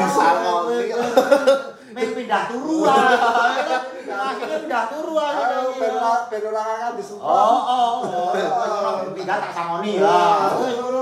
Main 1.94 2.10
pindah 2.12 2.44
turu 2.48 2.78
ah. 2.84 2.98
Akhirnya 4.34 4.58
pindah 4.60 4.84
turu 4.90 5.14
ah. 5.16 5.32
Ayo, 5.32 5.62
benora 5.74 6.14
benora 6.28 6.64
kan 6.80 6.92
disemprot. 6.94 7.30
Oh, 7.30 7.62
oh, 7.64 7.94
oh. 8.04 8.94
Pindah 9.18 9.38
tak 9.40 9.52
samoni 9.54 9.98
ya. 9.98 10.18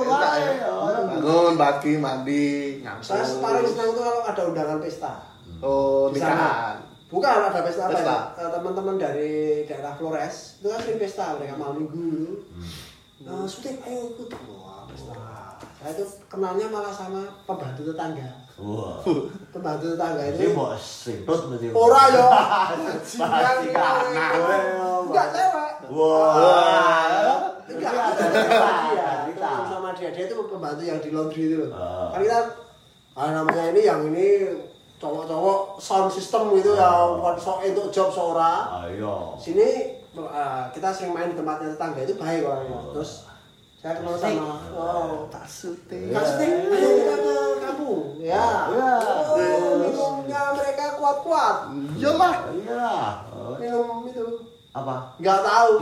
Wae. 0.01 0.41
ya. 0.59 0.71
Bangun, 1.11 1.53
pagi, 1.55 1.93
mandi, 1.95 2.47
Saya 2.99 3.23
nyampur. 3.23 3.39
paling 3.39 3.65
senang 3.65 3.87
itu 3.87 4.01
kalau 4.01 4.21
ada 4.21 4.41
undangan 4.43 4.77
pesta. 4.79 5.13
Oh, 5.59 6.09
Di 6.09 6.17
nikahan. 6.17 6.75
Bukan 7.07 7.27
ada 7.45 7.59
pesta 7.61 7.81
apa 7.85 7.91
Pesta. 7.93 8.17
ya? 8.33 8.39
Eh, 8.39 8.49
Teman-teman 8.49 8.95
dari 8.95 9.33
daerah 9.65 9.93
Flores 9.93 10.35
itu 10.57 10.67
kan 10.67 10.79
sering 10.79 10.97
pesta 10.97 11.35
mereka 11.35 11.53
malam 11.55 11.75
minggu 11.77 11.91
dulu. 11.93 12.33
Nah, 13.21 13.45
Sutik, 13.45 13.77
ayo 13.81 14.15
ikut. 14.15 14.31
Wah, 14.49 14.87
pesta. 14.87 15.13
Saya 15.77 15.91
itu 15.93 16.05
kenalnya 16.25 16.65
malah 16.67 16.89
sama 16.89 17.21
pembantu 17.43 17.85
tetangga. 17.85 18.40
Wah. 18.61 19.01
Pembantu 19.49 19.97
tetangga 19.97 20.21
Jadi 20.21 20.37
itu 20.37 20.53
mau 20.53 20.69
sintut 20.77 21.49
mesti. 21.49 21.67
ora 21.73 22.03
yo. 22.13 22.27
Pasti 23.19 23.67
karena. 23.73 24.25
Enggak 25.01 25.27
cewek. 25.33 25.71
Wah. 25.89 27.57
Enggak 27.65 27.93
Ada 29.41 29.65
sama 29.65 29.89
dia. 29.97 30.09
Dia 30.13 30.23
itu 30.29 30.35
pembantu 30.45 30.81
yang 30.85 30.99
di 31.01 31.09
laundry 31.09 31.43
itu 31.49 31.55
loh. 31.65 31.73
Ah. 31.73 32.13
Kan 32.13 32.21
kita 32.21 32.39
ah, 33.17 33.29
namanya 33.33 33.63
ini 33.73 33.81
yang 33.81 34.01
ini 34.13 34.27
cowok-cowok 35.01 35.81
sound 35.81 36.13
system 36.13 36.53
gitu 36.53 36.77
Ah. 36.77 37.09
ya 37.09 37.17
bukan 37.17 37.35
sok 37.35 37.65
untuk 37.65 37.89
job 37.89 38.13
seorang 38.13 38.85
Ayo. 38.85 39.33
sini 39.41 39.97
kita 40.69 40.93
sering 40.93 41.09
main 41.09 41.33
di 41.33 41.37
tempatnya 41.41 41.73
tetangga 41.73 42.05
itu 42.05 42.13
baik 42.21 42.45
orangnya 42.45 42.77
terus 42.93 43.25
saya 43.81 43.97
kenal 43.97 44.13
sama 44.13 44.61
Tak 45.27 45.41
syuting. 45.43 46.13
Kak 46.13 46.21
Sting, 46.23 46.53
ayo 46.69 46.89
kita 46.95 47.15
ke 47.17 47.33
kampung 47.59 48.01
ya 48.15 48.45
Ya. 48.69 48.93
oh, 49.25 49.81
minumnya 49.81 50.41
mereka 50.53 50.85
kuat-kuat 50.95 51.55
Iyalah. 51.97 52.33
Iya. 52.53 52.89
Oh, 53.33 53.57
minum 53.57 54.05
itu 54.05 54.25
Apa? 54.71 55.17
nggak 55.17 55.39
tahu 55.41 55.71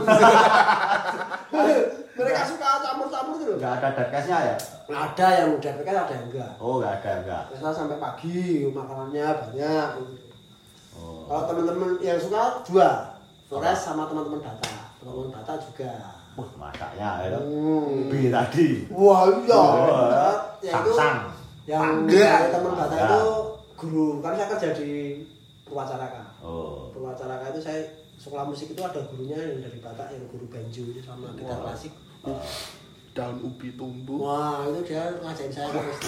mereka 2.16 2.42
suka 2.42 2.68
campur-campur 2.80 3.34
gitu 3.38 3.52
Enggak 3.56 3.72
ada 3.78 3.88
dadkasnya 3.94 4.36
ya? 4.44 4.56
ada 4.90 5.26
yang 5.30 5.48
udah 5.54 5.72
mereka 5.72 5.90
ada 5.94 6.12
yang 6.12 6.26
enggak 6.26 6.52
Oh, 6.56 6.80
enggak 6.80 6.92
ada, 6.98 7.10
enggak. 7.20 7.42
Biasanya 7.48 7.72
sampai 7.72 7.98
pagi 7.98 8.40
makanannya 8.66 9.26
banyak 9.38 9.88
Oh. 10.90 11.24
Kalau 11.24 11.42
teman-teman 11.46 11.96
yang 11.98 12.18
suka 12.18 12.60
dua, 12.62 13.14
Flores 13.46 13.78
sama 13.78 14.04
teman-teman 14.04 14.42
data. 14.42 14.68
Teman-teman 15.00 15.32
data 15.32 15.54
juga. 15.56 16.19
Wah, 16.40 16.50
masaknya 16.58 17.08
ya. 17.28 17.38
Hmm. 17.38 18.08
Bi 18.08 18.28
tadi. 18.28 18.66
Wah 18.88 19.28
iya. 19.28 19.62
Ya 20.60 20.72
itu 20.80 20.92
Sang-sang. 20.92 21.16
yang 21.64 22.08
teman 22.50 22.72
Bangga. 22.74 22.96
itu 22.98 23.20
guru. 23.76 24.06
Kan 24.20 24.32
saya 24.34 24.48
kerja 24.56 24.68
di 24.74 24.90
Purwacaraka. 25.62 26.24
Oh. 26.40 26.88
Purwacaraka 26.90 27.52
itu 27.52 27.60
saya 27.60 27.80
sekolah 28.16 28.44
musik 28.44 28.72
itu 28.72 28.80
ada 28.80 29.00
gurunya 29.06 29.36
yang 29.36 29.60
dari 29.60 29.78
Batak 29.78 30.12
yang 30.12 30.24
guru 30.28 30.44
banjo 30.48 30.82
itu 30.82 31.00
sama 31.00 31.32
gitar 31.32 31.56
Wah. 31.56 31.72
klasik. 31.72 31.92
daun 33.10 33.42
ubi 33.42 33.74
tumbuh 33.74 34.22
Wah 34.22 34.62
itu 34.70 34.94
dia 34.94 35.02
ngajarin 35.18 35.50
saya 35.50 35.66
terus. 35.66 35.98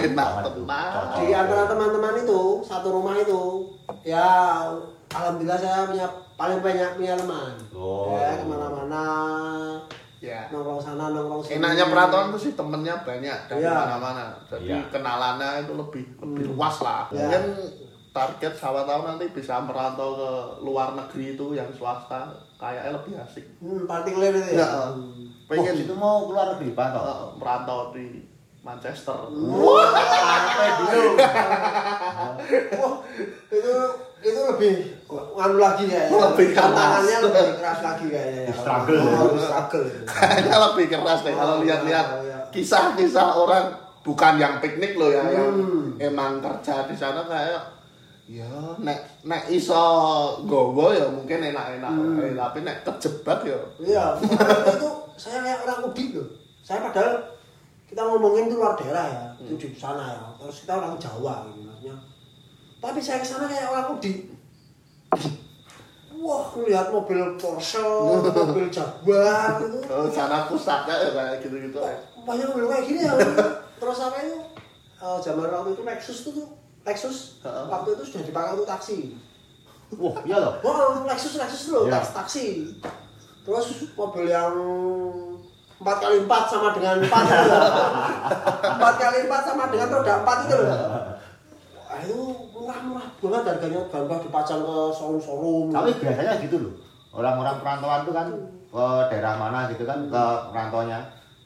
enak 0.00 0.28
Cocok. 0.40 1.20
di 1.20 1.36
antara 1.36 1.68
teman-teman 1.68 2.24
itu 2.24 2.40
satu 2.64 2.88
rumah 2.88 3.20
itu 3.20 3.68
ya 4.00 4.64
alhamdulillah 5.08 5.58
saya 5.58 5.88
punya 5.88 6.06
paling 6.34 6.60
banyak 6.60 6.90
punya 6.94 7.14
teman 7.16 7.52
Oh. 7.72 8.14
ya 8.14 8.36
ke 8.36 8.44
mana-mana 8.44 9.04
ya 10.18 10.50
nongkrong 10.50 10.82
sana 10.82 11.14
nongkrong 11.14 11.42
sini 11.42 11.56
enaknya 11.58 11.84
perantauan 11.88 12.34
tuh 12.34 12.40
sih 12.42 12.52
temennya 12.52 12.94
banyak 13.06 13.38
dari 13.46 13.62
Iya. 13.62 13.70
mana-mana 13.72 14.24
jadi 14.50 14.66
Iya. 14.66 14.78
kenalannya 14.90 15.50
itu 15.64 15.72
lebih 15.74 16.04
lebih 16.18 16.44
Hmm. 16.44 16.52
luas 16.54 16.76
lah 16.82 17.02
Iya. 17.08 17.18
mungkin 17.22 17.42
target 18.10 18.52
siapa 18.52 18.82
tahu 18.82 19.00
nanti 19.06 19.24
bisa 19.30 19.62
merantau 19.62 20.18
ke 20.18 20.30
luar 20.60 20.98
negeri 20.98 21.38
itu 21.38 21.46
yang 21.54 21.70
swasta 21.70 22.26
kayaknya 22.58 22.98
lebih 22.98 23.14
asik 23.14 23.46
hmm, 23.62 23.86
partikuler 23.86 24.34
itu 24.34 24.58
ya, 24.58 24.66
Ya. 24.66 24.68
Hmm. 24.90 25.30
Pengen 25.48 25.72
pengen 25.72 25.86
itu 25.88 25.94
mau 25.96 26.28
keluar 26.28 26.52
negeri 26.52 26.76
eh, 26.76 27.24
merantau 27.40 27.88
di 27.88 28.27
Manchester 28.68 29.16
Wah, 29.16 29.88
dulu. 30.76 31.04
Wah, 32.70 32.94
itu 33.48 33.74
itu 34.18 34.40
lebih 34.44 34.72
nganu 35.08 35.56
lagi 35.56 35.84
ya. 35.86 36.10
Lebih 36.10 36.46
keras. 36.50 36.68
tantangannya 36.68 37.16
lebih 37.24 37.44
keras 37.56 37.80
lagi 37.80 38.06
kayaknya 38.06 38.42
ya. 38.44 38.52
Struggle. 38.52 38.98
Oh, 38.98 39.24
lebih 39.24 39.42
struggle. 39.42 39.84
kayaknya 40.04 40.56
lebih 40.60 40.86
keras 40.90 41.20
deh 41.22 41.32
kalau 41.32 41.54
Oh, 41.54 41.62
lihat-lihat 41.62 42.06
iya, 42.12 42.24
iya. 42.26 42.38
kisah-kisah 42.50 43.28
orang 43.32 43.64
bukan 44.00 44.34
yang 44.36 44.54
piknik 44.58 44.94
loh 44.94 45.08
ya 45.08 45.24
yang 45.26 45.48
Hmm. 45.50 45.96
emang 45.98 46.38
kerja 46.38 46.84
di 46.84 46.94
sana 46.94 47.24
kayak 47.24 47.62
ya 48.26 48.44
nek 48.78 48.98
nek 49.22 49.48
iso 49.48 49.80
gowo 50.44 50.90
ya 50.90 51.06
mungkin 51.06 51.40
enak-enak 51.42 51.88
Hmm. 51.88 52.36
Tapi 52.36 52.58
nek 52.60 52.76
kejebak 52.82 53.40
ya 53.42 53.58
Iya, 53.78 54.04
itu 54.68 54.88
saya 55.14 55.40
kayak 55.40 55.58
orang 55.62 55.80
udik 55.86 56.08
loh. 56.14 56.28
Saya 56.60 56.82
padahal 56.82 57.16
kita 57.88 58.04
ngomongin 58.04 58.46
itu 58.46 58.56
luar 58.56 58.76
daerah 58.76 59.06
ya, 59.08 59.24
itu 59.48 59.72
di 59.72 59.78
sana 59.80 60.04
ya. 60.12 60.20
Terus 60.36 60.62
kita 60.62 60.76
orang 60.76 61.00
Jawa 61.00 61.48
gitu 61.48 61.64
maksudnya. 61.64 61.96
Tapi 62.78 62.98
saya 63.00 63.18
ke 63.18 63.26
sana 63.26 63.48
kayak 63.48 63.72
orang 63.72 63.96
udik. 63.96 64.18
Wah, 66.18 66.50
lihat 66.60 66.90
mobil 66.90 67.38
Porsche, 67.38 67.78
mobil 67.78 68.66
Jaguar 68.68 69.62
itu. 69.62 69.78
oh, 69.86 70.10
sana 70.10 70.44
ya 70.90 71.10
kayak 71.14 71.46
gitu-gitu 71.46 71.78
Kok 71.78 72.26
banyak 72.26 72.46
mobil 72.50 72.66
kayak 72.66 72.84
gini 72.84 73.00
ya. 73.06 73.12
Terus 73.78 73.98
apa 74.02 74.16
itu? 74.20 74.38
eh, 74.98 75.18
zaman 75.22 75.46
waktu 75.46 75.78
itu 75.78 75.82
Lexus 75.86 76.26
itu 76.26 76.30
tuh 76.42 76.48
Lexus 76.82 77.38
waktu 77.46 77.88
itu 77.94 78.02
sudah 78.02 78.22
dipakai 78.26 78.50
untuk 78.58 78.66
taksi. 78.66 79.14
Wah, 79.94 80.18
iya 80.26 80.36
loh. 80.42 80.58
Oh, 80.60 81.06
Lexus 81.06 81.38
Lexus 81.38 81.70
Iya. 81.86 82.02
taksi, 82.02 82.12
taksi. 82.12 82.46
Terus 83.46 83.66
mobil 83.94 84.26
yang 84.28 84.52
empat 85.78 85.96
kali 86.02 86.16
empat 86.26 86.42
sama 86.50 86.68
dengan 86.74 86.96
empat 86.98 87.22
itu 87.22 87.44
loh. 87.46 87.62
Empat 88.66 88.94
kali 88.98 89.18
empat 89.30 89.42
sama 89.46 89.64
dengan 89.70 89.88
roda 89.94 90.14
empat 90.22 90.38
itu 90.46 90.54
loh. 90.58 90.78
Itu 91.98 92.18
murah-murah 92.54 93.06
banget 93.18 93.42
harganya 93.46 93.80
gampang 93.90 94.20
dipajang 94.22 94.60
ke 94.62 94.76
showroom-showroom. 94.94 95.66
Tapi 95.70 95.90
biasanya 95.98 96.32
gitu 96.42 96.56
loh. 96.58 96.74
Orang-orang 97.14 97.56
perantauan 97.62 98.02
tuh 98.06 98.14
kan 98.14 98.26
ke 98.68 98.86
daerah 99.10 99.34
mana 99.38 99.70
gitu 99.70 99.82
kan 99.86 99.98
ke 100.06 100.22
perantauannya. 100.52 101.00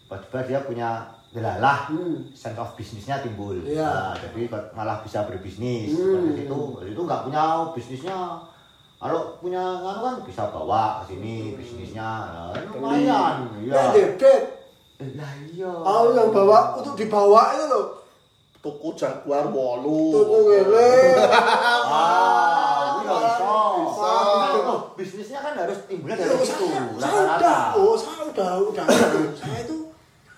Tiba-tiba 0.08 0.40
dia 0.44 0.58
punya 0.64 0.88
delalah 1.32 1.88
Hmm. 1.88 2.28
sense 2.36 2.60
of 2.60 2.76
bisnisnya 2.76 3.24
timbul. 3.24 3.56
Iya. 3.64 3.88
Nah, 3.88 4.16
jadi 4.20 4.52
malah 4.76 5.00
bisa 5.00 5.24
berbisnis. 5.24 5.96
Hmm. 5.96 6.28
Dari 6.28 6.44
situ, 6.44 6.60
dari 6.76 6.90
itu 6.92 7.00
nggak 7.00 7.22
punya 7.24 7.42
bisnisnya. 7.72 8.18
Kalau 9.02 9.34
punya 9.42 9.58
nganu 9.82 9.98
kan 9.98 10.14
bisa 10.22 10.46
bawa 10.54 11.02
ke 11.02 11.10
sini 11.10 11.58
bisnisnya. 11.58 12.06
Nah, 12.54 12.54
lumayan. 12.70 13.50
Iya. 13.58 13.74
Ya, 13.74 13.82
dedet. 13.90 14.42
Lah 15.18 15.32
iya. 15.50 15.66
Oh, 15.74 16.14
yang 16.14 16.30
bawa 16.30 16.78
untuk 16.78 16.94
dibawa 16.94 17.50
itu 17.58 17.66
loh. 17.66 17.86
tuku 18.62 18.94
jaguar 18.94 19.50
wolu 19.50 20.14
Tuku 20.14 20.36
ngene. 20.54 21.18
Ah, 21.18 23.02
iya 23.02 23.10
bisa. 23.10 23.50
Bisa. 23.74 24.12
Oh, 24.70 24.80
bisnisnya 24.94 25.38
kan 25.42 25.58
harus 25.58 25.82
timbulnya 25.90 26.22
dari 26.22 26.38
situ. 26.46 26.70
saya, 27.02 27.42
udah, 27.42 27.62
oh 27.74 27.98
saya 27.98 28.22
udah, 28.30 28.52
udah, 28.70 28.86
saya 29.34 29.66
itu, 29.66 29.90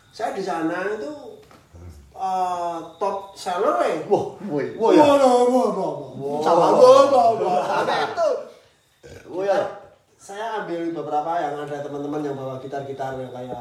saya 0.08 0.32
di 0.32 0.40
sana 0.40 0.88
itu 0.96 1.12
eh, 2.16 2.78
top 2.96 3.36
seller 3.36 3.76
ya. 3.84 4.08
Wah, 4.08 4.40
Woi. 4.48 4.72
wah 4.80 4.90
ya. 4.96 5.04
Wah, 5.04 5.16
wah, 5.20 5.44
wah, 5.52 5.68
wah, 5.68 5.68
wah. 5.76 5.92
Wah. 6.16 6.54
wah, 6.56 6.70
wah, 7.12 7.28
wah. 7.44 7.60
Wah 7.60 7.84
ya. 7.84 8.23
Saya 10.64 10.80
ambil 10.80 10.96
beberapa 10.96 11.32
yang 11.36 11.54
ada 11.60 11.76
teman-teman 11.84 12.20
yang 12.24 12.32
bawa 12.34 12.56
gitar-gitar 12.56 13.20
yang 13.20 13.28
kayak 13.28 13.52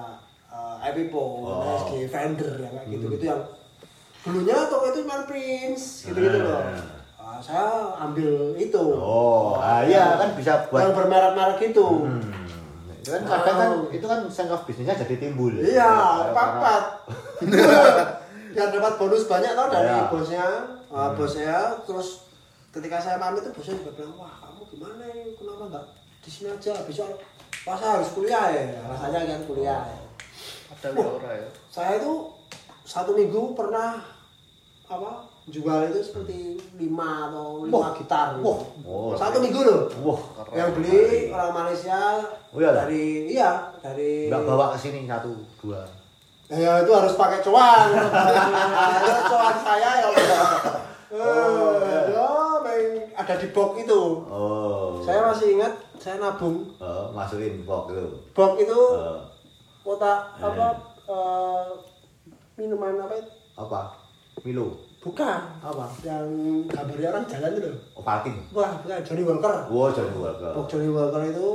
uh, 0.47 0.80
Epipo, 0.80 1.43
Oh. 1.43 1.84
SG, 1.84 2.08
Fender 2.08 2.64
yang 2.64 2.72
kayak 2.72 2.88
gitu-gitu 2.88 3.24
yang 3.28 3.43
dulunya 4.24 4.56
toko 4.72 4.88
itu 4.88 5.04
cuma 5.04 5.28
Prince 5.28 6.08
gitu-gitu 6.08 6.39
loh. 6.39 6.64
Hmm. 6.64 6.80
Ah, 7.20 7.39
saya 7.43 7.68
ambil 7.99 8.56
itu. 8.56 8.80
Oh, 8.95 9.60
ah, 9.60 9.84
iya 9.84 10.16
kan 10.16 10.32
bisa 10.32 10.64
yang 10.64 10.72
buat 10.72 10.95
bermerek-merek 10.95 11.76
itu. 11.76 11.88
Hmm. 12.08 12.24
Itu 13.04 13.10
kan 13.12 13.24
kadang 13.28 13.58
kan 13.60 13.72
itu 13.91 14.06
kan 14.08 14.20
sense 14.32 14.47
of 14.47 14.64
bisnisnya 14.64 14.95
jadi 14.95 15.16
timbul. 15.20 15.51
Iya, 15.51 15.91
papat. 16.32 16.84
yang 18.56 18.72
dapat 18.80 18.93
bonus 18.95 19.28
banyak 19.28 19.51
tau 19.51 19.68
dari 19.68 19.91
Iya. 19.91 20.08
bosnya, 20.08 20.45
uh, 20.88 21.12
Hmm. 21.12 21.16
bosnya. 21.20 21.84
Terus 21.84 22.24
ketika 22.72 22.95
saya 22.95 23.20
pamit 23.20 23.43
tuh 23.43 23.51
bosnya 23.51 23.76
juga 23.76 23.91
bilang, 23.91 24.16
wah 24.16 24.32
kamu 24.39 24.62
gimana 24.72 25.04
ya, 25.04 25.36
kenapa 25.36 25.64
nggak 25.68 25.86
di 26.24 26.30
sini 26.32 26.49
aja? 26.49 26.74
Besok 26.88 27.19
pas 27.63 27.80
saya 27.80 27.99
harus 27.99 28.11
kuliah 28.11 28.51
ya, 28.51 28.63
rasanya 28.88 29.19
kan 29.24 29.41
kuliah. 29.47 29.82
ya. 29.88 29.97
ada 30.74 30.88
ya 30.91 31.05
ora 31.05 31.32
ya 31.32 31.47
Saya 31.71 32.01
itu 32.01 32.11
satu 32.84 33.15
minggu 33.15 33.55
pernah 33.55 34.03
apa 34.84 35.32
jual 35.47 35.80
itu 35.91 35.99
seperti 35.99 36.59
lima 36.80 37.32
atau 37.32 37.67
lima 37.67 37.78
Wah. 37.78 37.91
gitar. 37.95 38.28
Wah. 38.39 38.59
Oh, 38.84 39.11
satu 39.15 39.43
minggu 39.43 39.59
loh. 39.63 39.88
Wah, 40.03 40.21
Yang 40.55 40.69
beli 40.80 40.99
orang 41.32 41.51
Malaysia 41.51 41.99
Oh, 42.53 42.59
iya 42.61 42.69
dari 42.69 43.28
iya 43.32 43.51
dari 43.82 44.28
nggak 44.30 44.43
bawa 44.45 44.76
ke 44.76 44.78
sini 44.80 45.03
satu 45.09 45.32
dua. 45.63 45.84
Ya 46.51 46.84
itu 46.84 46.91
harus 46.91 47.15
pakai 47.15 47.39
cuan. 47.41 47.88
Ya, 49.03 49.15
cuan 49.28 49.55
saya 49.63 49.89
ya. 50.03 50.11
Eh, 51.13 52.03
ya, 52.09 52.30
main 52.65 52.86
ada 53.13 53.34
di 53.38 53.47
box 53.53 53.71
itu. 53.86 54.01
Oh. 54.26 54.97
Saya 55.05 55.30
masih 55.30 55.57
ingat 55.59 55.74
saya 56.04 56.20
nabung 56.20 56.68
oh, 56.78 57.16
masukin 57.16 57.64
box 57.64 57.95
itu. 57.95 58.06
box 58.36 58.51
itu 58.60 58.76
Oh, 58.76 59.24
kotak 59.84 60.36
apa 60.36 60.68
eh, 61.06 61.64
minuman 62.56 62.99
apa 62.99 63.16
itu? 63.16 63.32
apa? 63.56 63.82
Milo. 64.43 64.76
Bukan 64.99 65.39
apa? 65.60 65.86
Yang 66.04 66.28
gambarnya 66.68 67.08
orang 67.10 67.26
jalan 67.26 67.51
itu 67.54 67.68
loh. 67.68 67.80
Ovaltine. 67.95 68.39
Wah, 68.51 68.72
bukan 68.80 68.99
Johnny 68.99 69.24
Walker. 69.24 69.56
Wow, 69.68 69.91
Johnny 69.91 70.16
Walker. 70.16 70.51
Box 70.51 70.66
Johnny 70.68 70.89
Walker 70.89 71.24
itu 71.24 71.49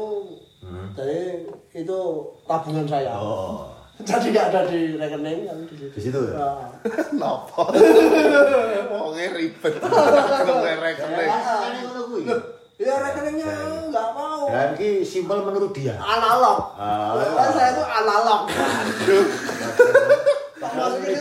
Hmm. 0.59 0.91
jadi 0.93 1.49
itu 1.73 1.99
tabungan 2.45 2.83
saya. 2.85 3.15
Oh. 3.15 3.69
Jadi 3.99 4.31
nggak 4.31 4.51
ada 4.51 4.61
di 4.67 4.95
rekening 4.95 5.47
tapi 5.47 5.63
di 5.65 5.75
situ. 5.75 5.91
Di 5.91 6.01
situ 6.03 6.19
ya? 6.29 6.35
Ah. 6.39 6.67
Nopo. 7.21 7.67
Wonge 8.95 9.27
ribet. 9.33 9.75
Ya, 9.75 9.89
kan 11.39 11.73
ngono 11.83 12.03
kuwi. 12.07 12.23
Ya 12.79 12.95
rekeningnya 12.95 13.51
nggak 13.91 14.09
mau. 14.14 14.47
Dan 14.47 14.79
ini 14.79 15.03
simpel 15.03 15.43
menurut 15.43 15.74
dia. 15.74 15.99
Analog. 15.99 16.79
Ah. 16.79 17.18
Kan 17.18 17.51
saya 17.51 17.74
itu 17.74 17.83
analog. 17.83 18.47
Wong 20.59 20.95
liya. 21.03 21.18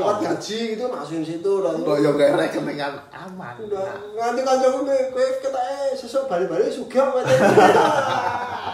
dapat 0.00 0.16
gaji 0.24 0.58
gitu 0.72 0.84
masukin 0.88 1.20
situ 1.20 1.50
udah. 1.60 1.76
Kok 1.76 1.98
yo 2.00 2.16
gawe 2.16 2.32
rekeningan 2.40 2.96
aman. 3.12 3.54
Udah 3.60 3.92
nganti 4.16 4.40
kancaku 4.40 4.78
kowe 4.88 5.26
kita 5.44 5.60
eh 5.60 5.92
sesuk 5.92 6.24
bali-bali 6.32 6.72
sugih 6.72 7.04
kowe. 7.04 7.20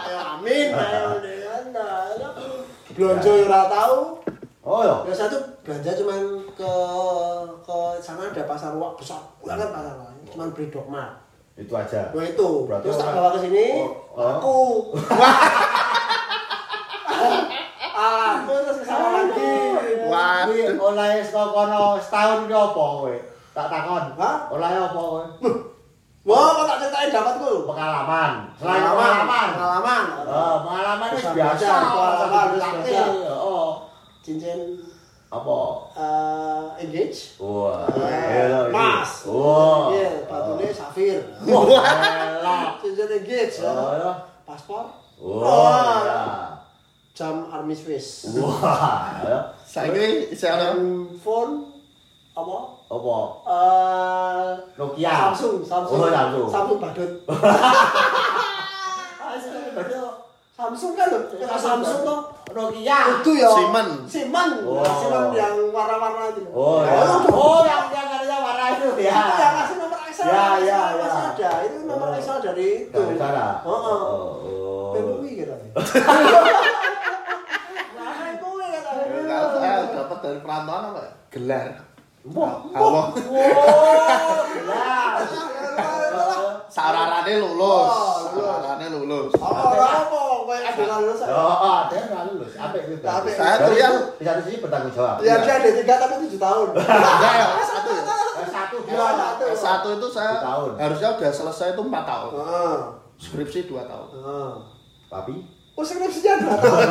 Ya 0.03 0.19
amin. 0.39 0.71
ya. 0.75 1.59
Belanja 2.93 3.31
ya 3.35 3.43
ora 3.51 3.61
tahu. 3.67 3.99
Oh 4.63 4.81
ya. 4.83 4.95
Ya 5.07 5.13
saya 5.15 5.27
tuh 5.27 5.43
belanja 5.67 5.91
cuman 5.99 6.21
ke 6.55 6.71
ke 7.67 7.77
sana 7.99 8.31
ada 8.31 8.43
pasar 8.47 8.71
wak 8.79 8.95
besar 8.95 9.19
banget 9.43 9.67
pasar 9.71 9.93
wak. 9.99 10.11
Cuman 10.31 10.47
beli. 10.55 10.71
Itu 11.53 11.73
aja. 11.77 12.09
Nah 12.09 12.25
itu, 12.25 12.49
Berarti 12.65 12.85
terus 12.89 12.97
tak 12.97 13.13
bawa 13.13 13.29
ke 13.37 13.45
sini, 13.45 13.65
Oh, 13.77 13.93
oh. 14.17 14.25
aku. 14.25 14.57
aku 17.93 18.53
terus 18.65 18.77
ke 18.81 18.85
sana 18.89 19.07
lagi. 19.21 19.53
Kuwi 20.49 20.61
oleh 20.77 21.21
kono 21.29 22.01
setahun 22.01 22.49
ki 22.49 22.53
apa 22.57 22.73
kowe? 22.73 23.13
Tak 23.53 23.69
takon. 23.69 24.03
Hah? 24.17 24.49
Oleh 24.49 24.69
apa 24.81 24.97
kowe? 24.97 25.23
Wah, 26.23 26.55
kok 26.55 26.65
tak 26.71 26.77
ceritain 26.87 27.11
dapatku? 27.11 27.67
Pengalaman. 27.67 28.31
Selain 28.55 28.79
pengalaman. 28.81 29.47
Pengalaman. 29.53 30.03
Oh, 30.23 30.55
pengalaman 30.63 31.07
itu 31.13 31.29
biasa. 31.35 31.67
pengalaman 31.83 32.31
harus 32.31 32.63
Latih. 32.63 32.81
belajar. 32.81 33.07
Oh. 35.33 35.41
Apa? 35.41 35.59
eh, 35.97 36.85
engage. 36.85 37.41
Wah, 37.41 37.89
Eh, 37.89 38.45
elah 38.45 38.69
ini. 38.69 38.73
Mas. 38.77 39.25
Wah. 39.25 39.89
Iya, 39.89 40.29
batunya 40.29 40.69
safir. 40.69 41.17
Wah. 41.49 42.77
Cincin 42.85 43.09
engage. 43.09 43.65
Oh, 43.65 43.97
ya. 43.97 44.13
Paspor. 44.45 44.85
Wah, 45.17 45.97
ya. 46.05 46.21
Jam 47.17 47.49
Army 47.49 47.73
Swiss. 47.73 48.29
Wah, 48.37 49.25
ya. 49.25 49.37
Saiki 49.65 50.29
isih 50.29 50.53
ana 50.53 50.77
Handphone 50.77 51.65
apa? 52.37 52.57
Apa? 52.93 53.17
Eh, 53.49 54.49
Nokia. 54.77 55.33
Samsung, 55.33 55.65
Samsung. 55.65 55.97
Oh, 55.97 56.09
Samsung. 56.13 56.47
Samsung 56.53 56.77
badut. 56.77 57.11
Samsung 60.53 60.93
kan 60.93 61.09
loh, 61.09 61.25
ya, 61.33 61.49
Samsung 61.57 62.05
toh. 62.05 62.19
Nokia. 62.53 63.25
Itu 63.25 63.33
ya. 63.33 63.49
Siemens. 63.49 64.61
Oh. 64.61 64.85
Nah, 64.85 64.93
Siemens 65.01 65.33
yang 65.33 65.57
warna-warna 65.73 66.29
itu. 66.29 66.45
Oh, 66.53 66.85
ya. 66.85 66.93
Nah, 66.93 67.25
itu 67.25 67.29
Oh, 67.33 67.65
yang 67.65 67.89
yang 67.89 68.05
katanya 68.05 68.37
warna 68.37 68.65
itu 68.77 68.87
ya. 69.01 69.17
Itu 69.17 69.41
yang 69.41 69.55
kasih 69.57 69.75
nomor 69.81 69.99
Excel. 70.05 70.29
Ya, 70.29 70.45
ya, 70.61 70.81
ya. 70.93 71.09
ada. 71.33 71.49
Itu 71.65 71.77
nomor 71.89 72.13
Oh. 72.13 72.17
Excel 72.21 72.37
dari 72.45 72.85
itu. 72.85 72.93
Dari 72.93 73.17
sana. 73.17 73.65
Oh, 73.65 73.73
oh. 73.73 73.97
Oh. 74.45 74.93
PMUI 74.93 75.41
kira. 75.41 75.57
Nah, 77.97 78.13
PMUI 78.37 78.67
kata. 78.77 78.91
Kalau 79.25 79.47
saya 79.57 79.73
dapat 79.89 80.17
dari 80.21 80.37
perantauan 80.45 80.83
apa? 80.93 81.01
Gelar. 81.33 81.67
Wah. 82.29 82.53
Allah. 82.77 83.05
Wow, 83.09 84.37
jelas. 84.53 85.27
Sararane 86.69 87.33
lulus. 87.41 87.89
Oh, 87.89 88.17
lulus. 88.33 88.45
Sararane 88.53 88.87
lulus. 88.93 89.31
Oh, 89.37 90.02
ada 90.93 91.03
lulus. 91.03 91.19
Oh, 91.23 91.73
ada 91.79 91.93
yang 91.93 92.07
nggak 92.07 92.23
lulus. 92.29 92.51
Apa 92.53 92.75
itu? 92.77 92.93
Apik. 92.99 93.33
Saya 93.33 93.55
kuliah. 93.61 93.91
Di 94.13 94.23
satu 94.23 94.41
sisi 94.41 94.57
bertanggung 94.59 94.93
jawab. 94.93 95.15
Ya 95.19 95.35
dia 95.39 95.53
ada 95.55 95.69
tiga 95.71 95.93
tapi 95.97 96.13
tujuh 96.23 96.39
tahun. 96.39 96.67
Enggak 96.77 97.33
ya, 97.33 97.47
satu 97.63 97.89
Satu 98.43 98.75
dia. 98.81 98.95
Oh, 98.95 99.55
satu. 99.55 99.87
Itu 99.93 100.07
saya 100.09 100.33
harusnya 100.75 101.09
udah 101.11 101.31
selesai 101.31 101.67
itu 101.73 101.81
4 101.81 102.03
tahun. 102.03 102.31
Skripsi 103.15 103.59
2 103.65 103.81
tahun. 103.83 104.07
Heeh. 104.13 104.51
Tapi 105.07 105.35
Oh, 105.73 105.81
skripsinya 105.81 106.37
dua 106.37 106.53
tahun. 106.61 106.85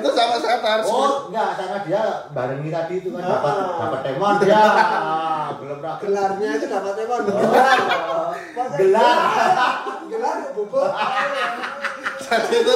itu 0.00 0.08
sama 0.16 0.40
saya 0.40 0.64
skripsi. 0.64 0.88
Oh, 0.88 1.28
enggak, 1.28 1.60
karena 1.60 1.78
dia 1.84 2.02
barengi 2.32 2.72
tadi 2.72 2.94
itu 2.96 3.12
kan 3.12 3.20
Ah. 3.20 3.28
dapat 3.28 3.54
dapat 3.76 4.00
temon 4.00 4.34
dia. 4.40 4.56
Ah, 4.56 5.46
Belum 5.60 5.76
pernah 5.76 6.00
Gelarnya 6.00 6.50
itu 6.56 6.66
dapat 6.72 6.94
emang 6.96 7.20
Oh. 7.28 8.32
gelar. 8.72 9.18
Gelar. 10.08 10.36
Bubuk. 10.56 10.88
Jadi 12.32 12.56
itu 12.58 12.74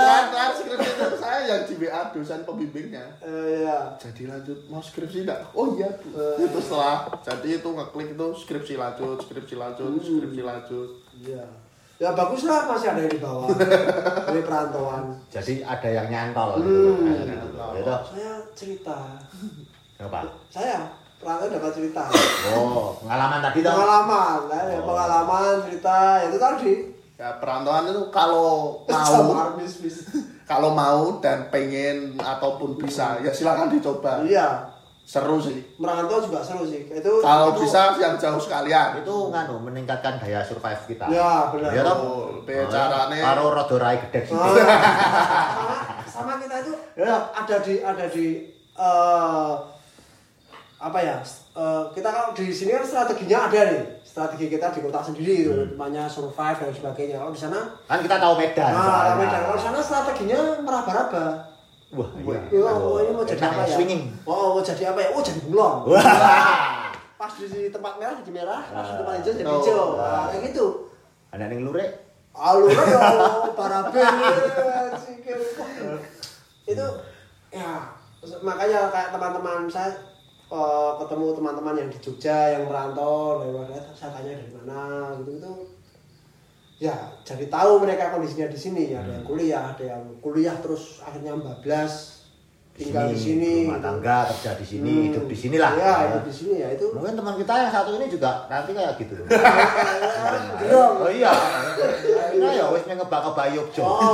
saya 0.00 0.22
tayar 0.32 0.52
skripsi 0.52 0.90
itu 0.90 1.16
saya 1.16 1.38
yang 1.44 1.62
di 1.62 1.74
WA 1.76 2.00
dosen 2.08 2.40
pembimbingnya. 2.42 3.04
Eh, 3.20 3.60
Iya. 3.60 3.78
Jadi 3.96 4.22
lanjut 4.24 4.58
mau 4.66 4.80
skripsi 4.80 5.18
enggak? 5.22 5.40
Oh 5.52 5.72
iya 5.72 5.88
Bu. 5.92 6.08
Itu 6.38 6.58
setelah 6.58 7.04
jadi 7.20 7.48
itu 7.58 7.68
ngeklik 7.68 8.08
itu 8.12 8.26
skripsi 8.38 8.74
lanjut, 8.74 9.16
skripsi 9.20 9.54
lanjut, 9.54 10.00
skripsi 10.00 10.42
lanjut. 10.42 10.88
Iya. 11.16 11.44
Ya 11.94 12.10
bagus 12.10 12.42
lah 12.42 12.66
masih 12.66 12.90
ada 12.90 13.00
yang 13.00 13.12
di 13.12 13.22
bawah. 13.22 13.48
Dari 14.26 14.42
perantauan. 14.42 15.14
Jadi 15.28 15.62
ada 15.62 15.88
yang 15.88 16.06
nyantol 16.08 16.58
Hmm. 16.58 17.06
gitu. 17.06 17.54
Gitu. 17.78 17.94
Saya 18.10 18.32
cerita. 18.52 18.98
Apa? 19.96 20.26
Saya 20.50 20.90
perantauan 21.16 21.54
dapat 21.54 21.70
cerita. 21.72 22.02
Oh, 22.50 22.98
pengalaman 22.98 23.38
tadi. 23.40 23.62
Pengalaman, 23.62 24.38
ya, 24.50 24.74
Oh. 24.74 24.84
pengalaman 24.84 25.54
cerita 25.62 25.96
ya 26.18 26.26
itu 26.26 26.38
tadi. 26.38 26.72
Ya 27.14 27.38
perantauan 27.38 27.86
itu 27.86 28.10
kalau 28.10 28.82
mau 28.90 29.46
kalau 30.44 30.70
mau 30.74 31.22
dan 31.22 31.46
pengen 31.48 32.18
ataupun 32.18 32.74
bisa 32.74 33.22
ya 33.22 33.30
silakan 33.30 33.70
dicoba. 33.70 34.26
Iya. 34.26 34.74
Seru 35.04 35.36
sih. 35.36 35.60
Merantau 35.76 36.16
juga 36.18 36.40
seru 36.40 36.64
sih. 36.64 36.88
Itu 36.88 37.20
Kalau 37.20 37.52
itu- 37.52 37.62
bisa 37.62 37.92
yang 38.00 38.16
jauh 38.16 38.40
sekalian. 38.40 38.98
Itu 38.98 39.28
nganu 39.30 39.60
meningkatkan 39.62 40.16
daya 40.16 40.40
survive 40.40 40.80
kita. 40.88 41.06
Ya, 41.06 41.52
benar. 41.52 41.70
Iya 41.70 41.82
toh? 41.84 41.96
Oh, 42.40 42.66
carane? 42.66 43.20
Karo 43.20 43.52
rada 43.52 43.76
rai 43.78 43.96
gedek 44.00 44.24
sih. 44.26 44.34
Ah, 44.34 44.48
sama, 44.48 45.76
sama 46.08 46.32
kita 46.40 46.56
itu 46.64 46.72
Ya. 46.96 47.20
ada 47.30 47.56
di 47.60 47.74
ada 47.78 48.06
di 48.08 48.26
eh, 48.74 49.52
apa 50.76 50.98
ya 50.98 51.16
eh, 51.54 51.82
kita 51.90 52.08
kalau 52.08 52.30
di 52.32 52.50
sini 52.50 52.70
kan 52.70 52.82
strateginya 52.82 53.48
ada 53.48 53.60
nih 53.72 53.82
strategi 54.02 54.46
kita 54.48 54.68
di 54.68 54.80
kota 54.80 55.00
sendiri 55.00 55.34
itu 55.42 55.52
namanya 55.72 56.04
survive 56.04 56.58
dan 56.58 56.70
sebagainya 56.70 57.16
kalau 57.16 57.32
di 57.32 57.40
sana 57.40 57.60
Kan 57.84 57.98
kita 58.00 58.16
tahu 58.18 58.34
Medan. 58.36 58.70
nah 58.70 58.84
soalnya. 58.84 59.14
Medan 59.16 59.40
kalau 59.42 59.56
di 59.56 59.64
sana 59.64 59.78
strateginya 59.80 60.40
meraba-raba 60.60 61.26
Wah, 61.94 62.10
iya. 62.18 62.40
Iya, 62.50 62.72
oh, 62.74 62.98
ini 62.98 63.14
mau 63.14 63.22
jadi 63.22 63.38
Enak 63.38 63.54
apa 63.54 63.62
ya? 63.70 63.76
Swinging. 63.78 64.02
Oh, 64.26 64.58
mau 64.58 64.62
jadi 64.66 64.90
apa 64.90 64.98
ya? 64.98 65.08
Oh, 65.14 65.22
jadi 65.22 65.38
bunglon. 65.46 65.74
Wah. 65.94 66.90
Pas 67.14 67.30
di 67.38 67.70
tempat 67.70 67.92
merah 68.02 68.18
jadi 68.18 68.32
merah, 68.34 68.66
pas 68.66 68.82
di 68.82 68.94
tempat 68.98 69.14
hijau 69.22 69.32
jadi 69.38 69.46
Oh. 69.46 69.62
hijau. 69.62 69.84
Nah, 69.94 70.26
kayak 70.26 70.42
gitu. 70.50 70.66
Ada 71.30 71.46
yang 71.46 71.62
lurek. 71.62 71.90
Alur 72.34 72.66
ya, 72.66 72.98
baraben, 73.54 74.10
sikil. 74.98 75.38
Itu 76.66 76.86
ya 77.54 77.70
makanya 78.42 78.90
kayak 78.90 79.08
teman-teman 79.14 79.70
saya 79.70 79.94
eh, 80.52 80.92
ketemu 81.00 81.26
teman-teman 81.36 81.74
yang 81.80 81.90
di 81.90 81.98
Jogja 82.02 82.58
yang 82.58 82.68
merantau 82.68 83.40
mana 83.40 83.80
saya 83.96 84.10
tanya 84.12 84.36
dari 84.36 84.52
mana 84.52 85.14
gitu 85.22 85.30
itu 85.40 85.52
ya 86.82 86.96
jadi 87.22 87.48
tahu 87.48 87.80
mereka 87.80 88.12
kondisinya 88.12 88.50
di 88.50 88.58
sini. 88.58 88.92
Ya 88.92 89.00
ada 89.00 89.16
yang 89.16 89.26
kuliah 89.26 89.62
ada 89.72 89.84
yang 89.84 90.02
kuliah 90.20 90.56
terus 90.60 91.00
akhirnya 91.00 91.38
bablas 91.38 92.13
tinggal 92.74 93.06
di 93.06 93.14
sini 93.16 93.50
rumah 93.64 93.78
tangga 93.78 94.16
kerja 94.28 94.50
di 94.58 94.66
sini 94.66 94.90
Hmm. 94.90 95.04
hidup 95.06 95.24
di 95.24 95.36
sini 95.36 95.56
lah 95.56 95.72
ya 95.74 95.92
hidup 96.10 96.26
di 96.26 96.34
sini 96.34 96.54
ya 96.58 96.68
itu 96.70 96.90
mungkin 96.90 97.14
teman 97.14 97.38
kita 97.38 97.52
yang 97.56 97.70
satu 97.70 97.90
ini 97.94 98.06
juga 98.08 98.30
nanti 98.46 98.70
kayak 98.72 98.98
gitu 98.98 99.14
Belum. 100.60 100.92
oh 100.98 101.06
iya 101.08 101.30
kita 102.34 102.48
ya 102.50 102.64
wis 102.68 102.82
ngebak 102.84 103.20
ngebak 103.22 103.46
Yogyo 103.52 103.84
Oh, 103.84 104.10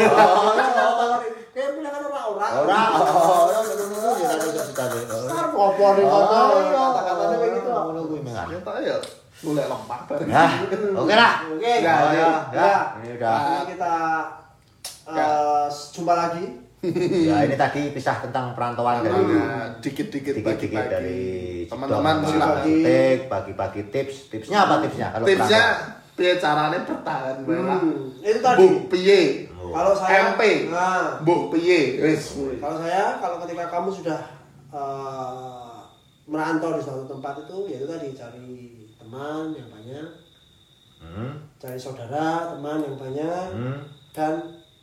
kayak 1.51 1.71
punya 1.75 1.89
kan 1.89 2.03
orang-orang. 2.05 2.51
ora 2.63 2.81
ora 2.95 3.59
ngono 3.59 4.11
ya 4.15 4.29
kan 4.31 4.39
kita 4.45 4.85
Ntar 5.27 5.47
apa 5.51 5.87
nih 5.91 6.05
kata 6.05 6.39
kata-katanya 6.95 7.37
kayak 7.37 7.53
gitu. 7.57 7.69
ngono 7.71 8.01
kuwi 8.07 8.21
mengan 8.23 8.47
Ya 8.47 8.59
tak 8.61 8.77
ya 8.85 8.97
lempak 9.41 10.01
bareng. 10.05 10.29
Nah, 10.29 10.53
oke 11.01 11.15
lah. 11.17 11.33
Oke. 11.49 11.73
Ya, 11.81 11.95
Oh, 11.97 12.13
ya, 12.13 12.29
ya. 12.53 12.61
Ya. 12.61 12.77
Ini 13.01 13.17
udah. 13.17 13.37
Ini 13.41 13.65
kita 13.73 13.95
eh, 15.09 15.65
jumpa 15.97 16.13
lagi. 16.13 16.45
Ya, 17.29 17.45
ini 17.45 17.55
tadi 17.55 17.93
pisah 17.93 18.21
tentang 18.21 18.57
perantauan 18.57 19.05
dari 19.05 19.13
Nah, 19.13 19.69
dikit-dikit 19.79 20.41
bagi-bagi. 20.41 20.89
dari 20.89 21.23
teman-teman 21.69 22.15
Cipto, 22.19 22.31
silakan. 22.31 22.57
bagi- 22.57 22.81
Bagi 22.81 23.25
bagi-bagi 23.27 23.83
tips. 23.91 24.17
Tipsnya 24.29 24.59
apa 24.65 24.81
tipsnya? 24.81 25.09
Kalau 25.11 25.27
Tipsnya 25.27 25.63
piye 26.11 26.33
carane 26.37 26.79
bertahan. 26.81 27.37
Hmm, 27.43 28.17
itu 28.19 28.39
tadi. 28.39 28.59
Bu 28.59 28.67
piye? 28.89 29.21
Oh. 29.53 29.71
Kalau 29.71 29.93
saya 29.93 30.33
MP. 30.33 30.43
Nah, 30.69 31.21
Bu 31.21 31.49
piye? 31.49 32.01
Wis. 32.03 32.41
kalau 32.57 32.77
saya 32.79 33.17
kalau 33.19 33.37
ketika 33.41 33.69
kamu 33.69 33.89
sudah 33.91 34.21
eh, 34.71 35.77
merantau 36.25 36.73
di 36.73 36.81
suatu 36.81 37.05
tempat 37.05 37.43
itu 37.43 37.57
ya 37.67 37.77
itu 37.77 37.87
tadi 37.87 38.09
cari 38.11 38.51
teman 38.95 39.51
yang 39.51 39.67
banyak, 39.67 40.09
Hmm. 40.97 41.33
cari 41.57 41.75
saudara, 41.75 42.55
teman 42.55 42.79
yang 42.81 42.95
banyak 42.95 43.45
Hmm. 43.51 43.79
dan 44.11 44.33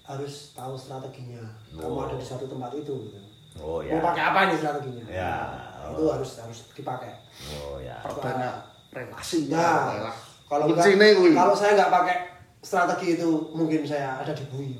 harus 0.08 0.34
tahu 0.51 0.74
strateginya. 0.74 1.43
Kamu 1.70 1.91
Oh. 1.91 2.08
ada 2.08 2.16
di 2.16 2.24
suatu 2.24 2.47
tempat 2.47 2.72
itu 2.74 2.93
gitu. 3.05 3.20
Oh 3.58 3.84
ya. 3.84 3.91
Mau 3.93 4.08
pakai 4.08 4.24
apa 4.26 4.39
nih 4.47 4.58
strateginya? 4.58 5.03
Ya. 5.05 5.36
Nah, 5.76 5.91
itu 5.91 6.03
harus 6.08 6.30
harus 6.39 6.58
dipakai. 6.72 7.12
Oh 7.60 7.76
ya. 7.78 7.99
Perbanyak 7.99 8.55
relasi. 8.89 9.51
Nah, 9.51 10.08
kalau 10.47 10.72
enggak, 10.72 10.88
kalau 11.36 11.51
saya 11.51 11.76
nggak 11.76 11.91
pakai 11.91 12.16
strategi 12.58 13.16
itu 13.16 13.30
mungkin 13.51 13.84
saya 13.84 14.18
ada 14.18 14.32
di 14.32 14.43
bui. 14.47 14.72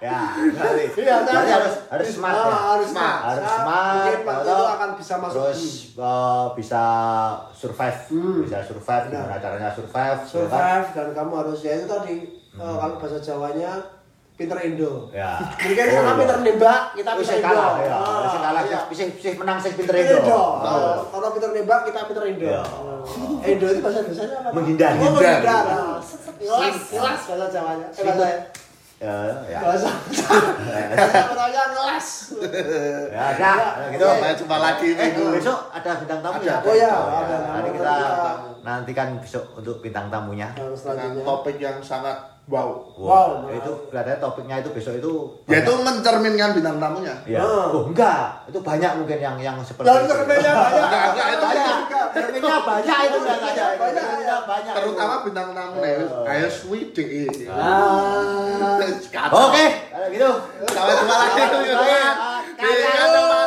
Ya, 0.00 0.32
berarti, 0.32 0.84
Iya, 1.04 1.16
berarti 1.28 1.50
harus 1.52 1.74
harus 1.92 2.08
smart 2.08 2.32
ya. 2.32 2.56
Harus 2.72 2.88
smart. 2.88 3.20
Harus 3.20 3.44
smart. 3.44 3.92
Mungkin 4.00 4.20
waktu 4.24 4.48
itu 4.48 4.64
akan 4.72 4.90
bisa 4.96 5.14
masuk 5.20 5.40
terus 5.44 5.62
eh, 6.00 6.46
bisa 6.56 6.82
survive, 7.52 8.00
Hmm. 8.08 8.40
bisa 8.40 8.58
survive. 8.64 9.04
Benar. 9.12 9.28
Gimana 9.28 9.36
caranya 9.38 9.68
survive? 9.68 10.16
ya 10.16 10.24
kan? 10.24 10.32
Survive 10.32 10.86
dan 10.96 11.08
kamu 11.12 11.32
harus 11.36 11.58
ya 11.60 11.72
itu 11.76 11.86
tadi 11.86 12.14
Hmm. 12.52 12.76
kalau 12.76 12.96
bahasa 12.96 13.18
Jawanya 13.18 13.72
pinter 14.34 14.56
Indo. 14.58 15.06
Ya. 15.10 15.36
Mungkin 15.36 15.84
Oh, 15.84 15.92
sana 15.92 16.02
iya. 16.02 16.16
pinter 16.16 16.36
nembak, 16.40 16.80
kita 16.92 17.10
Wis 17.12 17.22
pinter 17.22 17.36
Indo. 17.36 17.48
kalah 17.52 17.72
ya. 17.78 17.92
Ah, 17.92 18.18
Wis 18.20 18.34
kalah 18.34 18.62
iya. 18.64 18.80
bisa 18.88 19.02
bisa 19.12 19.28
menang 19.36 19.58
sing 19.58 19.72
pinter 19.74 19.94
Indo. 19.94 20.16
Indo. 20.18 20.42
Oh. 20.58 20.96
Kalau 21.06 21.28
pinter 21.30 21.50
nembak 21.52 21.80
kita 21.84 22.00
pinter 22.06 22.24
Indo. 22.26 22.46
Iya. 22.46 22.62
Ah. 22.64 23.46
Indo 23.46 23.66
itu 23.66 23.80
bahasa 23.80 23.98
Indonesianya 24.00 24.36
apa? 24.40 24.48
Menghindar. 24.50 24.90
Oh, 24.90 24.96
menghindar. 24.96 25.34
Menghindar. 25.36 25.64
Ah, 25.68 25.98
Jelas, 26.40 26.76
jelas 26.88 27.20
bahasa 27.22 27.46
Jawanya. 27.50 27.86
Eh, 27.90 28.02
bahasa 28.02 28.26
Ya, 29.00 29.16
ya. 29.48 29.58
Bahasa 29.58 29.88
bahasa 30.92 31.20
pertanyaan 31.26 31.70
les. 31.72 32.08
Ya, 33.08 33.22
ada. 33.32 33.52
Gitu. 33.88 34.04
Sampai 34.04 34.36
jumpa 34.36 34.56
lagi 34.58 34.88
Eh, 34.90 34.96
minggu. 34.98 35.24
besok 35.32 35.58
ada 35.70 35.90
bintang 35.96 36.20
tamu 36.20 36.36
Ada. 36.36 36.44
ya? 36.44 36.56
Oh 36.60 36.74
ya, 36.74 36.92
Oh, 36.92 37.08
ya. 37.08 37.18
ada. 37.18 37.36
Nanti 37.50 37.70
kita 37.72 37.94
nantikan 38.60 39.08
besok 39.16 39.44
untuk 39.54 39.80
bintang 39.80 40.08
tamunya. 40.08 40.52
Yang 40.52 40.84
Dengan 40.86 41.12
topik 41.22 41.56
yang 41.56 41.80
sangat 41.80 42.12
wow. 42.50 42.68
Wow. 42.98 43.30
itu 43.48 43.70
kelihatannya 43.88 44.18
topiknya 44.18 44.60
itu 44.60 44.68
besok 44.74 44.98
itu 44.98 45.12
Yaitu 45.46 45.72
mencerminkan 45.72 46.52
bintang 46.52 46.76
tamunya. 46.76 47.14
Ya. 47.24 47.40
Ah. 47.40 47.70
Oh, 47.70 47.86
enggak. 47.88 48.44
Itu 48.50 48.58
banyak 48.60 48.90
mungkin 48.98 49.18
yang 49.18 49.36
yang 49.38 49.56
seperti 49.62 49.86
Yang 49.86 50.02
itu. 50.02 50.10
cerminnya 50.12 50.52
banyak. 50.52 50.82
Enggak, 50.82 51.04
enggak, 51.08 51.26
itu 51.30 51.44
banyak. 51.46 51.76
Enggak. 51.80 52.06
Cerminnya 52.10 52.56
banyak 52.60 52.98
itu 53.00 53.18
katanya. 53.22 53.66
Banyak, 53.78 54.02
Cerminnya 54.02 54.38
banyak. 54.44 54.74
Terutama 54.74 55.14
bintang 55.24 55.48
tamu 55.54 55.78
Oh. 55.80 56.24
kayak 56.26 56.50
sweet 56.50 56.88
Ah. 57.48 58.76
Kacau. 58.80 59.48
Oke, 59.48 59.64
kalau 59.88 60.08
gitu. 60.10 60.30
Sampai 60.68 60.94
jumpa 60.98 61.14
lagi. 61.16 61.40
Selamat 61.40 62.10
Yuk, 62.60 63.24
malam. 63.24 63.39